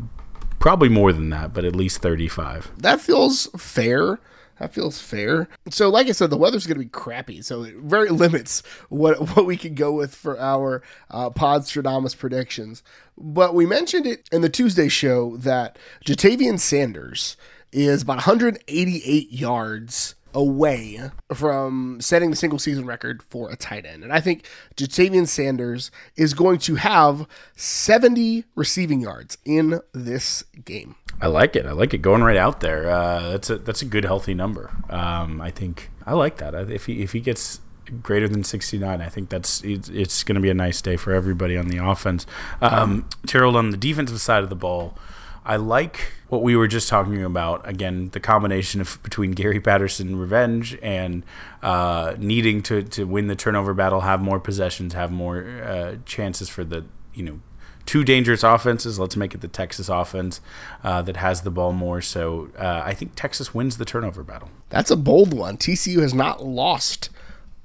probably 0.61 0.89
more 0.89 1.13
than 1.13 1.31
that, 1.31 1.53
but 1.53 1.65
at 1.65 1.75
least 1.75 2.01
35. 2.01 2.71
That 2.79 3.01
feels 3.01 3.47
fair. 3.57 4.21
That 4.61 4.75
feels 4.75 5.01
fair. 5.01 5.49
So, 5.71 5.89
like 5.89 6.07
I 6.07 6.13
said, 6.13 6.29
the 6.29 6.37
weather's 6.37 6.67
going 6.67 6.79
to 6.79 6.85
be 6.85 6.91
crappy, 6.91 7.43
so 7.43 7.65
it 7.65 7.77
very 7.77 8.11
limits 8.11 8.63
what 8.91 9.35
what 9.35 9.47
we 9.47 9.57
can 9.57 9.75
go 9.75 9.91
with 9.91 10.15
for 10.15 10.39
our 10.39 10.83
uh, 11.11 11.31
Podstradamus 11.31 12.17
predictions. 12.17 12.83
But 13.17 13.55
we 13.55 13.67
mentioned 13.67 14.07
it 14.07 14.29
in 14.31 14.43
the 14.43 14.49
Tuesday 14.51 14.89
show 14.89 15.37
that 15.39 15.79
Ja'Tavion 16.05 16.61
Sanders 16.61 17.37
is 17.73 18.03
about 18.03 18.19
188 18.19 19.33
yards 19.33 20.15
away 20.35 21.11
from 21.33 22.01
setting 22.01 22.31
the 22.31 22.37
single 22.37 22.59
season 22.59 22.87
record 22.87 23.23
for 23.23 23.51
a 23.51 23.57
tight 23.57 23.87
end. 23.87 24.03
And 24.03 24.13
I 24.13 24.21
think 24.21 24.47
Ja'Tavion 24.77 25.27
Sanders 25.27 25.91
is 26.17 26.35
going 26.35 26.59
to 26.61 26.77
have 26.77 27.27
70 27.57 28.45
receiving 28.55 29.01
yards 29.01 29.39
in 29.45 29.81
this 29.93 30.45
game. 30.65 30.97
I 31.21 31.27
like 31.27 31.57
it. 31.57 31.67
I 31.67 31.73
like 31.73 31.93
it 31.93 31.99
going 31.99 32.23
right 32.23 32.37
out 32.37 32.61
there. 32.61 32.89
Uh, 32.89 33.31
that's 33.31 33.51
a 33.51 33.59
that's 33.59 33.83
a 33.83 33.85
good 33.85 34.05
healthy 34.05 34.33
number. 34.33 34.71
Um, 34.89 35.41
I 35.41 35.51
think 35.51 35.91
I 36.07 36.15
like 36.15 36.39
that. 36.39 36.55
If 36.55 36.87
he 36.87 37.03
if 37.03 37.13
he 37.13 37.21
gets 37.21 37.61
greater 38.03 38.29
than 38.29 38.45
69 38.45 39.01
i 39.01 39.09
think 39.09 39.31
that's 39.31 39.65
it's, 39.65 39.89
it's 39.89 40.23
going 40.23 40.37
to 40.37 40.41
be 40.41 40.51
a 40.51 40.55
nice 40.55 40.81
day 40.81 40.97
for 40.97 41.13
everybody 41.13 41.57
on 41.57 41.67
the 41.67 41.79
offense 41.79 42.25
um, 42.61 43.09
Gerald 43.27 43.57
on 43.57 43.71
the 43.71 43.77
defensive 43.77 44.21
side 44.21 44.45
of 44.45 44.49
the 44.49 44.55
ball 44.55 44.97
I 45.45 45.57
like 45.57 46.13
what 46.29 46.43
we 46.43 46.55
were 46.55 46.69
just 46.69 46.89
talking 46.89 47.25
about. 47.25 47.67
Again, 47.69 48.11
the 48.11 48.21
combination 48.21 48.81
of 48.81 49.03
between 49.03 49.33
Gary 49.33 49.61
Patterson 49.61 50.17
revenge 50.17 50.79
and 50.83 51.25
uh, 51.63 52.15
needing 52.19 52.63
to, 52.63 52.83
to 52.83 53.05
win 53.05 53.27
the 53.27 53.37
turnover 53.37 53.75
battle, 53.75 54.01
have 54.01 54.21
more 54.21 54.39
possessions, 54.39 54.93
have 54.95 55.11
more 55.11 55.63
uh, 55.63 55.97
chances 56.05 56.49
for 56.49 56.65
the 56.65 56.85
you 57.15 57.23
know 57.23 57.41
two 57.87 58.05
dangerous 58.05 58.43
offenses. 58.43 58.99
Let's 58.99 59.17
make 59.17 59.35
it 59.35 59.41
the 59.41 59.49
Texas 59.49 59.89
offense 59.89 60.41
uh, 60.85 61.03
that 61.03 61.17
has 61.17 61.43
the 61.43 61.51
ball 61.51 61.73
more. 61.73 62.01
So 62.01 62.51
uh, 62.59 62.83
I 62.85 62.95
think 62.95 63.13
Texas 63.17 63.55
wins 63.55 63.79
the 63.79 63.85
turnover 63.85 64.23
battle. 64.23 64.51
That's 64.69 64.91
a 64.91 64.97
bold 64.97 65.35
one. 65.35 65.57
TCU 65.57 66.01
has 66.01 66.15
not 66.15 66.45
lost 66.45 67.11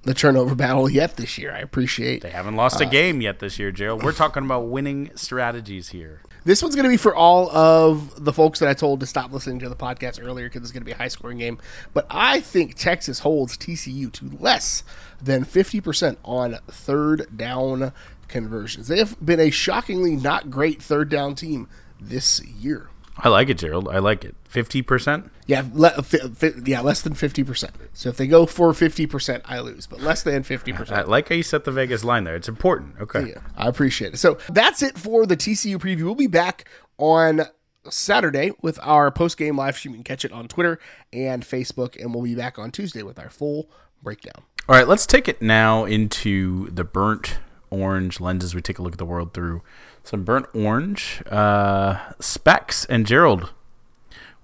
the 0.03 0.13
turnover 0.13 0.55
battle 0.55 0.89
yet 0.89 1.17
this 1.17 1.38
year. 1.38 1.51
I 1.51 1.59
appreciate. 1.59 2.21
They 2.21 2.29
haven't 2.29 2.55
lost 2.55 2.79
a 2.79 2.85
game 2.85 3.21
yet 3.21 3.39
this 3.39 3.59
year, 3.59 3.71
Gerald. 3.71 4.03
We're 4.03 4.13
talking 4.13 4.45
about 4.45 4.67
winning 4.67 5.11
strategies 5.15 5.89
here. 5.89 6.21
This 6.45 6.62
one's 6.62 6.75
going 6.75 6.84
to 6.84 6.91
be 6.91 6.97
for 6.97 7.15
all 7.15 7.49
of 7.49 8.23
the 8.23 8.31
folks 8.31 8.60
that 8.60 8.69
I 8.69 8.75
told 8.75 8.99
to 8.99 9.08
stop 9.08 9.31
listening 9.34 9.58
to 9.60 9.69
the 9.69 9.75
podcast 9.75 10.23
earlier 10.23 10.45
because 10.47 10.62
it's 10.62 10.71
going 10.71 10.81
to 10.81 10.86
be 10.86 10.91
a 10.91 10.97
high 10.97 11.08
scoring 11.08 11.39
game. 11.39 11.58
But 11.91 12.05
I 12.08 12.39
think 12.39 12.75
Texas 12.75 13.19
holds 13.19 13.58
TCU 13.58 14.12
to 14.12 14.38
less 14.39 14.84
than 15.19 15.43
50% 15.43 16.17
on 16.23 16.60
third 16.67 17.36
down 17.36 17.93
conversions. 18.27 18.88
They 18.88 18.99
have 18.99 19.17
been 19.25 19.39
a 19.39 19.49
shockingly 19.49 20.15
not 20.15 20.51
great 20.51 20.84
third 20.84 21.10
down 21.10 21.34
team 21.34 21.67
this 21.99 22.43
year. 22.45 22.89
I 23.17 23.30
like 23.30 23.49
it, 23.49 23.58
Gerald. 23.58 23.88
I 23.88 23.99
like 23.99 24.25
it. 24.25 24.36
Fifty 24.43 24.82
percent. 24.82 25.32
Yeah, 25.47 25.63
le- 25.73 25.88
uh, 25.89 26.01
fi- 26.01 26.28
fi- 26.30 26.54
yeah, 26.65 26.82
less 26.82 27.01
than 27.01 27.13
fifty 27.13 27.43
percent. 27.43 27.73
So 27.93 28.10
if 28.10 28.17
they 28.17 28.28
go 28.28 28.45
for 28.45 28.73
fifty 28.73 29.06
percent, 29.08 29.43
I 29.45 29.60
lose, 29.60 29.88
but 29.88 30.01
less 30.01 30.21
than 30.23 30.43
fifty 30.43 30.73
I 30.73 30.78
percent. 30.78 31.08
like 31.10 31.30
how 31.30 31.36
you 31.36 31.43
set 31.43 31.63
the 31.63 31.71
Vegas 31.71 32.04
line 32.04 32.25
there. 32.25 32.36
It's 32.36 32.49
important. 32.49 32.95
Okay. 32.99 33.30
Yeah, 33.30 33.39
I 33.56 33.67
appreciate 33.67 34.15
it. 34.15 34.17
So 34.17 34.38
that's 34.49 34.82
it 34.84 34.97
for 34.97 35.25
the 35.25 35.38
TCU 35.38 35.78
preview. 35.78 36.04
We'll 36.04 36.15
be 36.15 36.28
back 36.28 36.67
on 36.97 37.43
Saturday 37.89 38.51
with 38.62 38.80
our 38.82 39.12
post 39.12 39.38
game 39.38 39.58
live 39.58 39.78
stream. 39.78 39.93
You 39.93 39.97
can 39.99 40.04
catch 40.04 40.25
it 40.25 40.32
on 40.32 40.47
Twitter 40.47 40.80
and 41.13 41.43
Facebook, 41.43 41.99
and 42.01 42.13
we'll 42.13 42.23
be 42.23 42.36
back 42.36 42.60
on 42.60 42.71
Tuesday 42.71 43.04
with 43.04 43.17
our 43.19 43.30
full 43.30 43.69
breakdown. 44.04 44.43
All 44.67 44.75
right, 44.75 44.88
let's 44.88 45.06
take 45.06 45.28
it 45.28 45.41
now 45.41 45.86
into 45.86 46.69
the 46.71 46.84
burnt 46.84 47.38
orange 47.69 48.19
lenses. 48.19 48.56
We 48.56 48.62
take 48.62 48.80
a 48.80 48.82
look 48.82 48.93
at 48.93 48.97
the 48.97 49.06
world 49.06 49.34
through 49.34 49.62
some 50.08 50.24
burnt 50.24 50.48
orange 50.54 51.22
uh, 51.28 52.00
specs. 52.20 52.86
And 52.86 53.06
Gerald, 53.06 53.52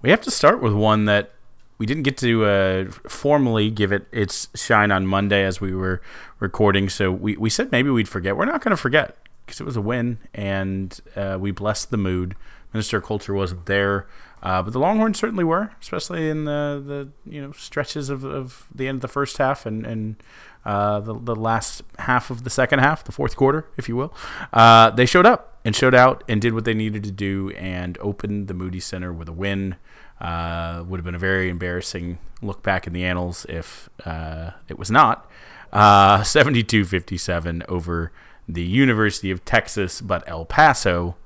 we 0.00 0.10
have 0.10 0.20
to 0.22 0.30
start 0.30 0.60
with 0.60 0.72
one 0.72 1.04
that 1.06 1.32
we 1.78 1.86
didn't 1.86 2.04
get 2.04 2.16
to 2.18 2.44
uh, 2.44 2.90
formally 3.08 3.70
give 3.70 3.92
it 3.92 4.06
its 4.12 4.48
shine 4.54 4.90
on 4.90 5.06
Monday 5.06 5.44
as 5.44 5.60
we 5.60 5.74
were 5.74 6.00
recording. 6.38 6.88
So 6.88 7.10
we, 7.10 7.36
we 7.36 7.50
said 7.50 7.72
maybe 7.72 7.90
we'd 7.90 8.08
forget. 8.08 8.36
We're 8.36 8.44
not 8.44 8.62
going 8.62 8.70
to 8.70 8.76
forget 8.76 9.16
because 9.44 9.60
it 9.60 9.64
was 9.64 9.76
a 9.76 9.80
win 9.80 10.18
and 10.34 10.98
uh, 11.16 11.38
we 11.40 11.50
blessed 11.50 11.90
the 11.90 11.96
mood. 11.96 12.36
Minister 12.72 12.98
of 12.98 13.04
Culture 13.04 13.34
wasn't 13.34 13.66
there. 13.66 14.06
Uh, 14.42 14.62
but 14.62 14.72
the 14.72 14.78
Longhorns 14.80 15.18
certainly 15.18 15.44
were, 15.44 15.72
especially 15.80 16.28
in 16.28 16.44
the, 16.44 16.82
the 16.84 17.30
you 17.30 17.40
know 17.40 17.52
stretches 17.52 18.08
of, 18.08 18.24
of 18.24 18.66
the 18.74 18.88
end 18.88 18.96
of 18.96 19.02
the 19.02 19.08
first 19.08 19.38
half 19.38 19.66
and 19.66 19.86
and 19.86 20.16
uh, 20.64 20.98
the 21.00 21.14
the 21.14 21.36
last 21.36 21.82
half 22.00 22.30
of 22.30 22.42
the 22.42 22.50
second 22.50 22.80
half, 22.80 23.04
the 23.04 23.12
fourth 23.12 23.36
quarter, 23.36 23.66
if 23.76 23.88
you 23.88 23.94
will. 23.94 24.12
Uh, 24.52 24.90
they 24.90 25.06
showed 25.06 25.26
up 25.26 25.51
and 25.64 25.74
showed 25.76 25.94
out 25.94 26.24
and 26.28 26.40
did 26.40 26.54
what 26.54 26.64
they 26.64 26.74
needed 26.74 27.04
to 27.04 27.10
do 27.10 27.50
and 27.50 27.98
opened 28.00 28.48
the 28.48 28.54
Moody 28.54 28.80
Center 28.80 29.12
with 29.12 29.28
a 29.28 29.32
win. 29.32 29.76
Uh, 30.20 30.84
would 30.86 30.98
have 30.98 31.04
been 31.04 31.16
a 31.16 31.18
very 31.18 31.48
embarrassing 31.48 32.18
look 32.42 32.62
back 32.62 32.86
in 32.86 32.92
the 32.92 33.04
annals 33.04 33.44
if 33.48 33.88
uh, 34.04 34.52
it 34.68 34.78
was 34.78 34.90
not. 34.90 35.28
Uh, 35.72 36.18
72-57 36.22 37.64
over 37.68 38.12
the 38.48 38.62
University 38.62 39.30
of 39.30 39.44
Texas, 39.44 40.00
but 40.00 40.22
El 40.28 40.44
Paso 40.44 41.16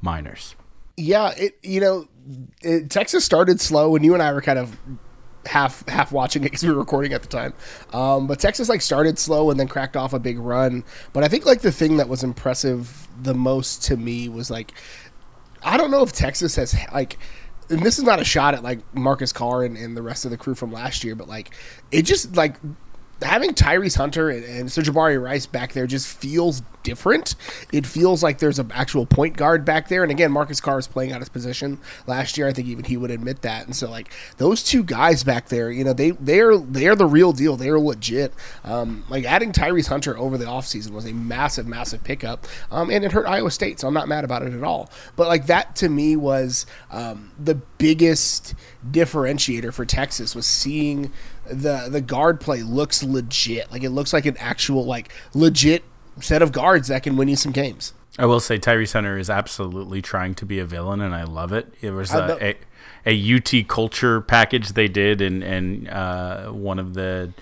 Miners. 0.00 0.54
Yeah, 0.96 1.32
it 1.36 1.58
you 1.62 1.80
know, 1.80 2.08
it, 2.62 2.90
Texas 2.90 3.24
started 3.24 3.60
slow, 3.60 3.96
and 3.96 4.04
you 4.04 4.14
and 4.14 4.22
I 4.22 4.32
were 4.32 4.42
kind 4.42 4.58
of 4.58 4.76
half 5.50 5.86
half 5.88 6.12
watching 6.12 6.42
it 6.44 6.46
because 6.46 6.62
we 6.62 6.70
were 6.70 6.78
recording 6.78 7.12
at 7.12 7.22
the 7.22 7.28
time. 7.28 7.52
Um, 7.92 8.26
but 8.26 8.38
Texas 8.38 8.68
like 8.68 8.80
started 8.80 9.18
slow 9.18 9.50
and 9.50 9.58
then 9.58 9.68
cracked 9.68 9.96
off 9.96 10.12
a 10.12 10.18
big 10.18 10.38
run. 10.38 10.84
But 11.12 11.24
I 11.24 11.28
think 11.28 11.44
like 11.44 11.60
the 11.60 11.72
thing 11.72 11.96
that 11.98 12.08
was 12.08 12.22
impressive 12.22 13.08
the 13.20 13.34
most 13.34 13.82
to 13.84 13.96
me 13.96 14.28
was 14.28 14.50
like 14.50 14.72
I 15.62 15.76
don't 15.76 15.90
know 15.90 16.02
if 16.02 16.12
Texas 16.12 16.56
has 16.56 16.74
like 16.92 17.18
and 17.68 17.82
this 17.82 17.98
is 17.98 18.04
not 18.04 18.20
a 18.20 18.24
shot 18.24 18.54
at 18.54 18.62
like 18.62 18.80
Marcus 18.94 19.32
Carr 19.32 19.64
and, 19.64 19.76
and 19.76 19.96
the 19.96 20.02
rest 20.02 20.24
of 20.24 20.30
the 20.30 20.36
crew 20.36 20.54
from 20.54 20.72
last 20.72 21.04
year, 21.04 21.14
but 21.14 21.28
like 21.28 21.54
it 21.90 22.02
just 22.02 22.36
like 22.36 22.56
having 23.22 23.54
Tyrese 23.54 23.96
Hunter 23.96 24.30
and, 24.30 24.44
and 24.44 24.72
so 24.72 24.82
Jabari 24.82 25.22
Rice 25.22 25.46
back 25.46 25.72
there 25.72 25.86
just 25.86 26.08
feels 26.08 26.62
different. 26.82 27.34
It 27.72 27.86
feels 27.86 28.22
like 28.22 28.38
there's 28.38 28.58
an 28.58 28.70
actual 28.72 29.06
point 29.06 29.36
guard 29.36 29.64
back 29.64 29.88
there. 29.88 30.02
And 30.02 30.10
again, 30.10 30.32
Marcus 30.32 30.60
Carr 30.60 30.78
is 30.78 30.86
playing 30.86 31.12
out 31.12 31.20
his 31.20 31.28
position 31.28 31.78
last 32.06 32.38
year. 32.38 32.48
I 32.48 32.52
think 32.52 32.68
even 32.68 32.84
he 32.84 32.96
would 32.96 33.10
admit 33.10 33.42
that. 33.42 33.66
And 33.66 33.74
so 33.76 33.90
like 33.90 34.12
those 34.38 34.62
two 34.62 34.82
guys 34.82 35.24
back 35.24 35.48
there, 35.48 35.70
you 35.70 35.84
know, 35.84 35.92
they 35.92 36.12
they're 36.12 36.56
they're 36.58 36.96
the 36.96 37.06
real 37.06 37.32
deal. 37.32 37.56
They're 37.56 37.78
legit. 37.78 38.32
Um, 38.64 39.04
like 39.08 39.24
adding 39.24 39.52
Tyrese 39.52 39.88
Hunter 39.88 40.16
over 40.16 40.38
the 40.38 40.46
offseason 40.46 40.90
was 40.90 41.06
a 41.06 41.12
massive, 41.12 41.66
massive 41.66 42.02
pickup. 42.04 42.46
Um, 42.70 42.90
and 42.90 43.04
it 43.04 43.12
hurt 43.12 43.26
Iowa 43.26 43.50
State, 43.50 43.80
so 43.80 43.88
I'm 43.88 43.94
not 43.94 44.08
mad 44.08 44.24
about 44.24 44.42
it 44.42 44.52
at 44.52 44.62
all. 44.62 44.90
But 45.16 45.28
like 45.28 45.46
that 45.46 45.76
to 45.76 45.88
me 45.88 46.16
was 46.16 46.66
um, 46.90 47.32
the 47.38 47.54
biggest 47.54 48.54
differentiator 48.90 49.72
for 49.72 49.84
Texas 49.84 50.34
was 50.34 50.46
seeing 50.46 51.12
the 51.50 51.88
the 51.90 52.00
guard 52.00 52.40
play 52.40 52.62
looks 52.62 53.02
legit. 53.02 53.70
Like 53.70 53.82
it 53.82 53.90
looks 53.90 54.12
like 54.12 54.26
an 54.26 54.36
actual 54.38 54.84
like 54.84 55.12
legit 55.34 55.84
set 56.20 56.42
of 56.42 56.52
guards 56.52 56.88
that 56.88 57.02
can 57.02 57.16
win 57.16 57.28
you 57.28 57.36
some 57.36 57.52
games. 57.52 57.92
I 58.18 58.26
will 58.26 58.40
say 58.40 58.58
Tyrese 58.58 58.92
Hunter 58.92 59.16
is 59.18 59.30
absolutely 59.30 60.02
trying 60.02 60.34
to 60.36 60.46
be 60.46 60.58
a 60.58 60.64
villain, 60.64 61.00
and 61.00 61.14
I 61.14 61.22
love 61.22 61.52
it. 61.52 61.72
It 61.80 61.92
was 61.92 62.12
a, 62.12 62.56
a, 63.06 63.10
a 63.10 63.36
UT 63.36 63.68
culture 63.68 64.20
package 64.20 64.70
they 64.70 64.88
did, 64.88 65.20
and 65.20 65.42
and 65.42 65.88
uh, 65.88 66.50
one 66.50 66.78
of 66.78 66.94
the 66.94 67.32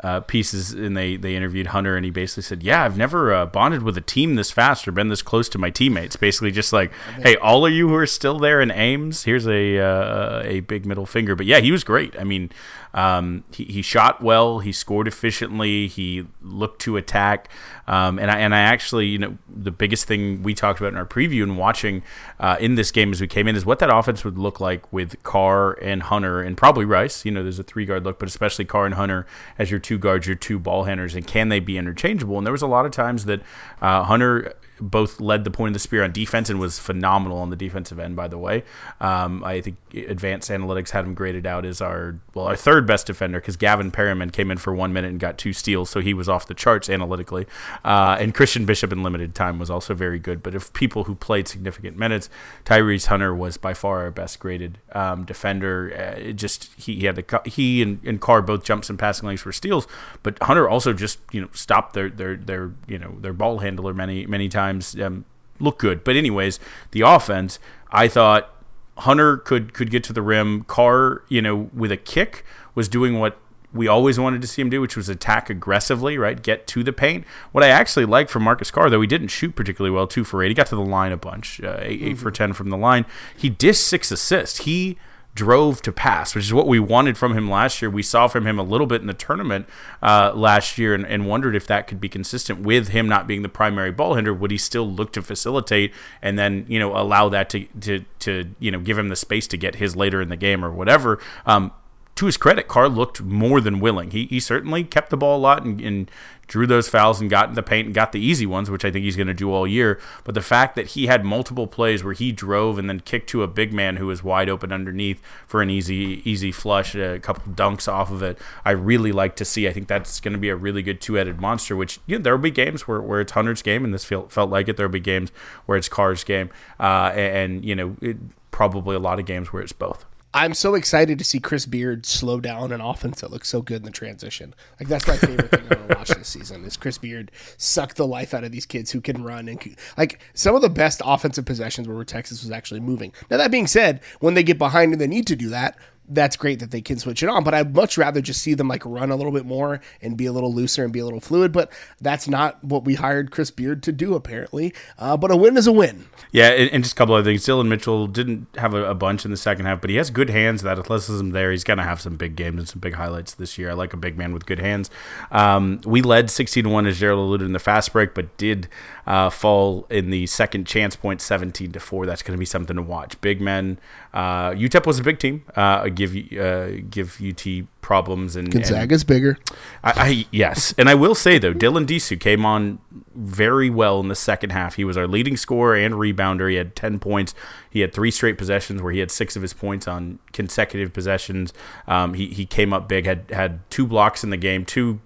uh, 0.00 0.20
pieces, 0.20 0.72
and 0.72 0.96
they 0.96 1.16
they 1.16 1.34
interviewed 1.34 1.68
Hunter, 1.68 1.96
and 1.96 2.04
he 2.04 2.10
basically 2.10 2.44
said, 2.44 2.62
"Yeah, 2.62 2.84
I've 2.84 2.96
never 2.96 3.34
uh, 3.34 3.46
bonded 3.46 3.82
with 3.82 3.96
a 3.96 4.00
team 4.00 4.36
this 4.36 4.50
fast 4.50 4.86
or 4.86 4.92
been 4.92 5.08
this 5.08 5.22
close 5.22 5.48
to 5.50 5.58
my 5.58 5.70
teammates." 5.70 6.14
Basically, 6.14 6.52
just 6.52 6.72
like, 6.72 6.92
"Hey, 7.20 7.36
all 7.36 7.66
of 7.66 7.72
you 7.72 7.88
who 7.88 7.96
are 7.96 8.06
still 8.06 8.38
there 8.38 8.60
in 8.60 8.70
Ames, 8.70 9.24
here's 9.24 9.48
a 9.48 9.78
uh, 9.78 10.42
a 10.44 10.60
big 10.60 10.86
middle 10.86 11.06
finger." 11.06 11.34
But 11.34 11.46
yeah, 11.46 11.58
he 11.58 11.72
was 11.72 11.82
great. 11.82 12.16
I 12.18 12.22
mean, 12.22 12.50
um, 12.94 13.44
he, 13.52 13.64
he 13.64 13.82
shot 13.82 14.22
well, 14.22 14.60
he 14.60 14.72
scored 14.72 15.06
efficiently, 15.08 15.88
he 15.88 16.26
looked 16.42 16.80
to 16.82 16.96
attack, 16.96 17.48
um, 17.86 18.18
and 18.18 18.30
I 18.30 18.38
and 18.38 18.54
I 18.54 18.60
actually, 18.60 19.06
you 19.06 19.18
know, 19.18 19.38
the 19.48 19.70
biggest 19.70 20.06
thing 20.06 20.42
we 20.42 20.54
talked 20.54 20.80
about 20.80 20.92
in 20.92 20.98
our 20.98 21.06
preview 21.06 21.42
and 21.42 21.58
watching 21.58 22.02
uh, 22.40 22.56
in 22.60 22.74
this 22.74 22.90
game 22.90 23.12
as 23.12 23.20
we 23.20 23.26
came 23.26 23.48
in 23.48 23.56
is 23.56 23.66
what 23.66 23.78
that 23.80 23.94
offense 23.94 24.24
would 24.24 24.38
look 24.38 24.60
like 24.60 24.90
with 24.92 25.22
Carr 25.22 25.72
and 25.82 26.02
Hunter 26.02 26.40
and 26.40 26.56
probably 26.56 26.84
Rice. 26.84 27.24
You 27.24 27.30
know, 27.30 27.42
there's 27.42 27.58
a 27.58 27.64
three 27.64 27.84
guard 27.84 28.04
look, 28.04 28.18
but 28.18 28.28
especially 28.28 28.64
Carr 28.64 28.86
and 28.86 28.94
Hunter 28.94 29.26
as 29.58 29.70
your 29.70 29.80
two 29.80 29.98
guards, 29.98 30.26
your 30.26 30.36
two 30.36 30.58
ball 30.58 30.84
handlers, 30.84 31.14
and 31.14 31.26
can 31.26 31.48
they 31.48 31.60
be 31.60 31.76
interchangeable? 31.76 32.38
And 32.38 32.46
there 32.46 32.52
was 32.52 32.62
a 32.62 32.66
lot 32.66 32.86
of 32.86 32.92
times 32.92 33.26
that 33.26 33.40
uh, 33.80 34.04
Hunter 34.04 34.54
both 34.80 35.20
led 35.20 35.44
the 35.44 35.50
point 35.50 35.70
of 35.70 35.74
the 35.74 35.80
spear 35.80 36.04
on 36.04 36.12
defense 36.12 36.50
and 36.50 36.58
was 36.60 36.78
phenomenal 36.78 37.38
on 37.38 37.50
the 37.50 37.56
defensive 37.56 37.98
end. 37.98 38.16
By 38.16 38.28
the 38.28 38.38
way, 38.38 38.64
um, 39.00 39.44
I 39.44 39.60
think 39.60 39.76
advanced 39.94 40.50
analytics 40.50 40.90
had 40.90 41.04
him 41.04 41.14
graded 41.14 41.46
out 41.46 41.64
as 41.64 41.80
our 41.80 42.18
well 42.34 42.46
our 42.46 42.56
third 42.56 42.86
best 42.86 43.06
defender 43.06 43.40
because 43.40 43.56
Gavin 43.56 43.90
Perriman 43.90 44.32
came 44.32 44.50
in 44.50 44.58
for 44.58 44.74
one 44.74 44.92
minute 44.92 45.10
and 45.10 45.20
got 45.20 45.38
two 45.38 45.52
steals, 45.52 45.90
so 45.90 46.00
he 46.00 46.14
was 46.14 46.28
off 46.28 46.46
the 46.46 46.54
charts 46.54 46.88
analytically. 46.88 47.46
Uh, 47.84 48.16
and 48.20 48.34
Christian 48.34 48.64
Bishop 48.64 48.92
in 48.92 49.02
limited 49.02 49.34
time 49.34 49.58
was 49.58 49.70
also 49.70 49.94
very 49.94 50.18
good. 50.18 50.42
But 50.42 50.54
if 50.54 50.72
people 50.72 51.04
who 51.04 51.14
played 51.14 51.48
significant 51.48 51.96
minutes, 51.96 52.30
Tyrese 52.64 53.06
Hunter 53.06 53.34
was 53.34 53.56
by 53.56 53.74
far 53.74 54.00
our 54.00 54.10
best 54.10 54.38
graded 54.38 54.78
um, 54.92 55.24
defender. 55.24 55.92
Uh, 56.28 56.32
just 56.32 56.72
he, 56.74 56.96
he, 56.96 57.06
had 57.06 57.16
the 57.16 57.42
he 57.44 57.82
and, 57.82 58.00
and 58.04 58.20
Carr 58.20 58.42
both 58.42 58.64
jumps 58.64 58.90
and 58.90 58.98
passing 58.98 59.28
lanes 59.28 59.40
for 59.40 59.52
steals, 59.52 59.86
but 60.22 60.40
Hunter 60.42 60.68
also 60.68 60.92
just 60.92 61.18
you 61.32 61.40
know 61.40 61.48
stopped 61.52 61.94
their 61.94 62.08
their 62.08 62.36
their 62.36 62.72
you 62.86 62.98
know 62.98 63.16
their 63.20 63.32
ball 63.32 63.58
handler 63.58 63.94
many 63.94 64.26
many 64.26 64.48
times 64.48 64.67
times 64.68 65.00
um, 65.00 65.24
look 65.60 65.78
good. 65.78 66.04
But 66.04 66.16
anyways, 66.16 66.60
the 66.92 67.02
offense, 67.02 67.58
I 67.90 68.08
thought 68.08 68.54
Hunter 68.98 69.36
could 69.36 69.72
could 69.72 69.90
get 69.90 70.04
to 70.04 70.12
the 70.12 70.22
rim. 70.22 70.64
Carr, 70.64 71.22
you 71.28 71.42
know, 71.42 71.70
with 71.72 71.92
a 71.92 71.96
kick 71.96 72.44
was 72.74 72.88
doing 72.88 73.18
what 73.18 73.38
we 73.72 73.86
always 73.86 74.18
wanted 74.18 74.40
to 74.40 74.48
see 74.48 74.62
him 74.62 74.70
do, 74.70 74.80
which 74.80 74.96
was 74.96 75.08
attack 75.08 75.50
aggressively, 75.50 76.16
right? 76.16 76.42
Get 76.42 76.66
to 76.68 76.82
the 76.82 76.92
paint. 76.92 77.24
What 77.52 77.62
I 77.62 77.68
actually 77.68 78.06
like 78.06 78.28
from 78.28 78.42
Marcus 78.42 78.70
Carr, 78.70 78.88
though 78.88 79.00
he 79.00 79.06
didn't 79.06 79.28
shoot 79.28 79.54
particularly 79.54 79.94
well, 79.94 80.06
two 80.06 80.24
for 80.24 80.42
eight. 80.42 80.48
He 80.48 80.54
got 80.54 80.66
to 80.68 80.76
the 80.76 80.80
line 80.80 81.12
a 81.12 81.16
bunch, 81.16 81.60
uh, 81.62 81.78
8 81.80 82.00
mm-hmm. 82.00 82.08
eight 82.08 82.18
for 82.18 82.30
ten 82.30 82.52
from 82.52 82.70
the 82.70 82.76
line. 82.76 83.04
He 83.36 83.50
dished 83.50 83.86
six 83.86 84.10
assists. 84.10 84.64
He 84.64 84.98
drove 85.38 85.80
to 85.82 85.92
pass, 85.92 86.34
which 86.34 86.44
is 86.44 86.52
what 86.52 86.66
we 86.66 86.80
wanted 86.80 87.16
from 87.16 87.32
him 87.32 87.48
last 87.48 87.80
year. 87.80 87.88
We 87.88 88.02
saw 88.02 88.26
from 88.26 88.44
him 88.44 88.58
a 88.58 88.64
little 88.64 88.88
bit 88.88 89.00
in 89.00 89.06
the 89.06 89.14
tournament 89.14 89.68
uh, 90.02 90.32
last 90.34 90.78
year 90.78 90.94
and, 90.94 91.06
and, 91.06 91.28
wondered 91.28 91.54
if 91.54 91.64
that 91.68 91.86
could 91.86 92.00
be 92.00 92.08
consistent 92.08 92.60
with 92.60 92.88
him 92.88 93.08
not 93.08 93.28
being 93.28 93.42
the 93.42 93.48
primary 93.48 93.92
ball 93.92 94.14
handler. 94.14 94.34
Would 94.34 94.50
he 94.50 94.58
still 94.58 94.90
look 94.90 95.12
to 95.12 95.22
facilitate 95.22 95.94
and 96.20 96.36
then, 96.36 96.66
you 96.66 96.80
know, 96.80 96.96
allow 96.96 97.28
that 97.28 97.50
to, 97.50 97.66
to, 97.82 98.04
to 98.18 98.50
you 98.58 98.72
know, 98.72 98.80
give 98.80 98.98
him 98.98 99.10
the 99.10 99.16
space 99.16 99.46
to 99.48 99.56
get 99.56 99.76
his 99.76 99.94
later 99.94 100.20
in 100.20 100.28
the 100.28 100.36
game 100.36 100.64
or 100.64 100.72
whatever? 100.72 101.20
Um, 101.46 101.70
to 102.18 102.26
his 102.26 102.36
credit, 102.36 102.66
Carr 102.66 102.88
looked 102.88 103.22
more 103.22 103.60
than 103.60 103.78
willing. 103.78 104.10
He, 104.10 104.26
he 104.26 104.40
certainly 104.40 104.82
kept 104.82 105.10
the 105.10 105.16
ball 105.16 105.38
a 105.38 105.40
lot 105.40 105.64
and, 105.64 105.80
and 105.80 106.10
drew 106.48 106.66
those 106.66 106.88
fouls 106.88 107.20
and 107.20 107.30
got 107.30 107.48
in 107.48 107.54
the 107.54 107.62
paint 107.62 107.86
and 107.86 107.94
got 107.94 108.10
the 108.10 108.18
easy 108.18 108.44
ones, 108.44 108.68
which 108.68 108.84
I 108.84 108.90
think 108.90 109.04
he's 109.04 109.14
going 109.14 109.28
to 109.28 109.34
do 109.34 109.52
all 109.52 109.68
year. 109.68 110.00
But 110.24 110.34
the 110.34 110.40
fact 110.40 110.74
that 110.74 110.88
he 110.88 111.06
had 111.06 111.24
multiple 111.24 111.68
plays 111.68 112.02
where 112.02 112.14
he 112.14 112.32
drove 112.32 112.76
and 112.76 112.88
then 112.88 113.00
kicked 113.00 113.28
to 113.30 113.44
a 113.44 113.46
big 113.46 113.72
man 113.72 113.96
who 113.96 114.06
was 114.06 114.24
wide 114.24 114.48
open 114.48 114.72
underneath 114.72 115.22
for 115.46 115.62
an 115.62 115.70
easy 115.70 116.20
easy 116.24 116.50
flush, 116.50 116.96
a 116.96 117.20
couple 117.20 117.52
dunks 117.52 117.86
off 117.86 118.10
of 118.10 118.20
it, 118.24 118.36
I 118.64 118.72
really 118.72 119.12
like 119.12 119.36
to 119.36 119.44
see. 119.44 119.68
I 119.68 119.72
think 119.72 119.86
that's 119.86 120.18
going 120.18 120.32
to 120.32 120.40
be 120.40 120.48
a 120.48 120.56
really 120.56 120.82
good 120.82 121.00
two-headed 121.00 121.40
monster. 121.40 121.76
Which 121.76 122.00
you 122.06 122.18
know, 122.18 122.22
there 122.22 122.34
will 122.34 122.42
be 122.42 122.50
games 122.50 122.88
where, 122.88 123.00
where 123.00 123.20
it's 123.20 123.32
Hunter's 123.32 123.62
game, 123.62 123.84
and 123.84 123.94
this 123.94 124.04
felt 124.04 124.32
felt 124.32 124.50
like 124.50 124.66
it. 124.66 124.76
There 124.76 124.88
will 124.88 124.92
be 124.92 124.98
games 124.98 125.30
where 125.66 125.78
it's 125.78 125.88
Carr's 125.88 126.24
game, 126.24 126.50
uh, 126.80 127.12
and, 127.14 127.36
and, 127.36 127.64
you 127.64 127.76
know, 127.76 127.96
it, 128.00 128.16
probably 128.50 128.96
a 128.96 128.98
lot 128.98 129.20
of 129.20 129.26
games 129.26 129.52
where 129.52 129.62
it's 129.62 129.72
both. 129.72 130.04
I'm 130.38 130.54
so 130.54 130.76
excited 130.76 131.18
to 131.18 131.24
see 131.24 131.40
Chris 131.40 131.66
Beard 131.66 132.06
slow 132.06 132.38
down 132.38 132.70
an 132.70 132.80
offense 132.80 133.22
that 133.22 133.32
looks 133.32 133.48
so 133.48 133.60
good 133.60 133.78
in 133.78 133.82
the 133.82 133.90
transition. 133.90 134.54
Like 134.78 134.88
that's 134.88 135.08
my 135.08 135.16
favorite 135.16 135.50
thing 135.50 135.62
I'm 135.62 135.78
gonna 135.80 135.96
watch 135.96 136.10
this 136.10 136.28
season 136.28 136.64
is 136.64 136.76
Chris 136.76 136.96
Beard 136.96 137.32
suck 137.56 137.94
the 137.94 138.06
life 138.06 138.32
out 138.32 138.44
of 138.44 138.52
these 138.52 138.64
kids 138.64 138.92
who 138.92 139.00
can 139.00 139.24
run 139.24 139.48
and 139.48 139.76
like 139.96 140.20
some 140.34 140.54
of 140.54 140.62
the 140.62 140.68
best 140.68 141.02
offensive 141.04 141.44
possessions 141.44 141.88
were 141.88 141.96
where 141.96 142.04
Texas 142.04 142.44
was 142.44 142.52
actually 142.52 142.78
moving. 142.78 143.12
Now 143.28 143.36
that 143.38 143.50
being 143.50 143.66
said, 143.66 144.00
when 144.20 144.34
they 144.34 144.44
get 144.44 144.58
behind 144.58 144.92
and 144.92 145.00
they 145.00 145.08
need 145.08 145.26
to 145.26 145.34
do 145.34 145.48
that, 145.48 145.76
that's 146.08 146.36
great 146.36 146.60
that 146.60 146.70
they 146.70 146.80
can 146.80 146.98
switch 146.98 147.22
it 147.22 147.28
on, 147.28 147.44
but 147.44 147.54
I'd 147.54 147.74
much 147.74 147.98
rather 147.98 148.20
just 148.20 148.42
see 148.42 148.54
them 148.54 148.68
like 148.68 148.84
run 148.84 149.10
a 149.10 149.16
little 149.16 149.32
bit 149.32 149.46
more 149.46 149.80
and 150.00 150.16
be 150.16 150.26
a 150.26 150.32
little 150.32 150.52
looser 150.52 150.84
and 150.84 150.92
be 150.92 150.98
a 150.98 151.04
little 151.04 151.20
fluid. 151.20 151.52
But 151.52 151.70
that's 152.00 152.28
not 152.28 152.62
what 152.64 152.84
we 152.84 152.94
hired 152.94 153.30
Chris 153.30 153.50
Beard 153.50 153.82
to 153.84 153.92
do, 153.92 154.14
apparently. 154.14 154.72
Uh, 154.98 155.16
but 155.16 155.30
a 155.30 155.36
win 155.36 155.56
is 155.56 155.66
a 155.66 155.72
win. 155.72 156.06
Yeah, 156.32 156.48
and, 156.48 156.70
and 156.70 156.84
just 156.84 156.94
a 156.94 156.96
couple 156.96 157.14
other 157.14 157.24
things. 157.24 157.44
Dillon 157.44 157.68
Mitchell 157.68 158.06
didn't 158.06 158.46
have 158.56 158.74
a, 158.74 158.90
a, 158.90 158.94
bunch 158.94 159.24
in 159.24 159.30
the 159.30 159.36
second 159.36 159.66
half, 159.66 159.80
but 159.80 159.90
he 159.90 159.96
has 159.96 160.10
good 160.10 160.30
hands. 160.30 160.62
That 160.62 160.78
athleticism 160.78 161.30
there. 161.30 161.50
He's 161.50 161.64
to 161.64 161.76
have 161.76 162.00
some 162.00 162.16
big 162.16 162.36
games 162.36 162.58
and 162.58 162.68
some 162.68 162.80
big 162.80 162.94
highlights 162.94 163.34
this 163.34 163.58
year. 163.58 163.70
I 163.70 163.74
like 163.74 163.92
a 163.92 163.96
big 163.96 164.18
man 164.18 164.32
with 164.32 164.46
good 164.46 164.58
hands. 164.58 164.90
Um, 165.30 165.80
we 165.84 166.02
led 166.02 166.30
16 166.30 166.64
to 166.64 166.70
1, 166.70 166.86
as 166.86 166.98
Gerald 166.98 167.20
alluded 167.20 167.46
in 167.46 167.52
the 167.52 167.58
fast 167.58 167.92
break, 167.92 168.14
but 168.14 168.36
did 168.36 168.68
uh, 169.08 169.30
fall 169.30 169.86
in 169.88 170.10
the 170.10 170.26
second 170.26 170.66
chance 170.66 170.94
point 170.94 171.22
17 171.22 171.72
to 171.72 171.80
4. 171.80 172.04
That's 172.04 172.22
going 172.22 172.36
to 172.36 172.38
be 172.38 172.44
something 172.44 172.76
to 172.76 172.82
watch. 172.82 173.18
Big 173.22 173.40
men. 173.40 173.78
Uh, 174.12 174.50
UTEP 174.50 174.84
was 174.84 174.98
a 174.98 175.02
big 175.02 175.18
team. 175.18 175.44
Uh, 175.56 175.88
give 175.88 176.14
uh, 176.38 176.68
give 176.90 177.18
UT 177.26 177.46
problems 177.80 178.36
and 178.36 178.50
Gonzaga's 178.50 179.02
and 179.02 179.08
bigger. 179.08 179.38
I, 179.82 179.92
I, 179.96 180.26
yes, 180.30 180.74
and 180.76 180.90
I 180.90 180.94
will 180.94 181.14
say 181.14 181.38
though, 181.38 181.54
Dylan 181.54 181.86
Disu 181.86 182.20
came 182.20 182.44
on 182.44 182.80
very 183.14 183.70
well 183.70 183.98
in 184.00 184.08
the 184.08 184.14
second 184.14 184.50
half. 184.50 184.74
He 184.74 184.84
was 184.84 184.98
our 184.98 185.08
leading 185.08 185.38
scorer 185.38 185.74
and 185.74 185.94
rebounder. 185.94 186.50
He 186.50 186.56
had 186.56 186.76
ten 186.76 186.98
points. 186.98 187.34
He 187.70 187.80
had 187.80 187.94
three 187.94 188.10
straight 188.10 188.36
possessions 188.36 188.82
where 188.82 188.92
he 188.92 188.98
had 188.98 189.10
six 189.10 189.36
of 189.36 189.42
his 189.42 189.54
points 189.54 189.88
on 189.88 190.18
consecutive 190.34 190.92
possessions. 190.92 191.54
Um, 191.86 192.12
he 192.12 192.26
he 192.26 192.44
came 192.44 192.74
up 192.74 192.90
big. 192.90 193.06
Had 193.06 193.24
had 193.30 193.60
two 193.70 193.86
blocks 193.86 194.22
in 194.22 194.28
the 194.28 194.36
game. 194.36 194.66
Two 194.66 195.00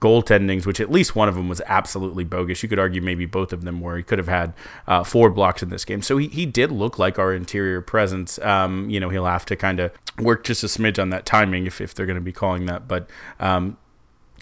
goaltendings, 0.00 0.66
which 0.66 0.80
at 0.80 0.90
least 0.90 1.14
one 1.14 1.28
of 1.28 1.34
them 1.34 1.48
was 1.48 1.60
absolutely 1.66 2.24
bogus. 2.24 2.62
You 2.62 2.68
could 2.68 2.78
argue 2.78 3.02
maybe 3.02 3.26
both 3.26 3.52
of 3.52 3.64
them 3.64 3.80
were. 3.80 3.96
He 3.96 4.02
could 4.02 4.18
have 4.18 4.28
had 4.28 4.54
uh, 4.86 5.04
four 5.04 5.30
blocks 5.30 5.62
in 5.62 5.68
this 5.68 5.84
game. 5.84 6.02
So 6.02 6.16
he, 6.16 6.28
he 6.28 6.46
did 6.46 6.72
look 6.72 6.98
like 6.98 7.18
our 7.18 7.34
interior 7.34 7.80
presence. 7.80 8.38
Um, 8.38 8.88
you 8.88 8.98
know, 8.98 9.10
he'll 9.10 9.26
have 9.26 9.44
to 9.46 9.56
kind 9.56 9.78
of 9.78 9.92
work 10.18 10.44
just 10.44 10.64
a 10.64 10.66
smidge 10.66 11.00
on 11.00 11.10
that 11.10 11.26
timing 11.26 11.66
if, 11.66 11.80
if 11.80 11.94
they're 11.94 12.06
going 12.06 12.16
to 12.16 12.22
be 12.22 12.32
calling 12.32 12.66
that. 12.66 12.88
But 12.88 13.10
um, 13.38 13.76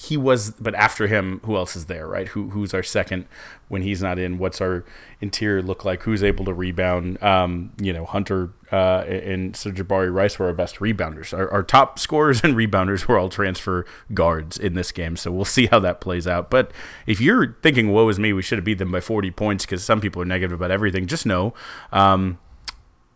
he 0.01 0.17
was, 0.17 0.53
but 0.53 0.75
after 0.75 1.07
him, 1.09 1.41
who 1.45 1.57
else 1.57 1.75
is 1.75 1.87
there, 1.87 2.07
right? 2.07 2.29
Who 2.29 2.51
who's 2.51 2.73
our 2.73 2.83
second 2.83 3.27
when 3.69 3.83
he's 3.83 4.01
not 4.01 4.19
in? 4.19 4.39
What's 4.39 4.61
our 4.61 4.85
interior 5.21 5.63
look 5.63 5.85
like? 5.85 6.03
Who's 6.05 6.23
able 6.23 6.45
to 6.45 6.55
rebound? 6.55 7.21
Um, 7.23 7.73
you 7.81 7.93
know, 7.93 8.05
Hunter 8.05 8.51
uh, 8.71 9.05
and 9.07 9.55
Jabari 9.55 10.13
Rice 10.13 10.39
were 10.39 10.47
our 10.47 10.53
best 10.53 10.77
rebounders. 10.77 11.37
Our, 11.37 11.51
our, 11.51 11.63
top 11.63 11.99
scorers 11.99 12.41
and 12.45 12.55
rebounders 12.55 13.07
were 13.07 13.19
all 13.19 13.29
transfer 13.29 13.85
guards 14.15 14.57
in 14.57 14.75
this 14.75 14.93
game, 14.93 15.17
so 15.17 15.33
we'll 15.33 15.45
see 15.45 15.67
how 15.67 15.81
that 15.81 16.01
plays 16.01 16.27
out. 16.27 16.49
But 16.51 16.71
if 17.07 17.21
you're 17.21 17.57
thinking, 17.63 17.91
"Woe 17.91 18.09
is 18.09 18.19
me," 18.19 18.33
we 18.33 18.43
should 18.43 18.59
have 18.59 18.65
beat 18.65 18.79
them 18.79 18.93
by 18.93 19.01
40 19.01 19.31
points 19.33 19.67
because 19.67 19.85
some 19.85 20.01
people 20.01 20.23
are 20.23 20.27
negative 20.27 20.55
about 20.55 20.71
everything. 20.71 21.07
Just 21.07 21.27
know. 21.27 21.55
Um, 21.93 22.39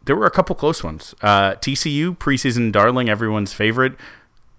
there 0.05 0.17
were 0.17 0.27
a 0.27 0.33
couple 0.33 0.57
close 0.57 0.83
ones. 0.83 1.15
Uh, 1.23 1.53
TCU 1.55 2.19
preseason 2.19 2.73
darling, 2.73 3.09
everyone's 3.09 3.53
favorite 3.53 3.95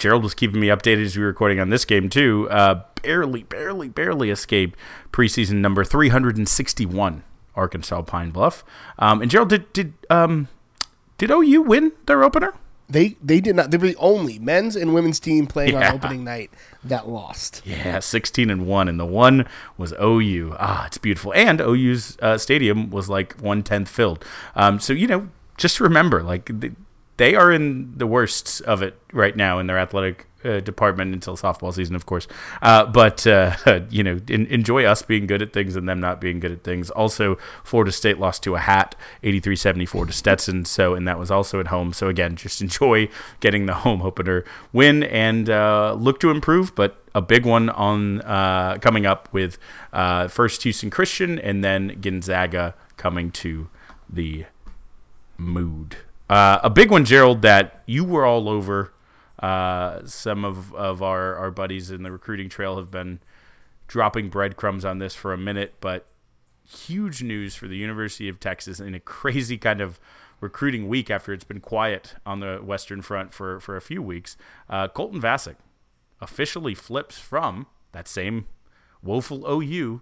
Gerald 0.03 0.23
was 0.23 0.33
keeping 0.33 0.59
me 0.59 0.67
updated 0.67 1.05
as 1.05 1.15
we 1.15 1.21
were 1.21 1.29
recording 1.29 1.61
on 1.61 1.69
this 1.69 1.85
game 1.85 2.09
too. 2.09 2.49
Uh, 2.49 2.83
barely, 3.01 3.43
barely, 3.43 3.87
barely 3.87 4.31
escaped 4.31 4.77
preseason 5.13 5.61
number 5.61 5.85
361, 5.85 7.23
Arkansas 7.55 8.01
Pine 8.01 8.29
Bluff. 8.31 8.65
Um, 8.99 9.21
and 9.21 9.31
Gerald, 9.31 9.47
did 9.47 9.71
did 9.71 9.93
um, 10.09 10.49
did 11.17 11.31
OU 11.31 11.61
win 11.61 11.93
their 12.05 12.21
opener? 12.21 12.53
They 12.89 13.15
they 13.23 13.39
did 13.39 13.55
not. 13.55 13.71
They 13.71 13.77
were 13.77 13.87
the 13.87 13.95
only 13.95 14.39
men's 14.39 14.75
and 14.75 14.93
women's 14.93 15.21
team 15.21 15.47
playing 15.47 15.71
yeah. 15.71 15.87
on 15.87 15.95
opening 15.95 16.25
night 16.25 16.51
that 16.83 17.07
lost. 17.07 17.61
Yeah, 17.63 17.99
sixteen 17.99 18.49
and 18.49 18.67
one, 18.67 18.89
and 18.89 18.99
the 18.99 19.05
one 19.05 19.47
was 19.77 19.93
OU. 20.03 20.57
Ah, 20.59 20.85
it's 20.85 20.97
beautiful. 20.97 21.33
And 21.33 21.61
OU's 21.61 22.17
uh, 22.21 22.37
stadium 22.37 22.89
was 22.89 23.07
like 23.07 23.39
one 23.39 23.63
tenth 23.63 23.87
filled. 23.87 24.25
Um, 24.53 24.81
so 24.81 24.91
you 24.91 25.07
know, 25.07 25.29
just 25.55 25.79
remember, 25.79 26.21
like 26.21 26.51
they 27.17 27.35
are 27.35 27.51
in 27.51 27.97
the 27.97 28.07
worst 28.07 28.61
of 28.61 28.81
it 28.81 28.99
right 29.11 29.35
now 29.35 29.59
in 29.59 29.67
their 29.67 29.77
athletic 29.77 30.27
uh, 30.43 30.59
department 30.59 31.13
until 31.13 31.37
softball 31.37 31.73
season, 31.73 31.95
of 31.95 32.05
course. 32.05 32.27
Uh, 32.61 32.85
but 32.85 33.25
uh, 33.25 33.55
you 33.89 34.03
know, 34.03 34.19
in, 34.27 34.45
enjoy 34.47 34.83
us 34.83 35.01
being 35.01 35.27
good 35.27 35.41
at 35.41 35.53
things 35.53 35.75
and 35.75 35.87
them 35.87 35.99
not 35.99 36.19
being 36.19 36.39
good 36.39 36.51
at 36.51 36.63
things. 36.63 36.89
Also, 36.89 37.37
Florida 37.63 37.91
State 37.91 38.19
lost 38.19 38.43
to 38.43 38.55
a 38.55 38.59
hat, 38.59 38.95
83-74 39.23 40.07
to 40.07 40.13
Stetson. 40.13 40.65
So, 40.65 40.95
and 40.95 41.07
that 41.07 41.19
was 41.19 41.31
also 41.31 41.59
at 41.59 41.67
home. 41.67 41.93
So 41.93 42.09
again, 42.09 42.35
just 42.35 42.61
enjoy 42.67 43.09
getting 43.39 43.65
the 43.65 43.73
home 43.73 44.01
opener 44.01 44.43
win 44.71 45.03
and 45.03 45.49
uh, 45.49 45.93
look 45.93 46.19
to 46.21 46.29
improve. 46.29 46.75
But 46.75 47.01
a 47.15 47.21
big 47.21 47.45
one 47.45 47.69
on 47.69 48.21
uh, 48.21 48.79
coming 48.81 49.05
up 49.05 49.29
with 49.31 49.57
uh, 49.91 50.27
first 50.27 50.63
Houston 50.63 50.89
Christian 50.89 51.37
and 51.39 51.63
then 51.63 51.99
Gonzaga 52.01 52.75
coming 52.97 53.31
to 53.31 53.69
the 54.09 54.45
mood. 55.37 55.97
Uh, 56.29 56.59
a 56.63 56.69
big 56.69 56.89
one, 56.89 57.05
Gerald, 57.05 57.41
that 57.41 57.83
you 57.85 58.03
were 58.03 58.25
all 58.25 58.49
over 58.49 58.93
Uh, 59.39 60.05
some 60.05 60.45
of, 60.45 60.73
of 60.73 61.01
our, 61.03 61.35
our 61.35 61.51
buddies 61.51 61.91
in 61.91 62.03
the 62.03 62.11
recruiting 62.11 62.47
trail 62.47 62.77
have 62.77 62.89
been 62.89 63.19
dropping 63.87 64.29
breadcrumbs 64.29 64.85
on 64.85 64.99
this 64.99 65.13
for 65.15 65.33
a 65.33 65.37
minute, 65.37 65.73
but 65.81 66.07
huge 66.65 67.21
news 67.21 67.53
for 67.53 67.67
the 67.67 67.75
University 67.75 68.29
of 68.29 68.39
Texas 68.39 68.79
in 68.79 68.95
a 68.95 69.01
crazy 69.01 69.57
kind 69.57 69.81
of 69.81 69.99
recruiting 70.39 70.87
week 70.87 71.09
after 71.11 71.33
it's 71.33 71.43
been 71.43 71.59
quiet 71.59 72.15
on 72.25 72.39
the 72.39 72.59
Western 72.63 73.01
Front 73.01 73.33
for, 73.33 73.59
for 73.59 73.75
a 73.75 73.81
few 73.81 74.01
weeks. 74.01 74.37
Uh, 74.69 74.87
Colton 74.87 75.19
Vasek 75.21 75.57
officially 76.21 76.73
flips 76.73 77.19
from 77.19 77.67
that 77.91 78.07
same 78.07 78.45
woeful 79.01 79.45
OU 79.45 80.01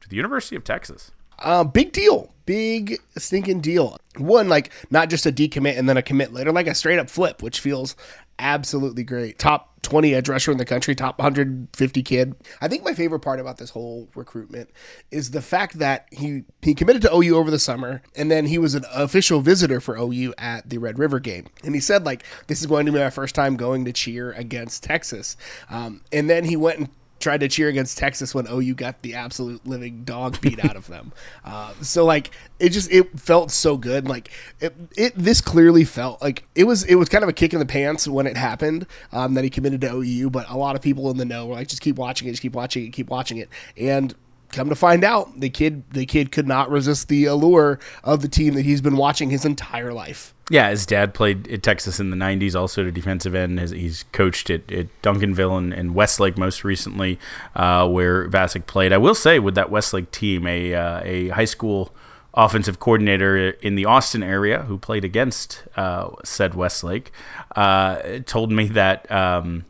to 0.00 0.08
the 0.08 0.16
University 0.16 0.56
of 0.56 0.64
Texas. 0.64 1.10
Uh, 1.38 1.64
big 1.64 1.92
deal. 1.92 2.32
Big 2.46 2.98
stinking 3.16 3.60
deal. 3.60 3.98
One, 4.16 4.48
like, 4.48 4.72
not 4.90 5.10
just 5.10 5.26
a 5.26 5.32
decommit 5.32 5.78
and 5.78 5.88
then 5.88 5.96
a 5.96 6.02
commit 6.02 6.32
later, 6.32 6.50
like 6.50 6.66
a 6.66 6.74
straight 6.74 6.98
up 6.98 7.10
flip, 7.10 7.42
which 7.42 7.60
feels 7.60 7.94
absolutely 8.38 9.02
great. 9.02 9.38
Top 9.38 9.80
20 9.82 10.14
edge 10.14 10.28
rusher 10.28 10.52
in 10.52 10.58
the 10.58 10.64
country, 10.64 10.94
top 10.94 11.18
150 11.18 12.02
kid. 12.02 12.34
I 12.60 12.68
think 12.68 12.84
my 12.84 12.94
favorite 12.94 13.20
part 13.20 13.40
about 13.40 13.58
this 13.58 13.70
whole 13.70 14.08
recruitment 14.14 14.70
is 15.10 15.30
the 15.30 15.42
fact 15.42 15.78
that 15.78 16.06
he 16.10 16.44
he 16.62 16.74
committed 16.74 17.02
to 17.02 17.14
OU 17.14 17.36
over 17.36 17.50
the 17.50 17.58
summer 17.58 18.02
and 18.16 18.30
then 18.30 18.46
he 18.46 18.58
was 18.58 18.74
an 18.74 18.84
official 18.92 19.40
visitor 19.40 19.80
for 19.80 19.96
OU 19.96 20.34
at 20.38 20.68
the 20.68 20.78
Red 20.78 20.98
River 20.98 21.20
game. 21.20 21.46
And 21.64 21.74
he 21.74 21.80
said 21.80 22.04
like 22.04 22.24
this 22.46 22.60
is 22.60 22.66
going 22.66 22.86
to 22.86 22.92
be 22.92 22.98
my 22.98 23.10
first 23.10 23.34
time 23.34 23.56
going 23.56 23.84
to 23.84 23.92
cheer 23.92 24.32
against 24.32 24.82
Texas. 24.82 25.36
Um, 25.70 26.02
and 26.12 26.28
then 26.28 26.44
he 26.44 26.56
went 26.56 26.78
and 26.78 26.88
tried 27.20 27.40
to 27.40 27.48
cheer 27.48 27.68
against 27.68 27.98
Texas 27.98 28.34
when 28.34 28.46
OU 28.50 28.74
got 28.74 29.02
the 29.02 29.14
absolute 29.14 29.66
living 29.66 30.04
dog 30.04 30.40
beat 30.40 30.62
out 30.64 30.76
of 30.76 30.86
them. 30.86 31.12
Uh, 31.44 31.72
so 31.80 32.04
like 32.04 32.30
it 32.58 32.70
just 32.70 32.90
it 32.92 33.18
felt 33.18 33.50
so 33.50 33.76
good. 33.76 34.06
Like 34.06 34.30
it, 34.60 34.74
it 34.96 35.14
this 35.14 35.40
clearly 35.40 35.84
felt 35.84 36.20
like 36.20 36.44
it 36.54 36.64
was 36.64 36.84
it 36.84 36.96
was 36.96 37.08
kind 37.08 37.22
of 37.22 37.30
a 37.30 37.32
kick 37.32 37.54
in 37.54 37.58
the 37.58 37.66
pants 37.66 38.06
when 38.06 38.26
it 38.26 38.36
happened 38.36 38.86
um, 39.12 39.34
that 39.34 39.44
he 39.44 39.50
committed 39.50 39.80
to 39.80 39.94
OU. 39.94 40.30
But 40.30 40.48
a 40.50 40.56
lot 40.56 40.76
of 40.76 40.82
people 40.82 41.10
in 41.10 41.16
the 41.16 41.24
know 41.24 41.46
were 41.46 41.54
like, 41.54 41.68
just 41.68 41.80
keep 41.80 41.96
watching 41.96 42.28
it, 42.28 42.32
just 42.32 42.42
keep 42.42 42.52
watching 42.52 42.84
it, 42.84 42.90
keep 42.90 43.08
watching 43.08 43.38
it, 43.38 43.48
and. 43.76 44.14
Come 44.50 44.70
to 44.70 44.74
find 44.74 45.04
out, 45.04 45.38
the 45.38 45.50
kid 45.50 45.82
the 45.90 46.06
kid 46.06 46.32
could 46.32 46.48
not 46.48 46.70
resist 46.70 47.08
the 47.08 47.26
allure 47.26 47.78
of 48.02 48.22
the 48.22 48.28
team 48.28 48.54
that 48.54 48.64
he's 48.64 48.80
been 48.80 48.96
watching 48.96 49.28
his 49.28 49.44
entire 49.44 49.92
life. 49.92 50.32
Yeah, 50.50 50.70
his 50.70 50.86
dad 50.86 51.12
played 51.12 51.46
at 51.48 51.62
Texas 51.62 52.00
in 52.00 52.10
the 52.10 52.16
90s, 52.16 52.58
also 52.58 52.82
to 52.82 52.90
defensive 52.90 53.34
end. 53.34 53.60
He's 53.60 54.04
coached 54.12 54.48
at, 54.48 54.70
at 54.72 54.86
Duncanville 55.02 55.58
and, 55.58 55.74
and, 55.74 55.94
Westlake 55.94 56.38
most 56.38 56.64
recently, 56.64 57.18
uh, 57.54 57.86
where 57.86 58.28
Vasek 58.30 58.66
played. 58.66 58.92
I 58.92 58.96
will 58.96 59.14
say, 59.14 59.38
with 59.38 59.54
that 59.56 59.70
Westlake 59.70 60.10
team, 60.10 60.46
a, 60.46 60.74
uh, 60.74 61.02
a 61.04 61.28
high 61.28 61.44
school 61.44 61.94
offensive 62.32 62.78
coordinator 62.78 63.50
in 63.50 63.74
the 63.74 63.84
Austin 63.84 64.22
area 64.22 64.62
who 64.62 64.78
played 64.78 65.04
against 65.04 65.64
uh, 65.76 66.08
said 66.24 66.54
Westlake 66.54 67.10
uh, 67.56 68.20
told 68.26 68.52
me 68.52 68.68
that 68.68 69.10
um, 69.10 69.64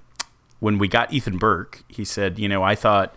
when 0.60 0.78
we 0.78 0.86
got 0.86 1.12
Ethan 1.12 1.38
Burke, 1.38 1.82
he 1.88 2.04
said, 2.04 2.38
You 2.38 2.48
know, 2.48 2.62
I 2.62 2.74
thought 2.74 3.14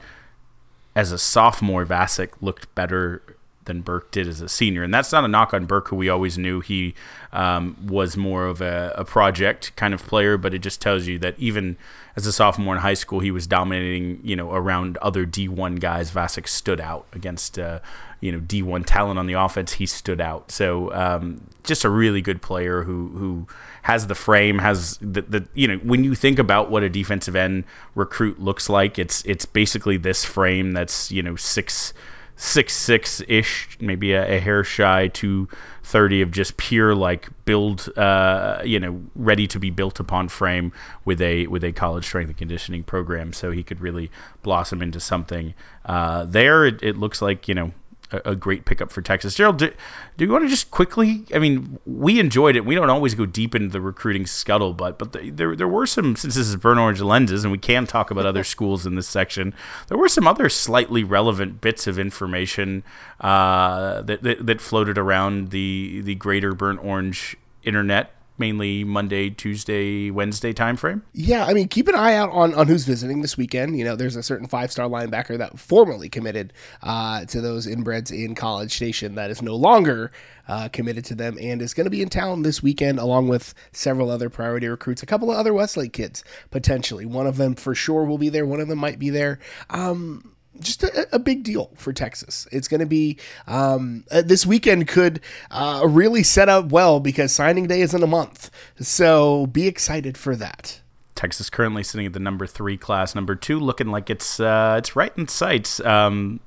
as 0.96 1.12
a 1.12 1.18
sophomore, 1.18 1.86
Vasek 1.86 2.30
looked 2.42 2.74
better 2.76 3.22
than 3.66 3.82
Burke 3.82 4.12
did 4.12 4.28
as 4.28 4.42
a 4.42 4.50
senior. 4.50 4.84
And 4.84 4.94
that's 4.94 5.12
not 5.12 5.24
a 5.24 5.28
knock 5.28 5.54
on 5.54 5.66
Burke, 5.66 5.90
who 5.90 5.96
we 5.96 6.10
always 6.10 6.38
knew 6.38 6.62
he 6.62 6.96
um, 7.32 7.78
was 7.86 8.18
more 8.18 8.46
of 8.46 8.62
a, 8.62 8.94
a, 8.98 9.06
project 9.06 9.76
kind 9.76 9.94
of 9.94 10.06
player, 10.06 10.38
but 10.38 10.54
it 10.54 10.60
just 10.60 10.82
tells 10.82 11.08
you 11.08 11.20
that 11.20 11.38
even 11.38 11.78
as 12.16 12.26
a 12.26 12.34
sophomore 12.34 12.76
in 12.76 12.82
high 12.82 12.96
school, 12.96 13.20
he 13.20 13.32
was 13.32 13.48
dominating, 13.48 14.20
you 14.24 14.36
know, 14.36 14.52
around 14.52 14.98
other 14.98 15.26
D1 15.26 15.80
guys. 15.80 16.12
Vasek 16.12 16.48
stood 16.48 16.82
out 16.82 17.06
against, 17.14 17.58
uh, 17.58 17.80
you 18.20 18.32
know, 18.32 18.40
D1 18.40 18.84
talent 18.86 19.18
on 19.18 19.28
the 19.28 19.34
offense. 19.34 19.74
He 19.74 19.86
stood 19.86 20.20
out. 20.20 20.52
So 20.52 20.92
um, 20.94 21.48
just 21.64 21.86
a 21.86 21.90
really 21.90 22.22
good 22.22 22.42
player 22.42 22.84
who, 22.84 23.10
who 23.10 23.48
has 23.84 24.08
the 24.08 24.16
frame, 24.16 24.60
has 24.60 24.98
the, 25.02 25.22
the, 25.22 25.48
you 25.54 25.68
know, 25.68 25.78
when 25.78 26.04
you 26.04 26.16
think 26.16 26.40
about 26.40 26.70
what 26.70 26.84
a 26.84 26.90
defensive 26.90 27.36
end 27.36 27.64
recruit 27.96 28.42
looks 28.42 28.70
like, 28.70 29.00
it's, 29.00 29.24
it's 29.26 29.46
basically 29.46 29.98
this 29.98 30.26
frame 30.26 30.72
that's, 30.72 31.12
you 31.12 31.24
know, 31.24 31.36
six, 31.36 31.94
six 32.42 32.74
six 32.76 33.22
ish, 33.28 33.78
maybe 33.80 34.14
a, 34.14 34.38
a, 34.38 34.40
hair 34.40 34.64
shy 34.64 35.08
to 35.10 35.48
thirty 35.84 36.24
of 36.24 36.32
just 36.32 36.58
pure 36.58 36.96
like 36.96 37.30
build, 37.46 37.88
uh, 37.96 38.60
you 38.66 38.80
know, 38.80 39.04
ready 39.14 39.46
to 39.46 39.60
be 39.60 39.70
built 39.70 40.00
upon 40.00 40.28
frame 40.28 40.74
with 41.06 41.22
a 41.22 41.46
with 41.48 41.64
a 41.64 41.72
college 41.72 42.04
strength 42.04 42.30
and 42.30 42.38
conditioning 42.38 42.82
program, 42.84 43.32
so 43.32 43.52
he 43.52 43.62
could 43.62 43.80
really 43.80 44.10
blossom 44.42 44.82
into 44.82 45.00
something. 45.00 45.54
Uh, 45.86 46.26
there, 46.26 46.66
it, 46.66 46.82
it 46.82 46.98
looks 46.98 47.22
like 47.22 47.48
you 47.48 47.54
know 47.54 47.74
a, 48.12 48.32
a 48.32 48.36
great 48.36 48.66
pickup 48.66 48.92
for 48.92 49.02
Texas. 49.02 49.36
Gerald, 49.36 49.58
do, 49.58 49.72
do 50.18 50.26
you 50.26 50.32
want 50.32 50.44
to 50.44 50.50
just 50.50 50.72
quickly? 50.72 51.26
I 51.34 51.40
mean, 51.40 51.80
we 51.86 52.20
enjoyed 52.20 52.56
it. 52.56 52.66
We 52.66 52.76
don't 52.76 52.90
always 52.90 53.16
go 53.16 53.26
deep 53.26 53.56
into 53.56 53.70
the 53.70 53.82
recruiting 53.82 54.26
scuttlebutt, 54.26 54.98
but 54.98 55.14
the, 55.14 55.30
there 55.30 55.56
there 55.56 55.68
were 55.68 55.86
some. 55.86 56.16
Since 56.16 56.36
this 56.36 56.48
is 56.48 56.56
burnt 56.56 56.80
orange 56.80 57.02
lenses, 57.02 57.44
and 57.44 57.52
we 57.52 57.58
can 57.58 57.88
talk 57.88 58.12
about 58.12 58.26
other 58.26 58.44
schools 58.46 58.86
in 58.86 58.96
this 58.96 59.08
section, 59.08 59.54
there 59.88 59.98
were 59.98 60.10
some 60.10 60.28
other 60.28 60.50
slightly 60.50 61.04
relevant 61.04 61.62
bits 61.62 61.88
of 61.88 61.98
information 62.00 62.84
uh, 63.20 64.02
that, 64.02 64.24
that 64.24 64.46
that 64.46 64.62
floated 64.62 64.98
around 64.98 65.50
the 65.50 66.02
the 66.02 66.16
greater 66.16 66.54
burnt 66.54 66.84
orange 66.84 67.38
internet 67.64 68.14
mainly 68.42 68.84
Monday, 68.84 69.30
Tuesday, 69.30 70.12
Wednesday 70.12 70.52
timeframe? 70.52 71.04
Yeah, 71.14 71.46
I 71.46 71.54
mean, 71.54 71.70
keep 71.70 71.88
an 71.88 71.96
eye 71.96 72.16
out 72.16 72.30
on, 72.32 72.54
on 72.56 72.68
who's 72.68 72.84
visiting 72.84 73.22
this 73.22 73.38
weekend. 73.38 73.78
You 73.78 73.86
know, 73.86 73.96
there's 73.96 74.18
a 74.18 74.24
certain 74.24 74.48
five 74.48 74.72
star 74.72 74.90
linebacker 74.90 75.38
that 75.38 75.58
formally 75.58 76.10
committed 76.10 76.52
uh, 76.84 77.24
to 77.26 77.40
those 77.40 77.66
inbreds 77.66 78.12
in 78.12 78.36
College 78.36 78.76
Station 78.76 79.16
that 79.16 79.32
is 79.32 79.42
no 79.42 79.56
longer 79.56 80.12
uh, 80.50 80.68
committed 80.68 81.06
to 81.06 81.16
them 81.16 81.38
and 81.40 81.62
is 81.62 81.74
going 81.74 81.86
to 81.86 81.92
be 81.92 82.02
in 82.02 82.10
town 82.10 82.42
this 82.42 82.62
weekend 82.62 83.00
along 83.00 83.30
with 83.30 83.54
several 83.72 84.10
other 84.10 84.30
priority 84.30 84.68
recruits, 84.68 85.02
a 85.02 85.06
couple 85.06 85.32
of 85.32 85.38
other 85.38 85.54
Westlake 85.54 85.94
kids 85.94 86.24
potentially. 86.50 87.06
One 87.06 87.28
of 87.28 87.38
them 87.38 87.56
for 87.56 87.74
sure 87.74 88.04
will 88.04 88.18
be 88.18 88.30
there. 88.30 88.46
One 88.46 88.60
of 88.60 88.68
them 88.68 88.80
might 88.80 89.00
be 89.00 89.10
there. 89.10 89.40
Um, 89.70 90.36
just 90.62 90.84
a, 90.84 91.16
a, 91.16 91.20
big 91.20 91.44
deal 91.44 91.72
for 91.76 91.94
Texas. 91.94 92.48
It's 92.52 92.68
going 92.68 92.80
to 92.80 92.86
be 92.86 93.18
um, 93.48 94.06
uh, 94.12 94.22
this 94.22 94.46
weekend 94.46 94.88
could 94.88 95.22
uh, 95.50 95.86
really 95.88 96.24
set 96.24 96.50
up 96.50 96.72
well 96.72 97.00
because 97.00 97.32
signing 97.32 97.68
day 97.68 97.82
is 97.82 97.94
in 97.94 98.04
a 98.04 98.08
month. 98.08 98.50
So 98.80 99.48
be 99.48 99.68
excited 99.68 100.18
for 100.18 100.36
that. 100.36 100.82
Texas 101.16 101.50
currently 101.50 101.84
sitting 101.84 102.08
at 102.08 102.14
the 102.14 102.20
number 102.20 102.48
three 102.48 102.78
class, 102.78 103.14
number 103.14 103.36
two 103.36 103.60
looking 103.60 103.88
like 103.88 104.10
it's 104.10 104.40
uh, 104.40 104.76
it's 104.78 104.96
right 104.96 105.16
in 105.18 105.28
sights. 105.28 105.80
Um, 105.82 106.40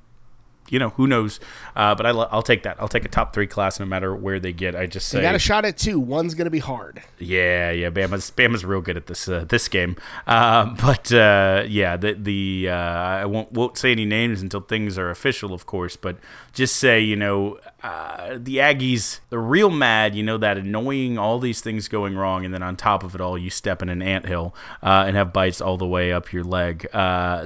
you 0.71 0.79
know, 0.79 0.91
who 0.91 1.07
knows? 1.07 1.41
Uh, 1.77 1.95
but 1.95 2.07
I, 2.07 2.13
will 2.13 2.43
take 2.43 2.63
that. 2.63 2.77
I'll 2.81 2.89
take 2.89 3.05
a 3.05 3.09
top 3.09 3.35
three 3.35 3.47
class 3.47 3.79
no 3.79 3.87
matter 3.87 4.15
where 4.15 4.41
they 4.41 4.53
get. 4.53 4.75
I 4.75 4.87
just 4.87 5.09
say 5.09 5.19
they 5.19 5.23
got 5.23 5.35
a 5.35 5.39
shot 5.39 5.65
at 5.65 5.77
two. 5.77 6.01
One's 6.01 6.35
going 6.35 6.47
to 6.47 6.51
be 6.51 6.59
hard. 6.59 7.03
Yeah, 7.19 7.71
yeah. 7.71 7.91
Bama's 7.91 8.31
Bama's 8.31 8.65
real 8.65 8.81
good 8.81 8.97
at 8.97 9.07
this 9.07 9.29
uh, 9.29 9.45
this 9.49 9.69
game. 9.69 9.97
Uh, 10.27 10.75
but 10.81 11.13
uh, 11.13 11.65
yeah, 11.69 11.97
the 11.97 12.15
the 12.15 12.69
uh, 12.71 12.75
I 12.75 13.25
won't 13.27 13.53
won't 13.53 13.77
say 13.77 13.93
any 13.93 14.05
names 14.05 14.43
until 14.43 14.61
things 14.61 14.99
are 14.99 15.11
official, 15.11 15.53
of 15.53 15.67
course. 15.67 15.97
But 15.97 16.17
just 16.55 16.77
say 16.77 17.01
you 17.01 17.17
know 17.17 17.59
uh, 17.83 18.39
the 18.39 18.57
Aggies, 18.57 19.21
they're 19.31 19.39
real 19.39 19.71
mad. 19.71 20.15
You 20.15 20.23
know 20.23 20.39
that 20.39 20.57
annoying 20.57 21.19
all 21.19 21.39
these 21.39 21.61
things 21.61 21.89
going 21.89 22.17
wrong, 22.17 22.45
and 22.45 22.55
then 22.55 22.63
on 22.63 22.77
top 22.77 23.05
of 23.05 23.15
it 23.15 23.21
all, 23.21 23.37
you 23.37 23.51
step 23.51 23.83
in 23.83 23.89
an 23.89 24.01
anthill 24.01 24.55
and 24.83 25.17
have 25.17 25.33
bites 25.33 25.61
all 25.61 25.77
the 25.77 25.87
way 25.87 26.13
up 26.13 26.33
your 26.33 26.45
leg. 26.45 26.87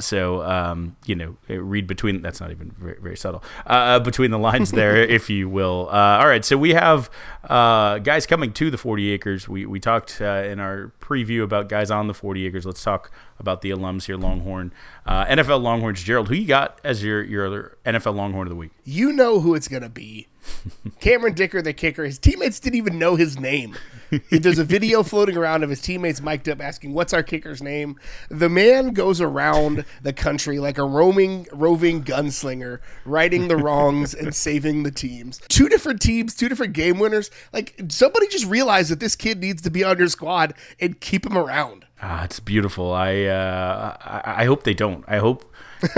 so 0.00 0.42
um, 0.42 0.96
you 1.06 1.14
know, 1.14 1.36
read 1.48 1.86
between. 1.86 2.22
That's 2.22 2.40
not 2.40 2.50
even 2.50 2.70
very, 2.78 2.98
very 3.00 3.16
subtle. 3.16 3.42
Uh, 3.66 3.98
between 3.98 4.30
the 4.30 4.38
lines 4.38 4.70
there, 4.70 4.96
if 4.96 5.30
you 5.30 5.48
will. 5.48 5.88
Uh, 5.90 6.18
all 6.18 6.28
right, 6.28 6.44
so 6.44 6.56
we 6.56 6.70
have 6.74 7.11
uh, 7.44 7.98
guys 7.98 8.26
coming 8.26 8.52
to 8.52 8.70
the 8.70 8.78
40 8.78 9.11
acres. 9.11 9.48
We 9.48 9.66
we 9.66 9.80
talked 9.80 10.20
uh, 10.20 10.44
in 10.44 10.61
our 10.61 10.92
preview 11.00 11.42
about 11.42 11.68
guys 11.68 11.90
on 11.90 12.06
the 12.06 12.14
40 12.14 12.46
acres. 12.46 12.66
Let's 12.66 12.82
talk 12.82 13.11
about 13.39 13.62
the 13.62 13.70
alums 13.70 14.05
here, 14.05 14.16
Longhorn, 14.16 14.72
uh, 15.07 15.24
NFL 15.26 15.62
Longhorns. 15.62 16.03
Gerald, 16.03 16.28
who 16.28 16.34
you 16.34 16.47
got 16.47 16.80
as 16.84 17.03
your 17.03 17.22
your 17.22 17.76
NFL 17.84 18.14
Longhorn 18.14 18.47
of 18.47 18.51
the 18.51 18.57
week? 18.57 18.70
You 18.84 19.12
know 19.12 19.41
who 19.41 19.55
it's 19.55 19.68
gonna 19.68 19.89
be. 19.89 20.28
Cameron 21.01 21.34
Dicker, 21.34 21.62
the 21.62 21.72
kicker. 21.72 22.05
His 22.05 22.18
teammates 22.18 22.61
didn't 22.61 22.76
even 22.76 22.99
know 22.99 23.16
his 23.16 23.39
name. 23.39 23.76
There's 24.30 24.59
a 24.59 24.64
video 24.64 25.03
floating 25.05 25.36
around 25.36 25.62
of 25.62 25.70
his 25.70 25.80
teammates 25.80 26.20
mic'd 26.20 26.49
up 26.49 26.61
asking, 26.61 26.95
"What's 26.95 27.12
our 27.12 27.22
kicker's 27.22 27.62
name?" 27.62 27.97
The 28.30 28.49
man 28.49 28.93
goes 28.93 29.20
around 29.20 29.84
the 30.03 30.12
country 30.12 30.59
like 30.59 30.78
a 30.78 30.84
roaming, 30.84 31.47
roving 31.53 32.03
gunslinger, 32.03 32.80
righting 33.05 33.49
the 33.49 33.57
wrongs 33.57 34.14
and 34.14 34.34
saving 34.34 34.82
the 34.82 34.91
teams. 34.91 35.41
Two 35.49 35.68
different 35.68 36.01
teams, 36.01 36.34
two 36.34 36.49
different 36.49 36.72
game 36.72 36.99
winners. 36.99 37.30
Like 37.53 37.80
somebody 37.89 38.28
just 38.28 38.47
realized 38.47 38.91
that 38.91 39.01
this 39.01 39.16
kid 39.16 39.41
needs 39.41 39.62
to 39.62 39.70
be 39.70 39.84
on 39.84 39.99
your 39.99 40.09
squad 40.09 40.55
and 40.80 41.01
keep 41.01 41.26
him 41.26 41.36
around. 41.36 41.84
Ah, 42.01 42.24
it's 42.24 42.40
beautiful. 42.40 42.92
I, 42.92 43.24
uh, 43.24 43.96
I 44.01 44.42
I 44.42 44.44
hope 44.44 44.62
they 44.62 44.74
don't. 44.74 45.05
I 45.09 45.18
hope 45.18 45.44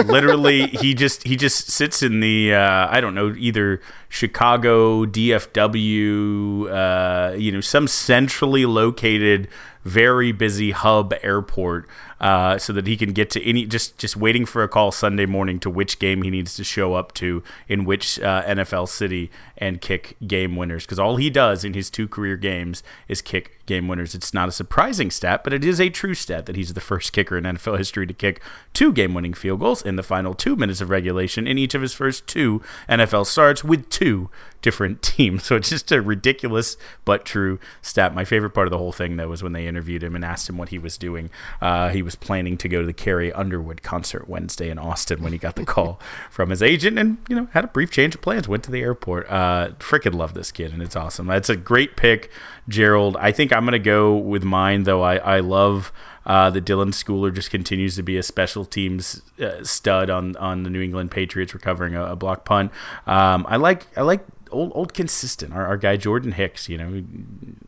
literally 0.04 0.66
he 0.82 0.94
just 0.94 1.24
he 1.24 1.36
just 1.36 1.70
sits 1.70 2.02
in 2.02 2.20
the 2.20 2.54
uh, 2.54 2.88
I 2.90 3.00
don't 3.00 3.14
know 3.14 3.34
either 3.36 3.80
Chicago 4.08 5.04
DFW 5.04 6.70
uh, 6.70 7.34
you 7.36 7.52
know 7.52 7.60
some 7.60 7.86
centrally 7.86 8.66
located 8.66 9.48
very 9.84 10.30
busy 10.32 10.72
hub 10.72 11.14
airport 11.22 11.88
uh, 12.20 12.58
so 12.58 12.72
that 12.74 12.86
he 12.86 12.96
can 12.96 13.12
get 13.12 13.30
to 13.30 13.42
any 13.42 13.64
just 13.64 13.96
just 13.96 14.16
waiting 14.16 14.44
for 14.44 14.62
a 14.62 14.68
call 14.68 14.92
Sunday 14.92 15.26
morning 15.26 15.58
to 15.60 15.70
which 15.70 15.98
game 15.98 16.22
he 16.22 16.30
needs 16.30 16.54
to 16.56 16.64
show 16.64 16.94
up 16.94 17.12
to 17.14 17.42
in 17.68 17.84
which 17.84 18.18
uh, 18.20 18.42
NFL 18.44 18.88
city 18.88 19.30
and 19.60 19.80
kick 19.80 20.16
game 20.26 20.56
winners 20.56 20.84
because 20.84 20.98
all 20.98 21.16
he 21.16 21.30
does 21.30 21.64
in 21.64 21.74
his 21.74 21.90
two 21.90 22.08
career 22.08 22.36
games 22.36 22.82
is 23.06 23.20
kick 23.20 23.64
game 23.66 23.86
winners. 23.86 24.14
It's 24.14 24.34
not 24.34 24.48
a 24.48 24.52
surprising 24.52 25.10
stat, 25.10 25.44
but 25.44 25.52
it 25.52 25.64
is 25.64 25.80
a 25.80 25.90
true 25.90 26.14
stat 26.14 26.46
that 26.46 26.56
he's 26.56 26.72
the 26.72 26.80
first 26.80 27.12
kicker 27.12 27.36
in 27.36 27.44
NFL 27.44 27.78
history 27.78 28.06
to 28.06 28.14
kick 28.14 28.40
two 28.72 28.92
game 28.92 29.14
winning 29.14 29.34
field 29.34 29.60
goals 29.60 29.82
in 29.82 29.96
the 29.96 30.02
final 30.02 30.34
two 30.34 30.56
minutes 30.56 30.80
of 30.80 30.90
regulation 30.90 31.46
in 31.46 31.58
each 31.58 31.74
of 31.74 31.82
his 31.82 31.92
first 31.92 32.26
two 32.26 32.62
NFL 32.88 33.26
starts 33.26 33.62
with 33.62 33.88
two 33.90 34.30
different 34.62 35.02
teams. 35.02 35.44
So 35.44 35.56
it's 35.56 35.70
just 35.70 35.92
a 35.92 36.00
ridiculous 36.00 36.76
but 37.04 37.24
true 37.24 37.58
stat. 37.82 38.14
My 38.14 38.24
favorite 38.24 38.50
part 38.50 38.66
of 38.66 38.70
the 38.70 38.78
whole 38.78 38.92
thing, 38.92 39.16
though, 39.16 39.28
was 39.28 39.42
when 39.42 39.52
they 39.52 39.66
interviewed 39.66 40.02
him 40.02 40.14
and 40.14 40.24
asked 40.24 40.48
him 40.48 40.58
what 40.58 40.70
he 40.70 40.78
was 40.78 40.98
doing. 40.98 41.30
Uh, 41.60 41.90
he 41.90 42.02
was 42.02 42.14
planning 42.14 42.56
to 42.58 42.68
go 42.68 42.80
to 42.80 42.86
the 42.86 42.92
Carrie 42.92 43.32
Underwood 43.32 43.82
concert 43.82 44.28
Wednesday 44.28 44.70
in 44.70 44.78
Austin 44.78 45.22
when 45.22 45.32
he 45.32 45.38
got 45.38 45.56
the 45.56 45.64
call 45.64 46.00
from 46.30 46.50
his 46.50 46.62
agent 46.62 46.98
and, 46.98 47.18
you 47.28 47.36
know, 47.36 47.48
had 47.52 47.64
a 47.64 47.68
brief 47.68 47.90
change 47.90 48.14
of 48.14 48.20
plans, 48.20 48.48
went 48.48 48.64
to 48.64 48.70
the 48.70 48.80
airport. 48.80 49.28
Uh, 49.30 49.49
freaking 49.78 50.14
love 50.14 50.34
this 50.34 50.52
kid, 50.52 50.72
and 50.72 50.82
it's 50.82 50.96
awesome. 50.96 51.26
That's 51.26 51.48
a 51.48 51.56
great 51.56 51.96
pick, 51.96 52.30
Gerald. 52.68 53.16
I 53.16 53.32
think 53.32 53.52
I'm 53.52 53.64
going 53.64 53.72
to 53.72 53.78
go 53.78 54.16
with 54.16 54.44
mine, 54.44 54.84
though. 54.84 55.02
I, 55.02 55.16
I 55.16 55.40
love. 55.40 55.92
Uh, 56.26 56.50
the 56.50 56.60
Dylan 56.60 56.92
Schooler 56.92 57.34
just 57.34 57.50
continues 57.50 57.96
to 57.96 58.02
be 58.02 58.18
a 58.18 58.22
special 58.22 58.64
teams 58.66 59.22
uh, 59.40 59.64
stud 59.64 60.10
on 60.10 60.36
on 60.36 60.64
the 60.64 60.70
New 60.70 60.82
England 60.82 61.10
Patriots, 61.10 61.54
recovering 61.54 61.94
a, 61.94 62.12
a 62.12 62.16
block 62.16 62.44
punt. 62.44 62.70
Um, 63.06 63.46
I 63.48 63.56
like 63.56 63.86
I 63.96 64.02
like 64.02 64.24
old 64.50 64.70
old 64.74 64.92
consistent. 64.92 65.52
Our, 65.54 65.66
our 65.66 65.76
guy 65.76 65.96
Jordan 65.96 66.32
Hicks, 66.32 66.68
you 66.68 66.76
know, 66.76 67.02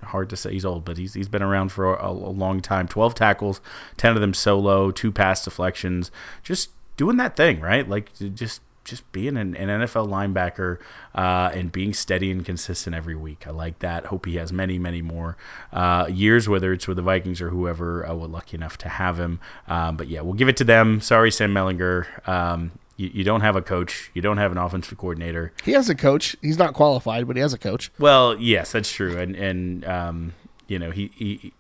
hard 0.03 0.29
to 0.31 0.37
say 0.37 0.53
he's 0.53 0.67
old, 0.67 0.85
but 0.85 0.99
he's 0.99 1.15
he's 1.15 1.29
been 1.29 1.43
around 1.43 1.73
for 1.73 1.95
a, 1.95 2.11
a 2.11 2.13
long 2.13 2.61
time. 2.61 2.87
Twelve 2.89 3.15
tackles, 3.15 3.61
ten 3.97 4.15
of 4.15 4.21
them 4.21 4.35
solo, 4.35 4.91
two 4.91 5.11
pass 5.11 5.45
deflections, 5.45 6.11
just 6.43 6.71
doing 6.97 7.17
that 7.17 7.37
thing 7.37 7.61
right, 7.61 7.89
like 7.89 8.13
just 8.35 8.61
just 8.85 9.11
being 9.13 9.37
an, 9.37 9.55
an 9.57 9.69
NFL 9.69 10.09
linebacker 10.09 10.79
uh, 11.15 11.51
and 11.55 11.71
being 11.71 11.93
steady 11.95 12.31
and 12.31 12.45
consistent 12.45 12.95
every 12.97 13.15
week. 13.15 13.47
I 13.47 13.51
like 13.51 13.79
that. 13.81 14.07
Hope 14.07 14.27
he 14.27 14.37
has 14.37 14.53
many, 14.53 14.79
many 14.79 15.03
more 15.03 15.37
uh, 15.73 16.09
years, 16.11 16.49
whether 16.49 16.73
it's 16.73 16.89
with 16.89 16.97
the 16.97 17.03
Vikings 17.03 17.41
or 17.41 17.51
whoever 17.51 18.07
uh, 18.07 18.15
we're 18.15 18.27
lucky 18.27 18.57
enough 18.57 18.79
to 18.79 18.89
have 18.89 19.19
him. 19.19 19.41
Um, 19.69 19.97
but 19.97 20.09
yeah, 20.09 20.21
we'll 20.21 20.35
give 20.35 20.49
it 20.49 20.57
to 20.59 20.65
them. 20.65 21.01
Sorry, 21.01 21.31
Sam 21.31 21.55
Ehlinger. 21.55 22.29
Um, 22.29 22.73
you, 22.97 23.11
you 23.13 23.25
don't 23.25 23.41
have 23.41 23.57
a 23.57 23.63
coach. 23.63 24.11
You 24.15 24.23
don't 24.23 24.39
have 24.39 24.53
an 24.53 24.59
offensive 24.59 24.99
coordinator. 24.99 25.53
He 25.65 25.73
has 25.73 25.89
a 25.89 25.95
coach. 25.95 26.37
He's 26.43 26.59
not 26.59 26.75
qualified, 26.75 27.27
but 27.27 27.37
he 27.37 27.43
has 27.43 27.53
a 27.53 27.59
coach. 27.59 27.91
Well, 27.99 28.39
yes, 28.39 28.73
that's 28.73 28.91
true. 28.91 29.19
And 29.19 29.35
and 29.35 29.85
um, 29.85 30.35
you 30.69 30.79
know 30.79 30.91
he, 30.91 31.11
he 31.15 31.53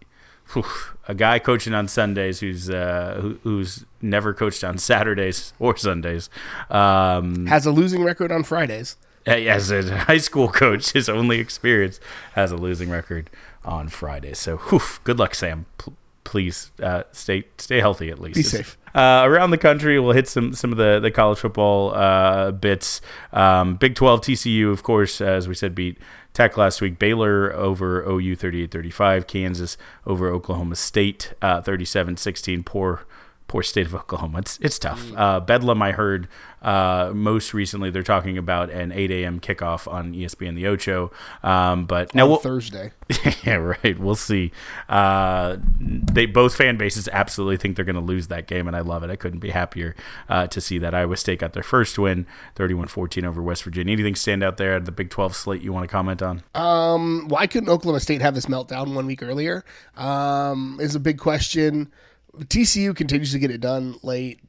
whew, 0.52 0.64
a 1.08 1.14
guy 1.14 1.38
coaching 1.38 1.74
on 1.74 1.88
Sundays 1.88 2.40
who's 2.40 2.70
uh, 2.70 3.18
who, 3.20 3.38
who's 3.42 3.84
never 4.00 4.32
coached 4.34 4.64
on 4.64 4.78
Saturdays 4.78 5.52
or 5.58 5.76
Sundays 5.76 6.28
um, 6.70 7.46
Has 7.46 7.66
a 7.66 7.70
losing 7.72 8.02
record 8.04 8.30
on 8.32 8.42
Fridays. 8.42 8.96
as 9.26 9.70
a 9.70 9.96
high 9.98 10.18
school 10.18 10.48
coach, 10.48 10.90
his 10.92 11.08
only 11.08 11.38
experience 11.38 12.00
has 12.34 12.50
a 12.50 12.56
losing 12.56 12.90
record 12.90 13.30
on 13.64 13.88
Fridays. 13.88 14.38
So, 14.38 14.56
whew, 14.56 14.80
good 15.04 15.18
luck, 15.18 15.34
Sam. 15.34 15.66
P- 15.78 15.92
please 16.24 16.70
uh, 16.82 17.02
stay 17.12 17.44
stay 17.58 17.80
healthy 17.80 18.10
at 18.10 18.18
least. 18.18 18.36
Be 18.36 18.42
safe. 18.42 18.78
Uh, 18.94 19.22
around 19.24 19.50
the 19.50 19.58
country, 19.58 19.98
we'll 19.98 20.12
hit 20.12 20.28
some 20.28 20.52
some 20.54 20.70
of 20.72 20.78
the 20.78 21.00
the 21.00 21.10
college 21.10 21.38
football 21.38 21.94
uh, 21.94 22.50
bits. 22.50 23.00
Um, 23.32 23.76
Big 23.76 23.94
Twelve 23.94 24.20
TCU, 24.20 24.70
of 24.72 24.82
course, 24.82 25.20
as 25.20 25.48
we 25.48 25.54
said, 25.54 25.74
beat 25.74 25.98
Tech 26.32 26.56
last 26.56 26.80
week. 26.80 26.98
Baylor 26.98 27.52
over 27.52 28.02
OU 28.02 28.36
38-35. 28.36 29.26
Kansas 29.26 29.76
over 30.06 30.28
Oklahoma 30.28 30.76
State 30.76 31.34
uh, 31.42 31.60
37-16. 31.60 32.64
Poor 32.64 33.04
poor 33.52 33.62
state 33.62 33.86
of 33.86 33.94
Oklahoma. 34.02 34.38
It's 34.38 34.58
it's 34.62 34.78
tough. 34.78 35.12
Uh, 35.14 35.38
Bedlam, 35.38 35.82
I 35.82 35.92
heard 35.92 36.26
uh, 36.62 37.12
most 37.14 37.52
recently 37.52 37.90
they're 37.90 38.02
talking 38.02 38.38
about 38.38 38.70
an 38.70 38.92
8 38.92 39.10
a.m. 39.10 39.40
kickoff 39.40 39.90
on 39.90 40.14
ESPN 40.14 40.54
the 40.54 40.66
Ocho. 40.68 41.12
Um, 41.42 41.84
but 41.84 42.14
now 42.14 42.24
on 42.24 42.30
we'll, 42.30 42.38
Thursday. 42.38 42.92
yeah, 43.44 43.56
right. 43.56 43.98
We'll 43.98 44.14
see. 44.14 44.52
Uh, 44.88 45.58
they 45.78 46.24
both 46.24 46.56
fan 46.56 46.78
bases 46.78 47.08
absolutely 47.12 47.58
think 47.58 47.76
they're 47.76 47.84
going 47.84 47.94
to 47.94 48.00
lose 48.00 48.28
that 48.28 48.46
game, 48.46 48.66
and 48.66 48.74
I 48.74 48.80
love 48.80 49.02
it. 49.02 49.10
I 49.10 49.16
couldn't 49.16 49.40
be 49.40 49.50
happier 49.50 49.94
uh, 50.30 50.46
to 50.46 50.60
see 50.60 50.78
that 50.78 50.94
Iowa 50.94 51.18
State 51.18 51.40
got 51.40 51.52
their 51.52 51.62
first 51.62 51.98
win, 51.98 52.26
31-14 52.56 53.24
over 53.24 53.42
West 53.42 53.64
Virginia. 53.64 53.92
Anything 53.92 54.14
stand 54.14 54.42
out 54.42 54.56
there 54.56 54.76
at 54.76 54.86
the 54.86 54.92
Big 54.92 55.10
12 55.10 55.36
slate 55.36 55.60
you 55.60 55.74
want 55.74 55.84
to 55.84 55.92
comment 55.92 56.22
on? 56.22 56.42
Um, 56.54 57.28
why 57.28 57.46
couldn't 57.46 57.68
Oklahoma 57.68 58.00
State 58.00 58.22
have 58.22 58.34
this 58.34 58.46
meltdown 58.46 58.94
one 58.94 59.06
week 59.06 59.22
earlier? 59.22 59.62
Um, 59.96 60.78
is 60.80 60.94
a 60.94 61.00
big 61.00 61.18
question. 61.18 61.92
TCU 62.38 62.94
continues 62.96 63.32
to 63.32 63.38
get 63.38 63.50
it 63.50 63.60
done 63.60 63.98
late. 64.02 64.40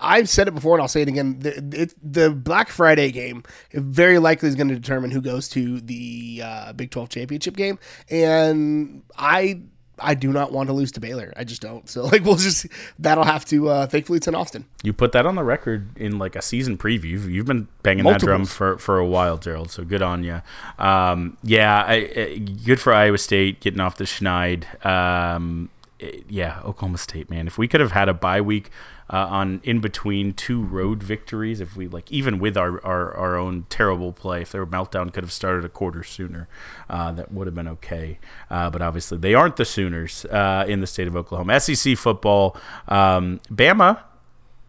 I've 0.00 0.28
said 0.28 0.48
it 0.48 0.54
before 0.54 0.74
and 0.74 0.82
I'll 0.82 0.88
say 0.88 1.02
it 1.02 1.08
again. 1.08 1.40
The, 1.40 1.82
it, 1.82 1.94
the 2.02 2.30
Black 2.30 2.68
Friday 2.68 3.10
game 3.10 3.42
very 3.72 4.18
likely 4.18 4.48
is 4.48 4.54
going 4.54 4.68
to 4.68 4.74
determine 4.74 5.10
who 5.10 5.20
goes 5.20 5.48
to 5.50 5.80
the 5.80 6.42
uh, 6.44 6.72
Big 6.72 6.90
12 6.90 7.08
championship 7.08 7.56
game. 7.56 7.78
And 8.08 9.02
I 9.18 9.60
I 10.02 10.14
do 10.14 10.32
not 10.32 10.50
want 10.50 10.68
to 10.68 10.72
lose 10.72 10.92
to 10.92 11.00
Baylor. 11.00 11.32
I 11.36 11.44
just 11.44 11.60
don't. 11.60 11.88
So 11.88 12.04
like 12.06 12.24
we'll 12.24 12.36
just 12.36 12.66
that'll 12.98 13.24
have 13.24 13.44
to. 13.46 13.68
Uh, 13.68 13.86
thankfully, 13.86 14.16
it's 14.16 14.28
in 14.28 14.34
Austin. 14.34 14.64
You 14.82 14.92
put 14.92 15.12
that 15.12 15.26
on 15.26 15.34
the 15.34 15.44
record 15.44 15.96
in 15.96 16.18
like 16.18 16.36
a 16.36 16.42
season 16.42 16.78
preview. 16.78 17.30
You've, 17.30 17.46
been 17.46 17.68
banging 17.82 18.04
that 18.04 18.20
drum 18.20 18.44
for, 18.46 18.78
for 18.78 18.98
a 18.98 19.06
while, 19.06 19.36
Gerald. 19.36 19.70
So 19.70 19.84
good 19.84 20.02
on 20.02 20.24
you. 20.24 20.40
Um, 20.78 21.36
yeah, 21.42 21.84
I, 21.86 21.94
I, 22.16 22.38
good 22.38 22.80
for 22.80 22.92
Iowa 22.92 23.18
State 23.18 23.60
getting 23.60 23.80
off 23.80 23.96
the 23.96 24.04
schneid. 24.04 24.84
Um, 24.84 25.68
yeah, 26.28 26.60
Oklahoma 26.64 26.98
State, 26.98 27.30
man. 27.30 27.46
If 27.46 27.58
we 27.58 27.68
could 27.68 27.80
have 27.80 27.92
had 27.92 28.08
a 28.08 28.14
bye 28.14 28.40
week 28.40 28.70
uh, 29.08 29.26
on 29.28 29.60
in 29.64 29.80
between 29.80 30.32
two 30.32 30.62
road 30.62 31.02
victories, 31.02 31.60
if 31.60 31.76
we 31.76 31.88
like 31.88 32.10
even 32.10 32.38
with 32.38 32.56
our, 32.56 32.84
our, 32.84 33.14
our 33.14 33.36
own 33.36 33.66
terrible 33.68 34.12
play, 34.12 34.42
if 34.42 34.52
their 34.52 34.64
meltdown 34.64 35.12
could 35.12 35.24
have 35.24 35.32
started 35.32 35.64
a 35.64 35.68
quarter 35.68 36.02
sooner, 36.02 36.48
uh, 36.88 37.12
that 37.12 37.32
would 37.32 37.46
have 37.46 37.54
been 37.54 37.68
okay. 37.68 38.18
Uh, 38.50 38.70
but 38.70 38.82
obviously, 38.82 39.18
they 39.18 39.34
aren't 39.34 39.56
the 39.56 39.64
Sooners 39.64 40.24
uh, 40.26 40.64
in 40.66 40.80
the 40.80 40.86
state 40.86 41.08
of 41.08 41.16
Oklahoma. 41.16 41.60
SEC 41.60 41.96
football, 41.96 42.56
um, 42.88 43.40
Bama 43.50 44.02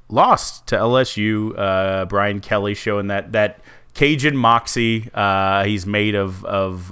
lost 0.09 0.67
to 0.67 0.75
LSU. 0.75 1.57
Uh, 1.57 2.05
Brian 2.05 2.39
Kelly 2.39 2.73
showing 2.73 3.07
that 3.07 3.31
that 3.31 3.61
Cajun 3.93 4.35
moxie. 4.35 5.09
Uh, 5.13 5.63
he's 5.63 5.85
made 5.85 6.15
of 6.15 6.43
of 6.45 6.91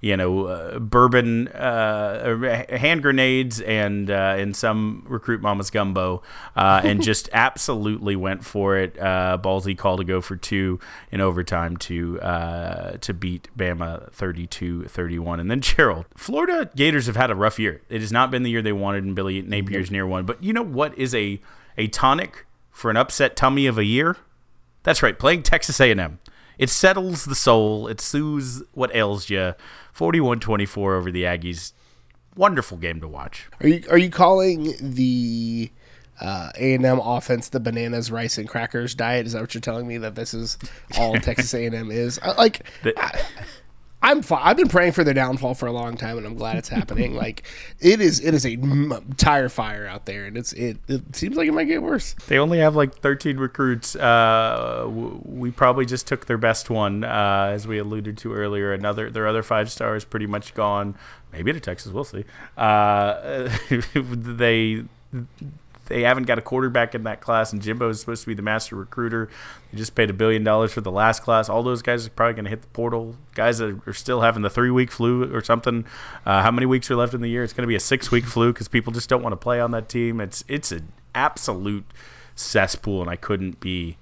you 0.00 0.16
know 0.16 0.46
uh, 0.46 0.78
bourbon, 0.78 1.48
uh, 1.48 2.64
hand 2.70 3.02
grenades, 3.02 3.60
and 3.60 4.10
uh, 4.10 4.36
and 4.38 4.54
some 4.54 5.04
recruit 5.08 5.40
mama's 5.40 5.70
gumbo, 5.70 6.22
uh, 6.56 6.80
and 6.84 7.02
just 7.02 7.28
absolutely 7.32 8.14
went 8.14 8.44
for 8.44 8.76
it. 8.76 8.98
Uh, 8.98 9.38
ballsy 9.42 9.76
call 9.76 9.96
to 9.96 10.04
go 10.04 10.20
for 10.20 10.36
two 10.36 10.78
in 11.10 11.20
overtime 11.20 11.76
to 11.78 12.20
uh, 12.20 12.92
to 12.98 13.12
beat 13.12 13.48
Bama 13.56 14.10
32-31. 14.12 15.40
and 15.40 15.50
then 15.50 15.60
Gerald. 15.60 16.06
Florida 16.16 16.70
Gators 16.76 17.06
have 17.06 17.16
had 17.16 17.30
a 17.30 17.34
rough 17.34 17.58
year. 17.58 17.80
It 17.88 18.00
has 18.00 18.12
not 18.12 18.30
been 18.30 18.44
the 18.44 18.50
year 18.50 18.62
they 18.62 18.72
wanted, 18.72 19.04
and 19.04 19.16
Billy 19.16 19.42
Napier's 19.42 19.90
near 19.90 20.06
one. 20.06 20.24
But 20.24 20.42
you 20.42 20.52
know 20.52 20.62
what 20.62 20.96
is 20.96 21.14
a 21.14 21.40
a 21.76 21.88
tonic 21.88 22.46
for 22.70 22.90
an 22.90 22.96
upset 22.96 23.34
tummy 23.34 23.66
of 23.66 23.78
a 23.78 23.84
year? 23.84 24.16
That's 24.84 25.02
right, 25.02 25.18
playing 25.18 25.42
Texas 25.42 25.80
A&M. 25.80 26.18
It 26.58 26.70
settles 26.70 27.24
the 27.24 27.34
soul. 27.34 27.86
It 27.86 28.00
soothes 28.00 28.62
what 28.72 28.94
ails 28.94 29.30
you. 29.30 29.54
41-24 29.96 30.76
over 30.76 31.10
the 31.10 31.22
Aggies. 31.22 31.72
Wonderful 32.36 32.76
game 32.76 33.00
to 33.00 33.08
watch. 33.08 33.48
Are 33.60 33.68
you 33.68 33.82
are 33.90 33.98
you 33.98 34.10
calling 34.10 34.74
the 34.80 35.70
uh, 36.20 36.50
A 36.56 36.74
and 36.74 36.84
M 36.84 37.00
offense 37.00 37.48
the 37.48 37.58
bananas, 37.58 38.10
rice, 38.12 38.38
and 38.38 38.48
crackers 38.48 38.94
diet? 38.94 39.26
Is 39.26 39.32
that 39.32 39.40
what 39.40 39.54
you're 39.54 39.60
telling 39.60 39.88
me 39.88 39.98
that 39.98 40.14
this 40.14 40.34
is 40.34 40.56
all 40.96 41.14
Texas 41.20 41.52
A 41.54 41.66
and 41.66 41.74
M 41.74 41.90
is? 41.90 42.20
I, 42.22 42.32
like, 42.32 42.64
I, 42.96 43.22
I'm 44.00 44.22
fi- 44.22 44.40
I've 44.42 44.56
been 44.56 44.68
praying 44.68 44.92
for 44.92 45.02
their 45.02 45.14
downfall 45.14 45.54
for 45.54 45.66
a 45.66 45.72
long 45.72 45.96
time, 45.96 46.18
and 46.18 46.26
I'm 46.26 46.36
glad 46.36 46.56
it's 46.56 46.68
happening. 46.68 47.14
like, 47.16 47.42
it 47.80 48.00
is 48.00 48.20
it 48.24 48.32
is 48.32 48.46
a 48.46 48.52
m- 48.52 49.14
tire 49.16 49.48
fire 49.48 49.86
out 49.86 50.06
there, 50.06 50.24
and 50.26 50.36
it's 50.38 50.52
it, 50.52 50.78
it 50.86 51.16
seems 51.16 51.36
like 51.36 51.48
it 51.48 51.52
might 51.52 51.64
get 51.64 51.82
worse. 51.82 52.14
They 52.28 52.38
only 52.38 52.58
have 52.58 52.76
like 52.76 52.94
13 52.94 53.38
recruits. 53.38 53.96
Uh, 53.96 54.82
w- 54.84 55.20
we 55.24 55.50
probably 55.50 55.84
just 55.84 56.06
took 56.06 56.26
their 56.26 56.38
best 56.38 56.70
one, 56.70 57.02
uh, 57.02 57.50
as 57.52 57.66
we 57.66 57.78
alluded 57.78 58.16
to 58.18 58.32
earlier. 58.34 58.72
Another, 58.72 59.10
their 59.10 59.26
other 59.26 59.42
five 59.42 59.70
stars 59.70 60.04
pretty 60.04 60.26
much 60.26 60.54
gone. 60.54 60.94
Maybe 61.32 61.52
to 61.52 61.60
Texas, 61.60 61.92
we'll 61.92 62.04
see. 62.04 62.24
Uh, 62.56 63.48
they 63.94 64.84
they 65.88 66.02
haven't 66.02 66.24
got 66.24 66.38
a 66.38 66.42
quarterback 66.42 66.94
in 66.94 67.02
that 67.04 67.20
class, 67.20 67.52
and 67.52 67.60
Jimbo 67.60 67.88
is 67.88 68.00
supposed 68.00 68.22
to 68.22 68.28
be 68.28 68.34
the 68.34 68.42
master 68.42 68.76
recruiter. 68.76 69.28
They 69.72 69.78
just 69.78 69.94
paid 69.94 70.10
a 70.10 70.12
billion 70.12 70.44
dollars 70.44 70.72
for 70.72 70.80
the 70.80 70.92
last 70.92 71.22
class. 71.22 71.48
All 71.48 71.62
those 71.62 71.82
guys 71.82 72.06
are 72.06 72.10
probably 72.10 72.34
going 72.34 72.44
to 72.44 72.50
hit 72.50 72.62
the 72.62 72.68
portal. 72.68 73.16
Guys 73.34 73.58
that 73.58 73.80
are 73.86 73.92
still 73.92 74.20
having 74.20 74.42
the 74.42 74.50
three 74.50 74.70
week 74.70 74.90
flu 74.90 75.34
or 75.34 75.42
something. 75.42 75.84
Uh, 76.24 76.42
how 76.42 76.50
many 76.50 76.66
weeks 76.66 76.90
are 76.90 76.96
left 76.96 77.14
in 77.14 77.20
the 77.20 77.28
year? 77.28 77.42
It's 77.42 77.52
going 77.52 77.62
to 77.62 77.68
be 77.68 77.76
a 77.76 77.80
six 77.80 78.10
week 78.10 78.24
flu 78.24 78.52
because 78.52 78.68
people 78.68 78.92
just 78.92 79.08
don't 79.08 79.22
want 79.22 79.32
to 79.32 79.38
play 79.38 79.60
on 79.60 79.70
that 79.72 79.88
team. 79.88 80.20
It's 80.20 80.44
it's 80.48 80.72
an 80.72 80.92
absolute 81.14 81.86
cesspool, 82.34 83.00
and 83.00 83.10
I 83.10 83.16
couldn't 83.16 83.60
be 83.60 83.96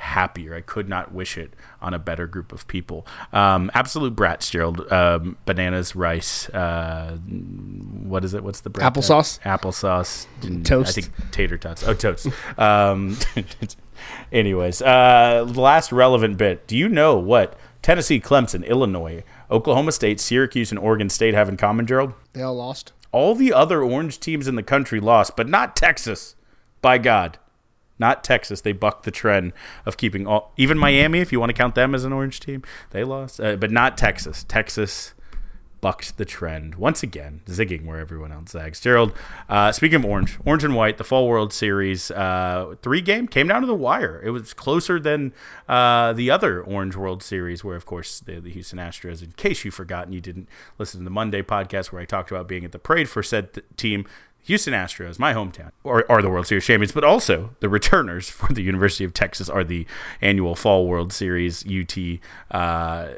happier. 0.00 0.54
I 0.54 0.62
could 0.62 0.88
not 0.88 1.12
wish 1.12 1.36
it 1.36 1.52
on 1.80 1.92
a 1.94 1.98
better 1.98 2.26
group 2.26 2.52
of 2.52 2.66
people. 2.66 3.06
Um, 3.32 3.70
absolute 3.74 4.16
brats, 4.16 4.50
Gerald. 4.50 4.90
Um, 4.90 5.36
bananas, 5.44 5.94
rice. 5.94 6.48
Uh, 6.48 7.16
what 7.18 8.24
is 8.24 8.34
it? 8.34 8.42
What's 8.42 8.60
the 8.60 8.70
brat? 8.70 8.92
Applesauce? 8.92 9.40
Applesauce. 9.40 10.26
and 10.42 10.64
Toast. 10.64 10.98
I 10.98 11.02
think 11.02 11.30
tater 11.30 11.58
tots. 11.58 11.86
Oh, 11.86 11.94
toast. 11.94 12.28
um, 12.58 13.16
anyways, 14.32 14.82
uh, 14.82 15.44
the 15.46 15.60
last 15.60 15.92
relevant 15.92 16.36
bit. 16.38 16.66
Do 16.66 16.76
you 16.76 16.88
know 16.88 17.18
what 17.18 17.58
Tennessee, 17.82 18.20
Clemson, 18.20 18.66
Illinois, 18.66 19.22
Oklahoma 19.50 19.92
State, 19.92 20.18
Syracuse, 20.18 20.70
and 20.70 20.78
Oregon 20.78 21.10
State 21.10 21.34
have 21.34 21.48
in 21.48 21.56
common, 21.56 21.86
Gerald? 21.86 22.14
They 22.32 22.42
all 22.42 22.54
lost. 22.56 22.92
All 23.12 23.34
the 23.34 23.52
other 23.52 23.82
orange 23.82 24.18
teams 24.20 24.48
in 24.48 24.54
the 24.54 24.62
country 24.62 25.00
lost, 25.00 25.36
but 25.36 25.48
not 25.48 25.76
Texas. 25.76 26.36
By 26.80 26.96
God. 26.96 27.36
Not 28.00 28.24
Texas. 28.24 28.62
They 28.62 28.72
bucked 28.72 29.04
the 29.04 29.10
trend 29.10 29.52
of 29.86 29.96
keeping 29.96 30.26
all, 30.26 30.52
even 30.56 30.78
Miami, 30.78 31.20
if 31.20 31.30
you 31.30 31.38
want 31.38 31.50
to 31.50 31.54
count 31.54 31.74
them 31.74 31.94
as 31.94 32.04
an 32.04 32.12
orange 32.12 32.40
team, 32.40 32.62
they 32.90 33.04
lost. 33.04 33.40
Uh, 33.40 33.56
but 33.56 33.70
not 33.70 33.96
Texas. 33.96 34.44
Texas 34.48 35.14
bucked 35.80 36.18
the 36.18 36.24
trend 36.24 36.74
once 36.74 37.02
again, 37.02 37.40
zigging 37.46 37.84
where 37.84 37.98
everyone 37.98 38.32
else 38.32 38.50
zags. 38.50 38.80
Gerald, 38.80 39.12
uh, 39.48 39.72
speaking 39.72 39.96
of 39.96 40.04
orange, 40.04 40.38
orange 40.44 40.64
and 40.64 40.74
white, 40.74 40.98
the 40.98 41.04
Fall 41.04 41.26
World 41.28 41.52
Series 41.52 42.10
uh, 42.10 42.74
three 42.82 43.00
game 43.00 43.26
came 43.26 43.48
down 43.48 43.62
to 43.62 43.66
the 43.66 43.74
wire. 43.74 44.20
It 44.22 44.30
was 44.30 44.52
closer 44.52 45.00
than 45.00 45.32
uh, 45.68 46.12
the 46.12 46.30
other 46.30 46.62
Orange 46.62 46.96
World 46.96 47.22
Series, 47.22 47.64
where 47.64 47.76
of 47.76 47.86
course 47.86 48.20
the, 48.20 48.40
the 48.40 48.50
Houston 48.50 48.78
Astros. 48.78 49.22
In 49.22 49.32
case 49.32 49.64
you've 49.64 49.74
forgotten, 49.74 50.12
you 50.12 50.20
didn't 50.20 50.48
listen 50.78 51.00
to 51.00 51.04
the 51.04 51.10
Monday 51.10 51.42
podcast 51.42 51.92
where 51.92 52.02
I 52.02 52.04
talked 52.04 52.30
about 52.30 52.48
being 52.48 52.64
at 52.64 52.72
the 52.72 52.78
parade 52.78 53.08
for 53.08 53.22
said 53.22 53.54
th- 53.54 53.66
team. 53.76 54.06
Houston 54.44 54.72
Astros, 54.74 55.18
my 55.18 55.34
hometown, 55.34 55.70
are, 55.84 56.04
are 56.08 56.22
the 56.22 56.30
World 56.30 56.46
Series 56.46 56.64
champions, 56.64 56.92
but 56.92 57.04
also 57.04 57.50
the 57.60 57.68
returners 57.68 58.28
for 58.30 58.52
the 58.52 58.62
University 58.62 59.04
of 59.04 59.12
Texas 59.12 59.48
are 59.48 59.64
the 59.64 59.86
annual 60.20 60.54
Fall 60.54 60.86
World 60.86 61.12
Series 61.12 61.64
UT 61.66 61.96
uh, 62.50 63.10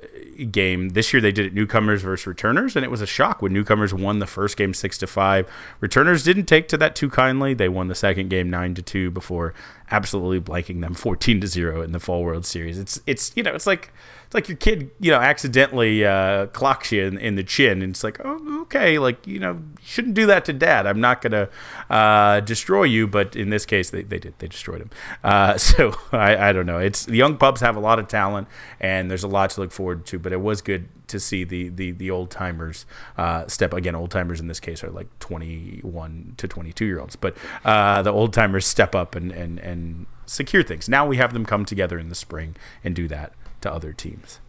game. 0.51 0.91
This 0.91 1.13
year 1.13 1.21
they 1.21 1.33
did 1.33 1.47
it 1.47 1.55
newcomers 1.55 2.03
versus 2.03 2.27
returners, 2.27 2.77
and 2.77 2.85
it 2.85 2.91
was 2.91 3.01
a 3.01 3.07
shock 3.07 3.41
when 3.41 3.53
newcomers 3.53 3.95
won 3.95 4.19
the 4.19 4.27
first 4.27 4.57
game 4.57 4.75
six 4.75 4.99
to 4.99 5.07
five. 5.07 5.49
Returners 5.81 6.23
didn't 6.25 6.47
take 6.47 6.69
to 6.69 6.77
that 6.79 6.97
too 6.97 7.09
kindly. 7.09 7.55
They 7.55 7.69
won 7.69 7.89
the 7.89 7.95
second 7.95 8.29
game 8.29 8.51
nine 8.51 8.75
to 8.75 8.83
two 8.83 9.11
before 9.11 9.55
absolutely 9.91 10.41
blanking 10.41 10.81
them 10.81 10.95
fourteen 10.95 11.41
to 11.41 11.47
zero 11.47 11.83
in 11.83 11.93
the 11.93 12.01
Fall 12.01 12.23
World 12.23 12.45
Series. 12.45 12.79
It's 12.79 13.01
it's 13.07 13.33
you 13.37 13.43
know 13.43 13.55
it's 13.55 13.67
like 13.67 13.93
it's 14.33 14.35
like 14.35 14.49
your 14.49 14.57
kid 14.57 14.91
you 14.99 15.11
know 15.11 15.19
accidentally 15.19 16.07
uh, 16.07 16.47
clocks 16.47 16.91
you 16.91 17.05
in, 17.05 17.19
in 17.19 17.35
the 17.35 17.45
chin, 17.45 17.83
and 17.83 17.93
it's 17.93 18.03
like 18.03 18.19
oh 18.25 18.63
okay 18.63 18.99
like 18.99 19.27
you 19.27 19.39
know 19.39 19.61
shouldn't 19.83 20.15
do 20.15 20.25
that 20.25 20.47
to 20.47 20.55
dad. 20.55 20.87
I'm 20.87 21.03
not 21.03 21.21
gonna 21.21 21.51
uh, 21.91 22.41
destroy 22.41 22.85
you, 22.85 23.07
but 23.07 23.37
in 23.37 23.51
this 23.51 23.67
case 23.67 23.91
they, 23.91 24.03
they 24.03 24.19
did 24.19 24.35
they 24.39 24.49
destroyed 24.49 24.81
him. 24.81 24.91
Uh, 25.23 25.57
so 25.57 25.95
I, 26.11 26.49
I 26.49 26.53
don't 26.53 26.67
know. 26.67 26.79
It's 26.79 27.05
the 27.05 27.17
young 27.17 27.37
pups 27.37 27.61
have 27.61 27.77
a 27.77 27.81
lot 27.81 27.99
of 27.99 28.09
talent, 28.09 28.49
and 28.81 29.11
there's 29.11 29.23
a 29.23 29.29
lot 29.29 29.51
to 29.51 29.61
look 29.61 29.71
forward 29.71 30.05
to. 30.07 30.19
But 30.19 30.33
it 30.33 30.41
was 30.41 30.63
good 30.63 30.89
to 31.09 31.21
see 31.21 31.45
the 31.45 31.69
the 31.69 31.93
the 31.93 32.11
old 32.11 32.31
timers 32.31 32.87
uh, 33.17 33.47
step 33.47 33.73
again. 33.73 33.95
Old 33.95 34.11
timers 34.11 34.41
in 34.41 34.49
this 34.49 34.59
case 34.59 34.83
are 34.83 34.91
like 34.91 35.07
21 35.21 36.35
to 36.39 36.49
22 36.49 36.85
year 36.85 37.01
olds, 37.01 37.17
but 37.17 37.37
uh, 37.65 38.03
the 38.03 38.11
old 38.11 38.33
timers 38.33 38.67
step 38.67 38.95
up 38.95 39.15
and 39.15 39.31
and 39.31 39.59
and 39.61 40.07
secure 40.27 40.63
things. 40.63 40.89
Now 40.89 41.07
we 41.07 41.19
have 41.19 41.33
them 41.33 41.45
come 41.45 41.65
together 41.65 41.99
in 41.99 42.09
the 42.09 42.15
spring 42.15 42.57
and 42.83 42.97
do 42.97 43.07
that 43.09 43.33
to 43.63 43.73
other 43.73 43.93
teams. 43.93 44.41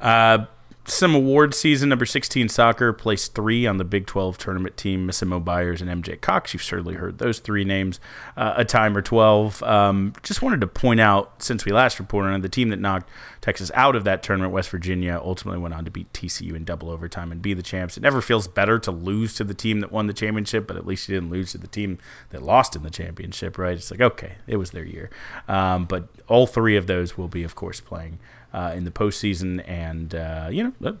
Uh, 0.00 0.46
some 0.86 1.14
award 1.14 1.54
season. 1.54 1.88
Number 1.88 2.06
16 2.06 2.48
soccer 2.48 2.92
placed 2.92 3.34
three 3.34 3.66
on 3.66 3.76
the 3.76 3.84
big 3.84 4.06
12 4.06 4.38
tournament 4.38 4.76
team. 4.76 5.06
Missimo 5.06 5.42
Byars 5.42 5.80
and 5.80 5.96
mj 5.96 6.20
cox 6.20 6.52
you've 6.52 6.62
certainly 6.62 6.94
heard 6.94 7.18
those 7.18 7.38
three 7.38 7.64
names 7.64 8.00
uh, 8.36 8.54
a 8.56 8.64
time 8.64 8.96
or 8.96 9.02
12 9.02 9.62
um, 9.62 10.12
just 10.22 10.42
wanted 10.42 10.60
to 10.60 10.66
point 10.66 11.00
out 11.00 11.42
since 11.42 11.64
we 11.64 11.72
last 11.72 11.98
reported 11.98 12.32
on 12.32 12.40
the 12.40 12.48
team 12.48 12.70
that 12.70 12.78
knocked 12.78 13.08
texas 13.40 13.70
out 13.74 13.96
of 13.96 14.04
that 14.04 14.22
tournament 14.22 14.52
west 14.52 14.68
virginia 14.70 15.20
ultimately 15.22 15.60
went 15.60 15.74
on 15.74 15.84
to 15.84 15.90
beat 15.90 16.12
tcu 16.12 16.54
in 16.54 16.64
double 16.64 16.90
overtime 16.90 17.32
and 17.32 17.42
be 17.42 17.54
the 17.54 17.62
champs. 17.62 17.96
It 17.96 18.02
never 18.02 18.20
feels 18.20 18.48
better 18.48 18.78
to 18.80 18.90
lose 18.90 19.34
to 19.34 19.44
the 19.44 19.54
team 19.54 19.80
that 19.80 19.92
won 19.92 20.06
the 20.06 20.12
championship 20.12 20.66
but 20.66 20.76
at 20.76 20.86
least 20.86 21.08
you 21.08 21.14
didn't 21.14 21.30
lose 21.30 21.52
to 21.52 21.58
the 21.58 21.66
team 21.66 21.98
that 22.30 22.42
lost 22.42 22.76
in 22.76 22.82
the 22.82 22.90
championship 22.90 23.58
right? 23.58 23.76
It's 23.76 23.90
like 23.90 24.00
okay 24.00 24.36
it 24.46 24.56
was 24.56 24.70
their 24.70 24.84
year. 24.84 25.10
Um, 25.48 25.84
but 25.84 26.08
all 26.28 26.46
three 26.46 26.76
of 26.76 26.86
those 26.86 27.16
will 27.16 27.28
be 27.28 27.42
of 27.42 27.54
course 27.54 27.80
playing 27.80 28.18
uh, 28.52 28.72
in 28.74 28.84
the 28.84 28.90
postseason, 28.90 29.66
and 29.68 30.14
uh, 30.14 30.48
you 30.50 30.64
know, 30.64 30.72
let, 30.80 30.94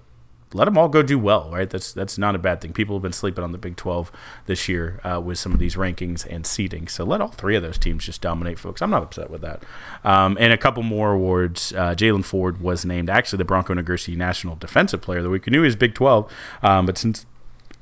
let, 0.52 0.66
them 0.66 0.78
all 0.78 0.88
go 0.88 1.02
do 1.02 1.18
well, 1.18 1.50
right? 1.50 1.68
That's 1.68 1.92
that's 1.92 2.18
not 2.18 2.34
a 2.34 2.38
bad 2.38 2.60
thing. 2.60 2.72
People 2.72 2.96
have 2.96 3.02
been 3.02 3.12
sleeping 3.12 3.44
on 3.44 3.52
the 3.52 3.58
Big 3.58 3.76
Twelve 3.76 4.12
this 4.46 4.68
year 4.68 5.00
uh, 5.04 5.20
with 5.20 5.38
some 5.38 5.52
of 5.52 5.58
these 5.58 5.76
rankings 5.76 6.26
and 6.28 6.46
seeding, 6.46 6.88
so 6.88 7.04
let 7.04 7.20
all 7.20 7.28
three 7.28 7.56
of 7.56 7.62
those 7.62 7.78
teams 7.78 8.04
just 8.04 8.20
dominate, 8.20 8.58
folks. 8.58 8.82
I'm 8.82 8.90
not 8.90 9.02
upset 9.02 9.30
with 9.30 9.42
that. 9.42 9.62
Um, 10.04 10.36
and 10.40 10.52
a 10.52 10.58
couple 10.58 10.82
more 10.82 11.12
awards. 11.12 11.72
Uh, 11.72 11.94
Jaylan 11.94 12.24
Ford 12.24 12.60
was 12.60 12.84
named 12.84 13.10
actually 13.10 13.38
the 13.38 13.44
Bronco 13.44 13.74
Nagurski 13.74 14.16
National 14.16 14.56
Defensive 14.56 15.00
Player 15.00 15.18
of 15.18 15.24
the 15.24 15.30
Week. 15.30 15.46
We 15.46 15.50
knew 15.50 15.62
he 15.62 15.66
was 15.66 15.76
Big 15.76 15.94
Twelve, 15.94 16.30
um, 16.62 16.86
but 16.86 16.98
since 16.98 17.26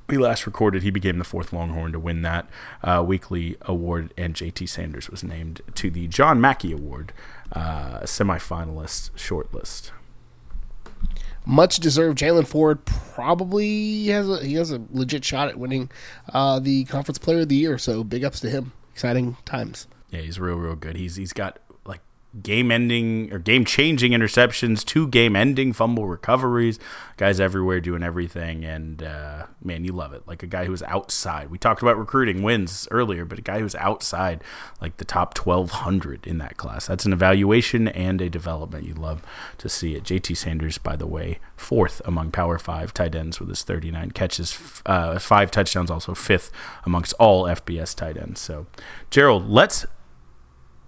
we 0.08 0.18
last 0.18 0.46
recorded, 0.46 0.82
he 0.82 0.90
became 0.90 1.18
the 1.18 1.24
fourth 1.24 1.52
Longhorn 1.52 1.92
to 1.92 1.98
win 1.98 2.22
that 2.22 2.46
uh, 2.82 3.02
weekly 3.06 3.56
award, 3.62 4.12
and 4.18 4.34
JT 4.34 4.68
Sanders 4.68 5.08
was 5.08 5.24
named 5.24 5.62
to 5.74 5.90
the 5.90 6.06
John 6.08 6.40
Mackey 6.40 6.72
Award 6.72 7.12
uh, 7.54 8.00
semifinalist 8.00 9.10
shortlist. 9.12 9.90
Much 11.46 11.76
deserved. 11.76 12.18
Jaylan 12.18 12.46
Ford 12.46 12.84
probably 12.86 14.06
has 14.06 14.28
a 14.28 14.44
he 14.44 14.54
has 14.54 14.70
a 14.70 14.80
legit 14.90 15.24
shot 15.24 15.48
at 15.48 15.58
winning 15.58 15.90
uh, 16.32 16.58
the 16.58 16.84
Conference 16.84 17.18
Player 17.18 17.40
of 17.40 17.48
the 17.48 17.56
Year. 17.56 17.76
So 17.76 18.02
big 18.02 18.24
ups 18.24 18.40
to 18.40 18.50
him. 18.50 18.72
Exciting 18.92 19.36
times. 19.44 19.86
Yeah, 20.10 20.20
he's 20.20 20.38
real, 20.40 20.56
real 20.56 20.76
good. 20.76 20.96
He's 20.96 21.16
he's 21.16 21.32
got 21.32 21.58
game 22.42 22.70
ending 22.70 23.32
or 23.32 23.38
game 23.38 23.64
changing 23.64 24.12
interceptions, 24.12 24.84
two 24.84 25.06
game 25.08 25.36
ending 25.36 25.72
fumble 25.72 26.06
recoveries, 26.06 26.78
guys 27.16 27.38
everywhere 27.38 27.80
doing 27.80 28.02
everything, 28.02 28.64
and 28.64 29.02
uh, 29.02 29.46
man, 29.62 29.84
you 29.84 29.92
love 29.92 30.12
it. 30.12 30.26
Like 30.26 30.42
a 30.42 30.46
guy 30.46 30.64
who's 30.64 30.82
outside. 30.82 31.50
We 31.50 31.58
talked 31.58 31.82
about 31.82 31.96
recruiting 31.96 32.42
wins 32.42 32.88
earlier, 32.90 33.24
but 33.24 33.38
a 33.38 33.42
guy 33.42 33.60
who's 33.60 33.74
outside 33.76 34.42
like 34.80 34.96
the 34.96 35.04
top 35.04 35.34
twelve 35.34 35.70
hundred 35.70 36.26
in 36.26 36.38
that 36.38 36.56
class. 36.56 36.86
That's 36.86 37.06
an 37.06 37.12
evaluation 37.12 37.88
and 37.88 38.20
a 38.20 38.28
development. 38.28 38.86
You 38.86 38.94
love 38.94 39.22
to 39.58 39.68
see 39.68 39.94
it. 39.94 40.04
JT 40.04 40.36
Sanders, 40.36 40.78
by 40.78 40.96
the 40.96 41.06
way, 41.06 41.38
fourth 41.56 42.02
among 42.04 42.32
Power 42.32 42.58
Five 42.58 42.92
tight 42.92 43.14
ends 43.14 43.38
with 43.38 43.48
his 43.48 43.62
thirty 43.62 43.90
nine 43.90 44.10
catches, 44.10 44.82
uh, 44.86 45.18
five 45.18 45.50
touchdowns, 45.50 45.90
also 45.90 46.14
fifth 46.14 46.50
amongst 46.84 47.12
all 47.14 47.44
FBS 47.44 47.94
tight 47.94 48.16
ends. 48.16 48.40
So, 48.40 48.66
Gerald, 49.10 49.48
let's 49.48 49.86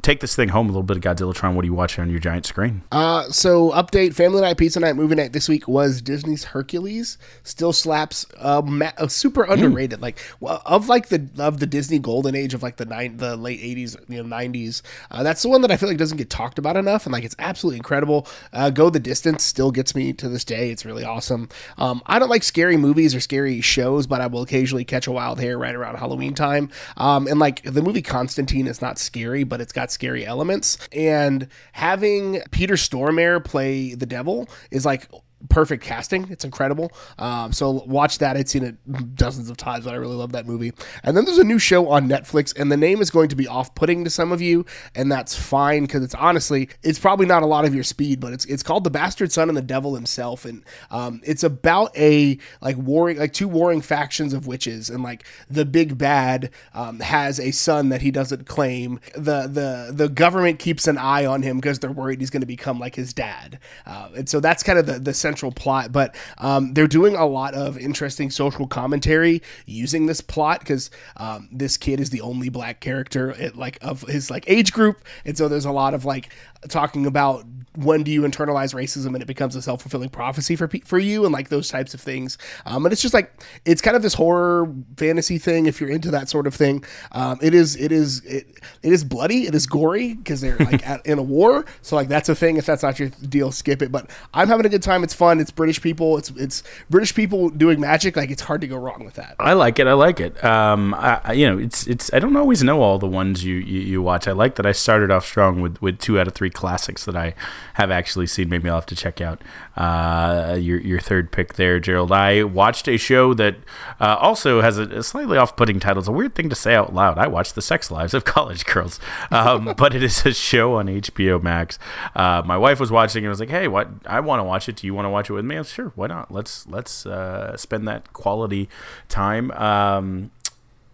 take 0.07 0.21
this 0.21 0.37
thing 0.37 0.49
home 0.49 0.67
a 0.69 0.71
little 0.71 0.85
bit 0.85 0.97
of 0.97 1.03
Godzillatron. 1.03 1.55
What 1.55 1.65
are 1.65 1.67
you 1.67 1.75
watching 1.75 2.03
on 2.03 2.11
your 2.11 2.21
giant 2.21 2.47
screen? 2.47 2.83
Uh, 2.93 3.25
so 3.25 3.71
update: 3.73 4.15
Family 4.15 4.41
Night, 4.41 4.57
Pizza 4.57 4.79
Night, 4.79 4.95
Movie 4.95 5.17
Night 5.17 5.33
this 5.33 5.49
week 5.49 5.67
was 5.67 6.01
Disney's 6.01 6.45
Hercules. 6.45 7.19
Still 7.43 7.73
slaps. 7.73 8.25
Uh, 8.39 8.63
ma- 8.65 8.93
uh, 8.97 9.09
super 9.09 9.43
underrated. 9.43 10.01
Like 10.01 10.19
well, 10.39 10.63
of 10.65 10.89
like 10.89 11.09
the 11.09 11.29
of 11.39 11.59
the 11.59 11.67
Disney 11.67 11.99
golden 11.99 12.37
age 12.37 12.55
of 12.55 12.63
like 12.63 12.77
the 12.77 12.85
nine 12.85 13.17
the 13.17 13.37
late 13.37 13.61
eighties, 13.61 13.97
you 14.09 14.19
know 14.19 14.29
nineties. 14.29 14.83
Uh, 15.11 15.25
that's 15.25 15.43
the 15.43 15.49
one 15.49 15.63
that 15.63 15.73
I 15.73 15.77
feel 15.77 15.89
like 15.89 15.99
doesn't 15.99 16.19
get 16.19 16.31
talked 16.31 16.59
about 16.59 16.77
enough, 16.77 17.05
and 17.05 17.13
like 17.13 17.25
it's 17.25 17.37
absolutely 17.41 17.79
incredible. 17.79 18.29
Uh, 18.53 18.71
Go 18.71 18.91
the 18.91 19.01
Distance 19.01 19.43
still 19.43 19.73
gets 19.73 19.95
me 19.95 20.13
to 20.15 20.29
this 20.29 20.45
day. 20.45 20.71
It's 20.71 20.85
really 20.85 21.05
awesome. 21.05 21.49
Um, 21.79 22.01
I 22.07 22.21
don't 22.21 22.31
like 22.31 22.45
scary 22.45 22.77
movies 22.77 23.15
or 23.15 23.21
scary 23.21 23.61
shows, 23.61 24.07
but 24.07 24.21
I 24.21 24.29
will 24.29 24.43
occasionally 24.43 24.85
catch 24.85 25.09
a 25.09 25.13
wild 25.13 25.41
hair 25.41 25.59
right 25.59 25.75
around 25.75 25.97
Halloween 25.97 26.35
time. 26.35 26.71
Um, 26.97 27.27
and 27.27 27.41
like 27.41 27.63
the 27.63 27.83
movie 27.83 28.03
Constantine 28.03 28.69
is 28.69 28.81
not 28.81 28.99
scary, 28.99 29.43
but 29.43 29.61
it's 29.61 29.73
got 29.73 29.91
scary 29.97 30.27
elements. 30.27 30.77
And 30.93 31.49
having 31.73 32.43
Peter 32.51 32.75
Stormare 32.75 33.43
play 33.43 33.95
the 33.95 34.05
devil 34.05 34.47
is 34.71 34.85
like 34.85 35.09
perfect 35.49 35.83
casting. 35.83 36.27
It's 36.31 36.45
incredible. 36.45 36.93
Um, 37.19 37.53
so 37.53 37.71
watch 37.87 38.19
that. 38.19 38.37
I'd 38.37 38.49
seen 38.49 38.65
it 38.65 39.17
dozens 39.17 39.51
of 39.51 39.57
times, 39.57 39.85
but 39.85 39.95
I 39.95 39.97
really 39.97 40.17
love 40.17 40.33
that 40.33 40.47
movie. 40.47 40.73
And 41.03 41.17
then 41.17 41.25
there's 41.25 41.39
a 41.39 41.45
new 41.45 41.59
show 41.59 41.89
on 41.89 42.09
Netflix, 42.09 42.59
and 42.59 42.73
the 42.73 42.77
name 42.77 43.01
is 43.01 43.11
going 43.11 43.29
to 43.29 43.37
be 43.37 43.47
off-putting 43.47 44.05
to 44.05 44.11
some 44.11 44.33
of 44.33 44.41
you, 44.41 44.65
and 44.95 45.11
that's 45.11 45.35
fine 45.35 45.83
because 45.83 46.03
it's 46.03 46.15
honestly, 46.15 46.69
it's 46.83 46.99
probably 46.99 47.27
not 47.27 47.43
a 47.43 47.47
lot 47.47 47.65
of 47.65 47.75
your 47.75 47.85
speed, 47.85 48.21
but 48.21 48.33
it's 48.33 48.45
it's 48.47 48.63
called 48.63 48.85
The 48.85 48.91
Bastard 48.91 49.31
Son 49.33 49.49
and 49.49 49.57
the 49.57 49.63
Devil 49.63 49.95
Himself, 49.95 50.45
and 50.45 50.65
um, 50.91 51.21
it's 51.25 51.45
about 51.45 51.97
a 51.97 52.39
like 52.61 52.77
warring 52.77 53.19
like 53.19 53.33
two 53.33 53.49
warring 53.49 53.81
factions 53.83 54.33
of 54.33 54.47
witches, 54.47 54.91
and 54.91 55.03
like 55.03 55.25
the 55.49 55.65
big 55.65 55.99
bad 55.99 56.51
um, 56.75 57.01
has 57.01 57.39
a 57.39 57.51
son 57.51 57.91
that 57.91 58.03
he 58.03 58.11
doesn't 58.11 58.47
claim. 58.47 59.01
The 59.15 59.47
the 59.47 59.93
the 59.93 60.09
government 60.09 60.59
keeps 60.59 60.89
an 60.89 60.99
eye 60.99 61.27
on 61.27 61.43
him 61.43 61.59
because 61.59 61.79
they're 61.79 61.93
worried 61.93 62.21
he's 62.21 62.31
going 62.31 62.41
to 62.41 62.47
become 62.47 62.79
like 62.79 62.95
his 62.95 63.13
dad, 63.13 63.59
uh, 63.87 64.09
and 64.17 64.29
so 64.29 64.41
that's 64.41 64.63
kind 64.63 64.79
of 64.79 64.87
the 64.87 64.99
the 64.99 65.15
central 65.27 65.51
plot. 65.51 65.91
But 65.91 66.15
um, 66.39 66.73
they're 66.75 66.87
doing 66.87 67.17
a 67.17 67.27
lot 67.27 67.55
of 67.55 67.77
interesting 67.79 68.31
social 68.31 68.67
commentary 68.69 69.43
using 69.67 70.07
this 70.07 70.21
plot 70.21 70.61
because 70.61 70.91
um, 71.17 71.49
this 71.51 71.77
kid 71.77 71.99
is 71.99 72.11
the 72.11 72.21
only 72.21 72.49
black 72.49 72.81
character 72.81 73.33
at, 73.41 73.57
like 73.57 73.79
of 73.83 74.03
his 74.03 74.31
like 74.31 74.45
age 74.47 74.73
group, 74.73 75.05
and 75.25 75.37
so 75.37 75.49
there's 75.49 75.65
a 75.65 75.73
lot 75.73 75.95
of 75.95 76.05
like 76.05 76.33
talking 76.69 77.07
about 77.07 77.45
when 77.77 78.03
do 78.03 78.11
you 78.11 78.23
internalize 78.23 78.75
racism 78.75 79.09
and 79.09 79.23
it 79.23 79.27
becomes 79.27 79.55
a 79.55 79.63
self 79.63 79.83
fulfilling 79.83 80.09
prophecy 80.09 80.57
for 80.57 80.69
for 80.85 80.99
you 80.99 81.25
and 81.25 81.33
like 81.33 81.49
those 81.49 81.69
types 81.69 81.95
of 81.95 82.01
things. 82.01 82.39
Um, 82.65 82.87
and 82.87 82.93
it's 82.93 83.03
just 83.03 83.15
like 83.15 83.33
it's 83.65 83.83
kind 83.83 83.97
of 83.97 84.03
this 84.03 84.15
horror 84.15 84.73
fantasy 84.97 85.39
thing. 85.39 85.67
If 85.67 85.81
you're 85.81 85.91
into 85.91 86.11
that 86.13 86.29
sort 86.29 86.47
of 86.47 86.55
thing, 86.55 86.85
um, 87.13 87.39
it 87.43 87.55
is 87.55 87.77
it 87.77 87.93
is 87.93 88.25
it, 88.25 88.47
it 88.83 88.93
is 88.93 89.05
bloody. 89.05 89.47
It 89.47 89.55
is 89.55 89.67
gory 89.67 90.15
because 90.15 90.41
they're 90.41 90.57
like 90.57 90.87
at, 90.89 91.05
in 91.07 91.19
a 91.19 91.23
war. 91.23 91.67
So 91.83 91.97
like 91.97 92.09
that's 92.09 92.29
a 92.29 92.35
thing. 92.35 92.57
If 92.57 92.67
that's 92.67 92.83
not 92.83 92.99
your 92.99 93.11
deal, 93.29 93.53
skip 93.53 93.83
it. 93.83 93.93
But 93.93 94.11
I'm 94.33 94.49
having 94.49 94.67
a 94.67 94.71
good 94.71 94.83
time. 94.83 95.05
It's 95.05 95.15
fun. 95.17 95.41
It's 95.41 95.51
British 95.51 95.81
people. 95.81 96.19
It's 96.19 96.31
it's 96.31 96.63
British 96.91 97.15
people 97.15 97.49
doing 97.51 97.81
magic. 97.81 98.17
Like 98.17 98.31
it's 98.31 98.43
hard 98.43 98.61
to 98.61 98.67
go 98.67 98.77
wrong 98.77 99.05
with 99.05 99.15
that. 99.15 99.37
I 99.41 99.55
like 99.55 99.79
it. 99.79 99.87
I 99.87 99.95
like 99.95 100.21
it. 100.21 100.43
Um, 100.45 100.95
I, 100.95 101.21
I- 101.25 101.33
you 101.33 101.47
know, 101.51 101.59
it's 101.59 101.87
it's. 101.87 102.13
I 102.13 102.19
don't 102.19 102.37
always 102.37 102.63
know 102.63 102.83
all 102.83 102.99
the 102.99 103.07
ones 103.09 103.45
you, 103.45 103.55
you, 103.57 103.81
you 103.81 104.03
watch. 104.03 104.29
I 104.29 104.33
like 104.33 104.55
that 104.57 104.67
I 104.67 104.73
started 104.73 105.11
off 105.11 105.27
strong 105.27 105.61
with, 105.61 105.81
with 105.83 105.99
two 105.99 106.21
out 106.21 106.27
of 106.29 106.35
three 106.35 106.51
classics 106.51 107.05
that 107.07 107.17
I 107.17 107.35
have 107.75 107.91
actually 107.91 108.27
seen. 108.27 108.49
Maybe 108.49 108.69
I'll 108.69 108.77
have 108.77 108.87
to 108.87 108.97
check 108.97 109.21
out 109.21 109.43
uh, 109.77 110.57
your 110.59 110.79
your 110.81 111.01
third 111.01 111.31
pick 111.33 111.55
there, 111.55 111.79
Gerald. 111.81 112.13
I 112.13 112.43
watched 112.45 112.89
a 112.89 112.97
show 112.97 113.35
that 113.35 113.57
uh, 114.01 114.17
also 114.21 114.61
has 114.63 114.79
a, 114.79 114.83
a 114.85 115.03
slightly 115.03 115.37
off 115.39 115.57
putting 115.57 115.81
title. 115.81 115.99
It's 116.01 116.09
a 116.09 116.13
weird 116.13 116.35
thing 116.35 116.49
to 116.49 116.55
say 116.57 116.75
out 116.75 116.95
loud. 116.95 117.19
I 117.19 117.27
watched 117.27 117.55
The 117.55 117.63
Sex 117.63 117.91
Lives 117.91 118.15
of 118.15 118.25
College 118.37 118.65
Girls, 118.65 118.99
um, 119.31 119.75
but 119.77 119.95
it 119.95 120.03
is 120.03 120.25
a 120.27 120.33
show 120.33 120.75
on 120.77 120.87
HBO 120.87 121.43
Max. 121.43 121.79
Uh, 122.15 122.43
my 122.45 122.57
wife 122.57 122.81
was 122.81 122.91
watching 122.91 123.25
and 123.25 123.31
was 123.31 123.41
like, 123.41 123.51
"Hey, 123.51 123.69
what? 123.69 123.89
I 124.07 124.21
want 124.21 124.41
to 124.41 124.45
watch 124.45 124.69
it. 124.69 124.77
Do 124.77 124.87
you 124.87 124.95
want 124.95 125.06
to 125.07 125.11
watch 125.11 125.31
it 125.31 125.33
with 125.33 125.45
me?" 125.45 125.63
Sure, 125.65 125.93
why 125.95 126.07
not? 126.07 126.31
Let's 126.31 126.67
let's 126.67 127.07
uh, 127.07 127.57
spend 127.57 127.89
that 127.89 128.13
quality 128.13 128.69
time. 129.09 129.51
Um, 129.53 130.31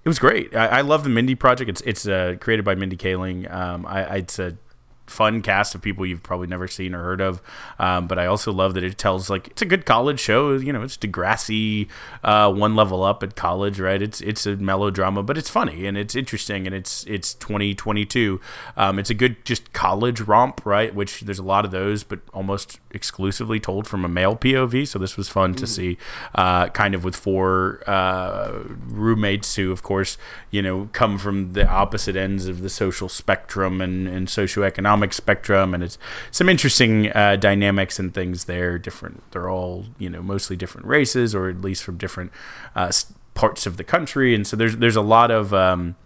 it 0.04 0.08
was 0.08 0.18
great. 0.18 0.54
I, 0.54 0.66
I 0.66 0.80
love 0.80 1.04
the 1.04 1.10
Mindy 1.10 1.34
project. 1.34 1.68
It's 1.68 1.80
it's 1.82 2.06
uh, 2.06 2.36
created 2.40 2.64
by 2.64 2.74
Mindy 2.74 2.96
Kaling. 2.96 3.52
Um, 3.52 3.86
I, 3.86 4.16
it's 4.16 4.38
a 4.38 4.56
fun 5.06 5.42
cast 5.42 5.74
of 5.74 5.82
people 5.82 6.06
you've 6.06 6.22
probably 6.22 6.46
never 6.46 6.68
seen 6.68 6.94
or 6.94 7.02
heard 7.02 7.20
of. 7.20 7.42
Um, 7.78 8.06
but 8.06 8.18
I 8.18 8.26
also 8.26 8.52
love 8.52 8.74
that 8.74 8.84
it 8.84 8.98
tells 8.98 9.28
like 9.28 9.48
it's 9.48 9.62
a 9.62 9.66
good 9.66 9.84
college 9.84 10.20
show. 10.20 10.54
You 10.54 10.72
know, 10.72 10.82
it's 10.82 10.96
Degrassi, 10.96 11.88
uh, 12.22 12.52
one 12.52 12.74
level 12.76 13.02
up 13.02 13.22
at 13.22 13.34
college, 13.34 13.80
right? 13.80 14.00
It's 14.00 14.20
it's 14.20 14.46
a 14.46 14.56
melodrama, 14.56 15.22
but 15.22 15.36
it's 15.36 15.50
funny 15.50 15.86
and 15.86 15.98
it's 15.98 16.14
interesting 16.14 16.66
and 16.66 16.74
it's 16.74 17.04
it's 17.04 17.34
2022. 17.34 18.40
Um, 18.76 18.98
it's 18.98 19.10
a 19.10 19.14
good 19.14 19.44
just 19.44 19.72
college 19.72 20.20
romp, 20.20 20.64
right? 20.64 20.94
Which 20.94 21.20
there's 21.20 21.38
a 21.38 21.44
lot 21.44 21.64
of 21.64 21.70
those, 21.70 22.04
but 22.04 22.20
almost 22.32 22.78
exclusively 22.90 23.58
told 23.58 23.86
from 23.86 24.04
a 24.04 24.08
male 24.08 24.36
POV. 24.36 24.86
So 24.86 24.98
this 24.98 25.16
was 25.16 25.28
fun 25.28 25.54
to 25.54 25.66
see, 25.66 25.98
uh, 26.34 26.68
kind 26.68 26.94
of 26.94 27.04
with 27.04 27.16
four 27.16 27.82
uh, 27.86 28.62
roommates 28.86 29.56
who, 29.56 29.72
of 29.72 29.82
course, 29.82 30.18
you 30.50 30.62
know, 30.62 30.88
come 30.92 31.18
from 31.18 31.54
the 31.54 31.66
opposite 31.66 32.16
ends 32.16 32.46
of 32.46 32.60
the 32.60 32.70
social 32.70 33.08
spectrum 33.08 33.80
and, 33.80 34.06
and 34.06 34.28
socioeconomic 34.28 34.91
spectrum, 35.12 35.74
and 35.74 35.82
it's 35.82 35.98
some 36.30 36.48
interesting 36.48 37.10
uh, 37.12 37.36
dynamics 37.36 37.98
and 37.98 38.12
things 38.12 38.44
there. 38.44 38.78
Different, 38.78 39.22
they're 39.32 39.50
all 39.50 39.86
you 39.98 40.10
know 40.10 40.22
mostly 40.22 40.56
different 40.56 40.86
races, 40.86 41.34
or 41.34 41.48
at 41.48 41.60
least 41.60 41.82
from 41.84 41.96
different 41.96 42.32
uh, 42.74 42.92
parts 43.34 43.66
of 43.66 43.76
the 43.76 43.84
country, 43.84 44.34
and 44.34 44.46
so 44.46 44.56
there's 44.56 44.76
there's 44.76 44.96
a 44.96 45.02
lot 45.02 45.30
of 45.30 45.54
um, 45.54 45.96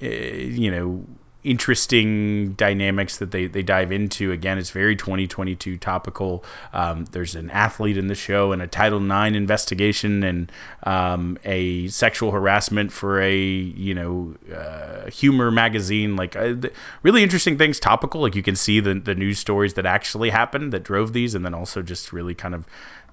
eh, 0.00 0.34
you 0.34 0.70
know 0.70 1.04
interesting 1.46 2.52
dynamics 2.54 3.16
that 3.18 3.30
they, 3.30 3.46
they 3.46 3.62
dive 3.62 3.92
into. 3.92 4.32
Again, 4.32 4.58
it's 4.58 4.70
very 4.70 4.96
2022 4.96 5.76
topical. 5.78 6.44
Um, 6.72 7.04
there's 7.12 7.34
an 7.34 7.50
athlete 7.50 7.96
in 7.96 8.08
the 8.08 8.14
show 8.14 8.52
and 8.52 8.60
a 8.60 8.66
Title 8.66 9.00
IX 9.00 9.36
investigation 9.36 10.22
and 10.22 10.52
um, 10.82 11.38
a 11.44 11.88
sexual 11.88 12.32
harassment 12.32 12.92
for 12.92 13.20
a 13.20 13.36
you 13.36 13.94
know 13.94 14.34
uh, 14.54 15.08
humor 15.10 15.50
magazine. 15.50 16.16
Like 16.16 16.34
uh, 16.34 16.54
really 17.02 17.22
interesting 17.22 17.56
things, 17.56 17.78
topical. 17.78 18.22
Like 18.22 18.34
you 18.34 18.42
can 18.42 18.56
see 18.56 18.80
the 18.80 18.94
the 18.94 19.14
news 19.14 19.38
stories 19.38 19.74
that 19.74 19.86
actually 19.86 20.30
happened 20.30 20.72
that 20.72 20.82
drove 20.82 21.12
these, 21.12 21.34
and 21.34 21.44
then 21.44 21.54
also 21.54 21.82
just 21.82 22.12
really 22.12 22.34
kind 22.34 22.54
of 22.54 22.66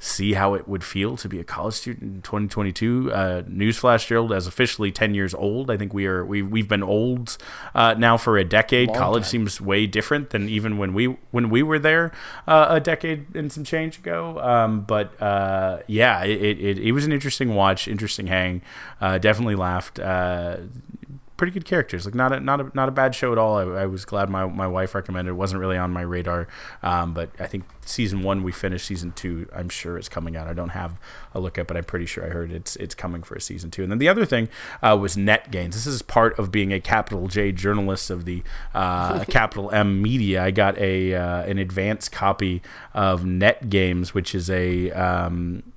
see 0.03 0.33
how 0.33 0.53
it 0.53 0.67
would 0.67 0.83
feel 0.83 1.15
to 1.15 1.29
be 1.29 1.39
a 1.39 1.43
college 1.45 1.75
student 1.75 2.15
in 2.15 2.21
2022. 2.21 3.11
Uh, 3.13 3.41
Newsflash, 3.43 4.05
Gerald, 4.05 4.33
as 4.33 4.47
officially 4.47 4.91
10 4.91 5.15
years 5.15 5.33
old. 5.33 5.71
I 5.71 5.77
think 5.77 5.93
we 5.93 6.05
are 6.07 6.25
we 6.25 6.41
we've 6.41 6.67
been 6.67 6.83
old 6.83 7.37
uh, 7.73 7.95
now 7.97 8.17
for 8.17 8.37
a 8.37 8.43
decade. 8.43 8.89
Long 8.89 8.97
College 8.97 9.23
time. 9.23 9.29
seems 9.29 9.61
way 9.61 9.87
different 9.87 10.31
than 10.31 10.49
even 10.49 10.77
when 10.77 10.93
we 10.93 11.05
when 11.31 11.49
we 11.49 11.63
were 11.63 11.79
there 11.79 12.11
uh, 12.47 12.67
a 12.69 12.79
decade 12.81 13.33
and 13.33 13.51
some 13.51 13.63
change 13.63 13.97
ago. 13.97 14.39
Um, 14.39 14.81
but 14.81 15.19
uh, 15.21 15.79
yeah, 15.87 16.23
it, 16.25 16.59
it, 16.59 16.77
it 16.79 16.91
was 16.91 17.05
an 17.05 17.13
interesting 17.13 17.55
watch, 17.55 17.87
interesting 17.87 18.27
hang. 18.27 18.61
Uh, 18.99 19.17
definitely 19.17 19.55
laughed. 19.55 19.99
Pretty 21.43 21.59
good 21.59 21.65
characters. 21.65 22.05
Like 22.05 22.15
not 22.15 22.31
a 22.31 22.39
not 22.39 22.61
a 22.61 22.71
not 22.73 22.87
a 22.87 22.91
bad 22.93 23.13
show 23.13 23.33
at 23.33 23.37
all. 23.37 23.57
I, 23.57 23.81
I 23.81 23.85
was 23.85 24.05
glad 24.05 24.29
my, 24.29 24.45
my 24.45 24.65
wife 24.65 24.95
recommended. 24.95 25.31
it. 25.31 25.33
wasn't 25.33 25.59
really 25.59 25.75
on 25.75 25.91
my 25.91 25.99
radar, 25.99 26.47
um, 26.81 27.13
but 27.13 27.31
I 27.37 27.47
think 27.47 27.65
season 27.81 28.23
one 28.23 28.43
we 28.43 28.53
finished. 28.53 28.85
Season 28.85 29.11
two, 29.11 29.49
I'm 29.53 29.67
sure 29.67 29.97
is 29.97 30.07
coming 30.07 30.37
out. 30.37 30.47
I 30.47 30.53
don't 30.53 30.69
have 30.69 30.97
a 31.33 31.41
look 31.41 31.57
at, 31.57 31.67
but 31.67 31.75
I'm 31.75 31.83
pretty 31.83 32.05
sure 32.05 32.25
I 32.25 32.29
heard 32.29 32.49
it's 32.53 32.77
it's 32.77 32.95
coming 32.95 33.23
for 33.23 33.35
a 33.35 33.41
season 33.41 33.71
two. 33.71 33.83
And 33.83 33.91
then 33.91 33.97
the 33.97 34.07
other 34.07 34.23
thing 34.23 34.47
uh, 34.81 34.97
was 34.97 35.17
net 35.17 35.51
gains. 35.51 35.75
This 35.75 35.85
is 35.85 36.01
part 36.01 36.39
of 36.39 36.49
being 36.49 36.71
a 36.71 36.79
capital 36.79 37.27
J 37.27 37.51
journalist 37.51 38.09
of 38.09 38.23
the 38.23 38.41
uh, 38.73 39.25
capital 39.27 39.69
M 39.71 40.01
media. 40.01 40.41
I 40.41 40.51
got 40.51 40.77
a 40.77 41.13
uh, 41.13 41.41
an 41.41 41.57
advance 41.57 42.07
copy 42.07 42.61
of 42.93 43.25
Net 43.25 43.69
Gains, 43.69 44.13
which 44.13 44.33
is 44.33 44.49
a 44.49 44.91
um, 44.91 45.72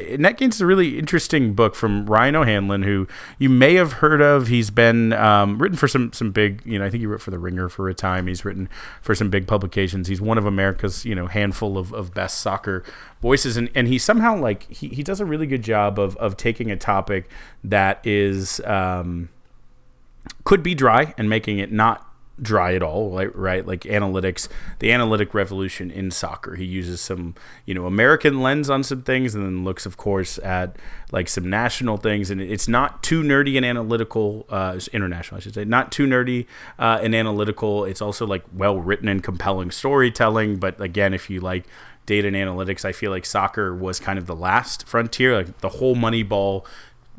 NetGains 0.00 0.54
is 0.54 0.60
a 0.60 0.66
really 0.66 0.98
interesting 0.98 1.54
book 1.54 1.74
from 1.74 2.06
Ryan 2.06 2.36
O'Hanlon, 2.36 2.82
who 2.82 3.06
you 3.38 3.48
may 3.48 3.74
have 3.74 3.94
heard 3.94 4.20
of. 4.20 4.48
He's 4.48 4.70
been 4.70 5.12
um, 5.12 5.58
written 5.58 5.76
for 5.76 5.88
some 5.88 6.12
some 6.12 6.30
big, 6.30 6.62
you 6.64 6.78
know, 6.78 6.84
I 6.84 6.90
think 6.90 7.00
he 7.00 7.06
wrote 7.06 7.22
for 7.22 7.30
The 7.30 7.38
Ringer 7.38 7.68
for 7.68 7.88
a 7.88 7.94
time. 7.94 8.26
He's 8.26 8.44
written 8.44 8.68
for 9.00 9.14
some 9.14 9.30
big 9.30 9.46
publications. 9.46 10.08
He's 10.08 10.20
one 10.20 10.38
of 10.38 10.46
America's, 10.46 11.04
you 11.04 11.14
know, 11.14 11.26
handful 11.26 11.78
of, 11.78 11.92
of 11.92 12.14
best 12.14 12.40
soccer 12.40 12.84
voices, 13.22 13.56
and, 13.56 13.70
and 13.74 13.88
he 13.88 13.98
somehow 13.98 14.36
like 14.36 14.70
he, 14.70 14.88
he 14.88 15.02
does 15.02 15.20
a 15.20 15.24
really 15.24 15.46
good 15.46 15.62
job 15.62 15.98
of 15.98 16.16
of 16.16 16.36
taking 16.36 16.70
a 16.70 16.76
topic 16.76 17.28
that 17.62 18.04
is 18.06 18.60
um, 18.60 19.28
could 20.44 20.62
be 20.62 20.74
dry 20.74 21.14
and 21.16 21.28
making 21.28 21.58
it 21.58 21.72
not 21.72 22.09
dry 22.42 22.74
at 22.74 22.82
all 22.82 23.10
right, 23.10 23.34
right? 23.36 23.66
Like 23.66 23.82
analytics 23.82 24.48
the 24.78 24.92
analytic 24.92 25.34
revolution 25.34 25.90
in 25.90 26.10
soccer. 26.10 26.54
He 26.56 26.64
uses 26.64 27.00
some 27.00 27.34
you 27.66 27.74
know 27.74 27.86
american 27.86 28.40
lens 28.40 28.70
on 28.70 28.82
some 28.82 29.02
things 29.02 29.34
and 29.34 29.44
then 29.44 29.64
looks 29.64 29.86
of 29.86 29.96
course 29.96 30.38
at 30.38 30.76
like 31.12 31.28
some 31.28 31.48
national 31.48 31.96
things. 31.96 32.30
And 32.30 32.40
it's 32.40 32.68
not 32.68 33.02
too 33.02 33.22
nerdy 33.22 33.56
and 33.56 33.64
analytical 33.64 34.46
uh 34.48 34.78
international 34.92 35.38
i 35.38 35.40
should 35.40 35.54
say. 35.54 35.64
Not 35.64 35.92
too 35.92 36.06
nerdy 36.06 36.46
uh 36.78 37.00
and 37.02 37.14
analytical. 37.14 37.84
It's 37.84 38.02
also 38.02 38.26
like 38.26 38.44
well 38.52 38.78
written 38.78 39.08
and 39.08 39.22
compelling 39.22 39.70
storytelling. 39.70 40.58
But 40.58 40.80
again 40.80 41.14
if 41.14 41.30
you 41.30 41.40
like 41.40 41.64
data 42.06 42.26
and 42.26 42.34
analytics 42.34 42.84
i 42.84 42.90
feel 42.90 43.10
like 43.10 43.24
soccer 43.24 43.72
was 43.72 44.00
kind 44.00 44.18
of 44.18 44.26
the 44.26 44.34
last 44.34 44.84
frontier 44.88 45.36
like 45.36 45.58
the 45.58 45.68
whole 45.68 45.94
moneyball 45.94 46.64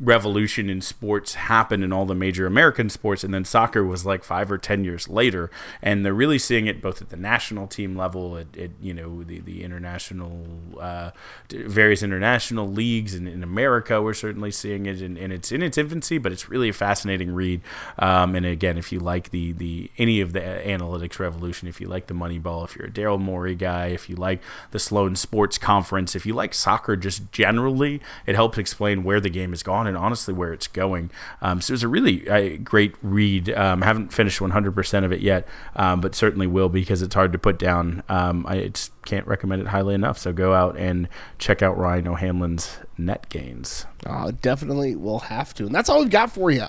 revolution 0.02 0.70
in 0.70 0.82
sports 0.82 1.36
happened 1.36 1.84
in 1.84 1.94
all 1.94 2.06
the 2.06 2.16
major 2.16 2.48
American 2.48 2.90
sports, 2.90 3.24
and 3.24 3.34
then 3.34 3.46
soccer 3.46 3.84
was 3.84 4.06
like 4.06 4.24
five 4.24 4.52
or 4.52 4.58
ten 4.58 4.84
years 4.84 5.08
later, 5.08 5.52
and 5.82 6.04
they're 6.04 6.14
really 6.14 6.40
seeing 6.40 6.66
it 6.66 6.82
both 6.82 7.02
at 7.02 7.10
the 7.10 7.18
national 7.18 7.68
team 7.68 7.96
level, 7.96 8.36
at, 8.36 8.58
at 8.58 8.72
you 8.82 8.94
know 8.94 9.24
the 9.24 9.40
the 9.40 9.64
international 9.64 10.44
uh, 10.80 11.12
various 11.50 12.02
international 12.02 12.68
leagues, 12.68 13.14
and 13.14 13.28
in 13.28 13.44
America 13.44 14.02
we're 14.02 14.14
certainly 14.14 14.52
seeing 14.52 14.88
it, 14.88 15.02
and, 15.02 15.18
and 15.18 15.32
it's 15.32 15.52
in 15.52 15.62
its 15.62 15.78
infancy, 15.78 16.18
but 16.18 16.32
it's 16.32 16.50
really 16.50 16.70
a 16.70 16.74
fascinating 16.74 17.34
read. 17.34 17.62
Um, 18.00 18.36
and 18.36 18.46
again, 18.46 18.78
if 18.78 18.92
you 18.92 19.00
like 19.00 19.30
the 19.30 19.52
the 19.54 19.92
any 19.98 20.20
of 20.20 20.34
the 20.34 20.40
analytics 20.40 21.20
revolution, 21.20 21.68
if 21.68 21.80
you 21.80 21.88
like 21.88 22.08
the 22.08 22.16
Moneyball, 22.16 22.66
if 22.66 22.76
you're 22.76 22.88
a 22.88 22.92
Daryl 22.92 23.20
Morey 23.20 23.56
guy, 23.56 23.88
if 23.88 24.10
you 24.10 24.16
like 24.16 24.42
the 24.72 24.80
Sloan 24.80 25.16
Sports 25.16 25.60
Conference, 25.60 26.16
if 26.16 26.26
you 26.26 26.34
like 26.34 26.56
soccer 26.56 26.96
just 26.96 27.32
generally, 27.32 28.02
it 28.26 28.34
helps 28.34 28.58
explain 28.58 29.04
where 29.04 29.20
the 29.20 29.30
game 29.30 29.52
has 29.52 29.62
gone 29.62 29.91
and 29.96 29.98
honestly 30.04 30.34
where 30.34 30.54
it's 30.54 30.68
going. 30.68 31.12
Um, 31.42 31.62
so 31.62 31.72
it 31.72 31.76
was 31.76 31.84
a 31.84 31.88
really 31.88 32.28
uh, 32.28 32.58
great 32.64 32.96
read. 33.02 33.50
Um, 33.50 33.82
haven't 33.82 34.14
finished 34.14 34.40
100% 34.40 35.06
of 35.06 35.12
it 35.12 35.20
yet, 35.22 35.48
um, 35.76 36.02
but 36.02 36.16
certainly 36.16 36.48
will 36.48 36.70
because 36.70 37.02
it's 37.02 37.14
hard 37.14 37.32
to 37.34 37.38
put 37.38 37.60
down. 37.60 38.04
Um, 38.10 38.46
I 38.48 38.68
just 38.70 38.92
can't 39.04 39.28
recommend 39.28 39.62
it 39.62 39.68
highly 39.68 39.94
enough. 39.94 40.18
So 40.18 40.32
go 40.34 40.54
out 40.54 40.78
and 40.78 41.10
check 41.38 41.62
out 41.62 41.78
Ryan 41.78 42.08
O'Hanlon's 42.08 42.80
net 42.98 43.30
gains. 43.30 43.86
Uh, 44.06 44.32
definitely 44.42 44.96
will 44.96 45.20
have 45.20 45.54
to. 45.56 45.66
And 45.66 45.76
that's 45.76 45.90
all 45.90 46.00
we've 46.00 46.10
got 46.10 46.32
for 46.32 46.50
you 46.50 46.68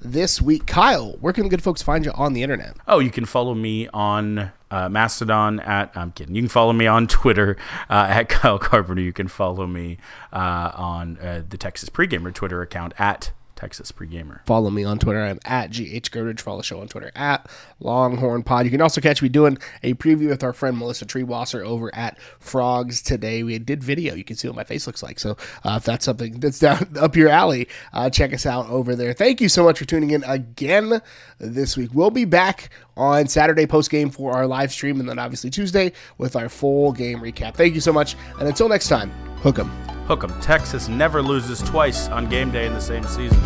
this 0.00 0.40
week. 0.42 0.66
Kyle, 0.66 1.12
where 1.20 1.32
can 1.32 1.44
the 1.44 1.48
good 1.48 1.62
folks 1.62 1.82
find 1.82 2.04
you 2.04 2.12
on 2.12 2.32
the 2.32 2.42
internet? 2.42 2.76
Oh, 2.86 2.98
you 2.98 3.10
can 3.10 3.24
follow 3.24 3.54
me 3.54 3.88
on 3.88 4.52
uh, 4.74 4.88
Mastodon 4.88 5.60
at, 5.60 5.96
I'm 5.96 6.10
kidding. 6.10 6.34
You 6.34 6.42
can 6.42 6.48
follow 6.48 6.72
me 6.72 6.88
on 6.88 7.06
Twitter 7.06 7.56
uh, 7.88 8.06
at 8.10 8.28
Kyle 8.28 8.58
Carpenter. 8.58 9.02
You 9.02 9.12
can 9.12 9.28
follow 9.28 9.66
me 9.66 9.98
uh, 10.32 10.72
on 10.74 11.16
uh, 11.18 11.42
the 11.48 11.56
Texas 11.56 11.88
Pregamer 11.88 12.34
Twitter 12.34 12.60
account 12.60 12.92
at 12.98 13.30
Texas 13.54 13.92
Pregamer. 13.92 14.44
Follow 14.46 14.70
me 14.70 14.84
on 14.84 14.98
Twitter. 14.98 15.22
I'm 15.22 15.38
at 15.44 15.70
GH 15.70 16.10
Girdridge. 16.10 16.40
Follow 16.40 16.58
the 16.58 16.64
show 16.64 16.80
on 16.80 16.88
Twitter 16.88 17.12
at 17.14 17.48
Longhorn 17.80 18.42
Pod. 18.42 18.64
You 18.64 18.70
can 18.70 18.80
also 18.80 19.00
catch 19.00 19.22
me 19.22 19.28
doing 19.28 19.58
a 19.82 19.94
preview 19.94 20.28
with 20.28 20.42
our 20.42 20.52
friend 20.52 20.76
Melissa 20.76 21.06
Triebwasser 21.06 21.64
over 21.64 21.94
at 21.94 22.20
Frogs 22.40 23.00
today. 23.00 23.42
We 23.42 23.58
did 23.58 23.82
video. 23.82 24.14
You 24.14 24.24
can 24.24 24.36
see 24.36 24.48
what 24.48 24.56
my 24.56 24.64
face 24.64 24.86
looks 24.86 25.02
like. 25.02 25.18
So 25.18 25.36
uh, 25.62 25.76
if 25.78 25.84
that's 25.84 26.04
something 26.04 26.40
that's 26.40 26.58
down 26.58 26.88
up 27.00 27.16
your 27.16 27.28
alley, 27.28 27.68
uh, 27.92 28.10
check 28.10 28.32
us 28.34 28.44
out 28.44 28.68
over 28.68 28.96
there. 28.96 29.12
Thank 29.12 29.40
you 29.40 29.48
so 29.48 29.64
much 29.64 29.78
for 29.78 29.84
tuning 29.84 30.10
in 30.10 30.24
again 30.24 31.00
this 31.38 31.76
week. 31.76 31.90
We'll 31.94 32.10
be 32.10 32.24
back 32.24 32.70
on 32.96 33.26
Saturday 33.26 33.66
post 33.66 33.90
game 33.90 34.10
for 34.10 34.32
our 34.32 34.46
live 34.46 34.72
stream, 34.72 35.00
and 35.00 35.08
then 35.08 35.18
obviously 35.18 35.50
Tuesday 35.50 35.92
with 36.18 36.36
our 36.36 36.48
full 36.48 36.92
game 36.92 37.20
recap. 37.20 37.54
Thank 37.54 37.74
you 37.74 37.80
so 37.80 37.92
much, 37.92 38.16
and 38.38 38.48
until 38.48 38.68
next 38.68 38.88
time, 38.88 39.10
hook 39.42 39.58
'em. 39.58 39.68
Hook 40.06 40.24
'em. 40.24 40.40
Texas 40.40 40.88
never 40.88 41.22
loses 41.22 41.60
twice 41.62 42.08
on 42.08 42.28
game 42.28 42.50
day 42.50 42.66
in 42.66 42.74
the 42.74 42.80
same 42.80 43.04
season. 43.04 43.40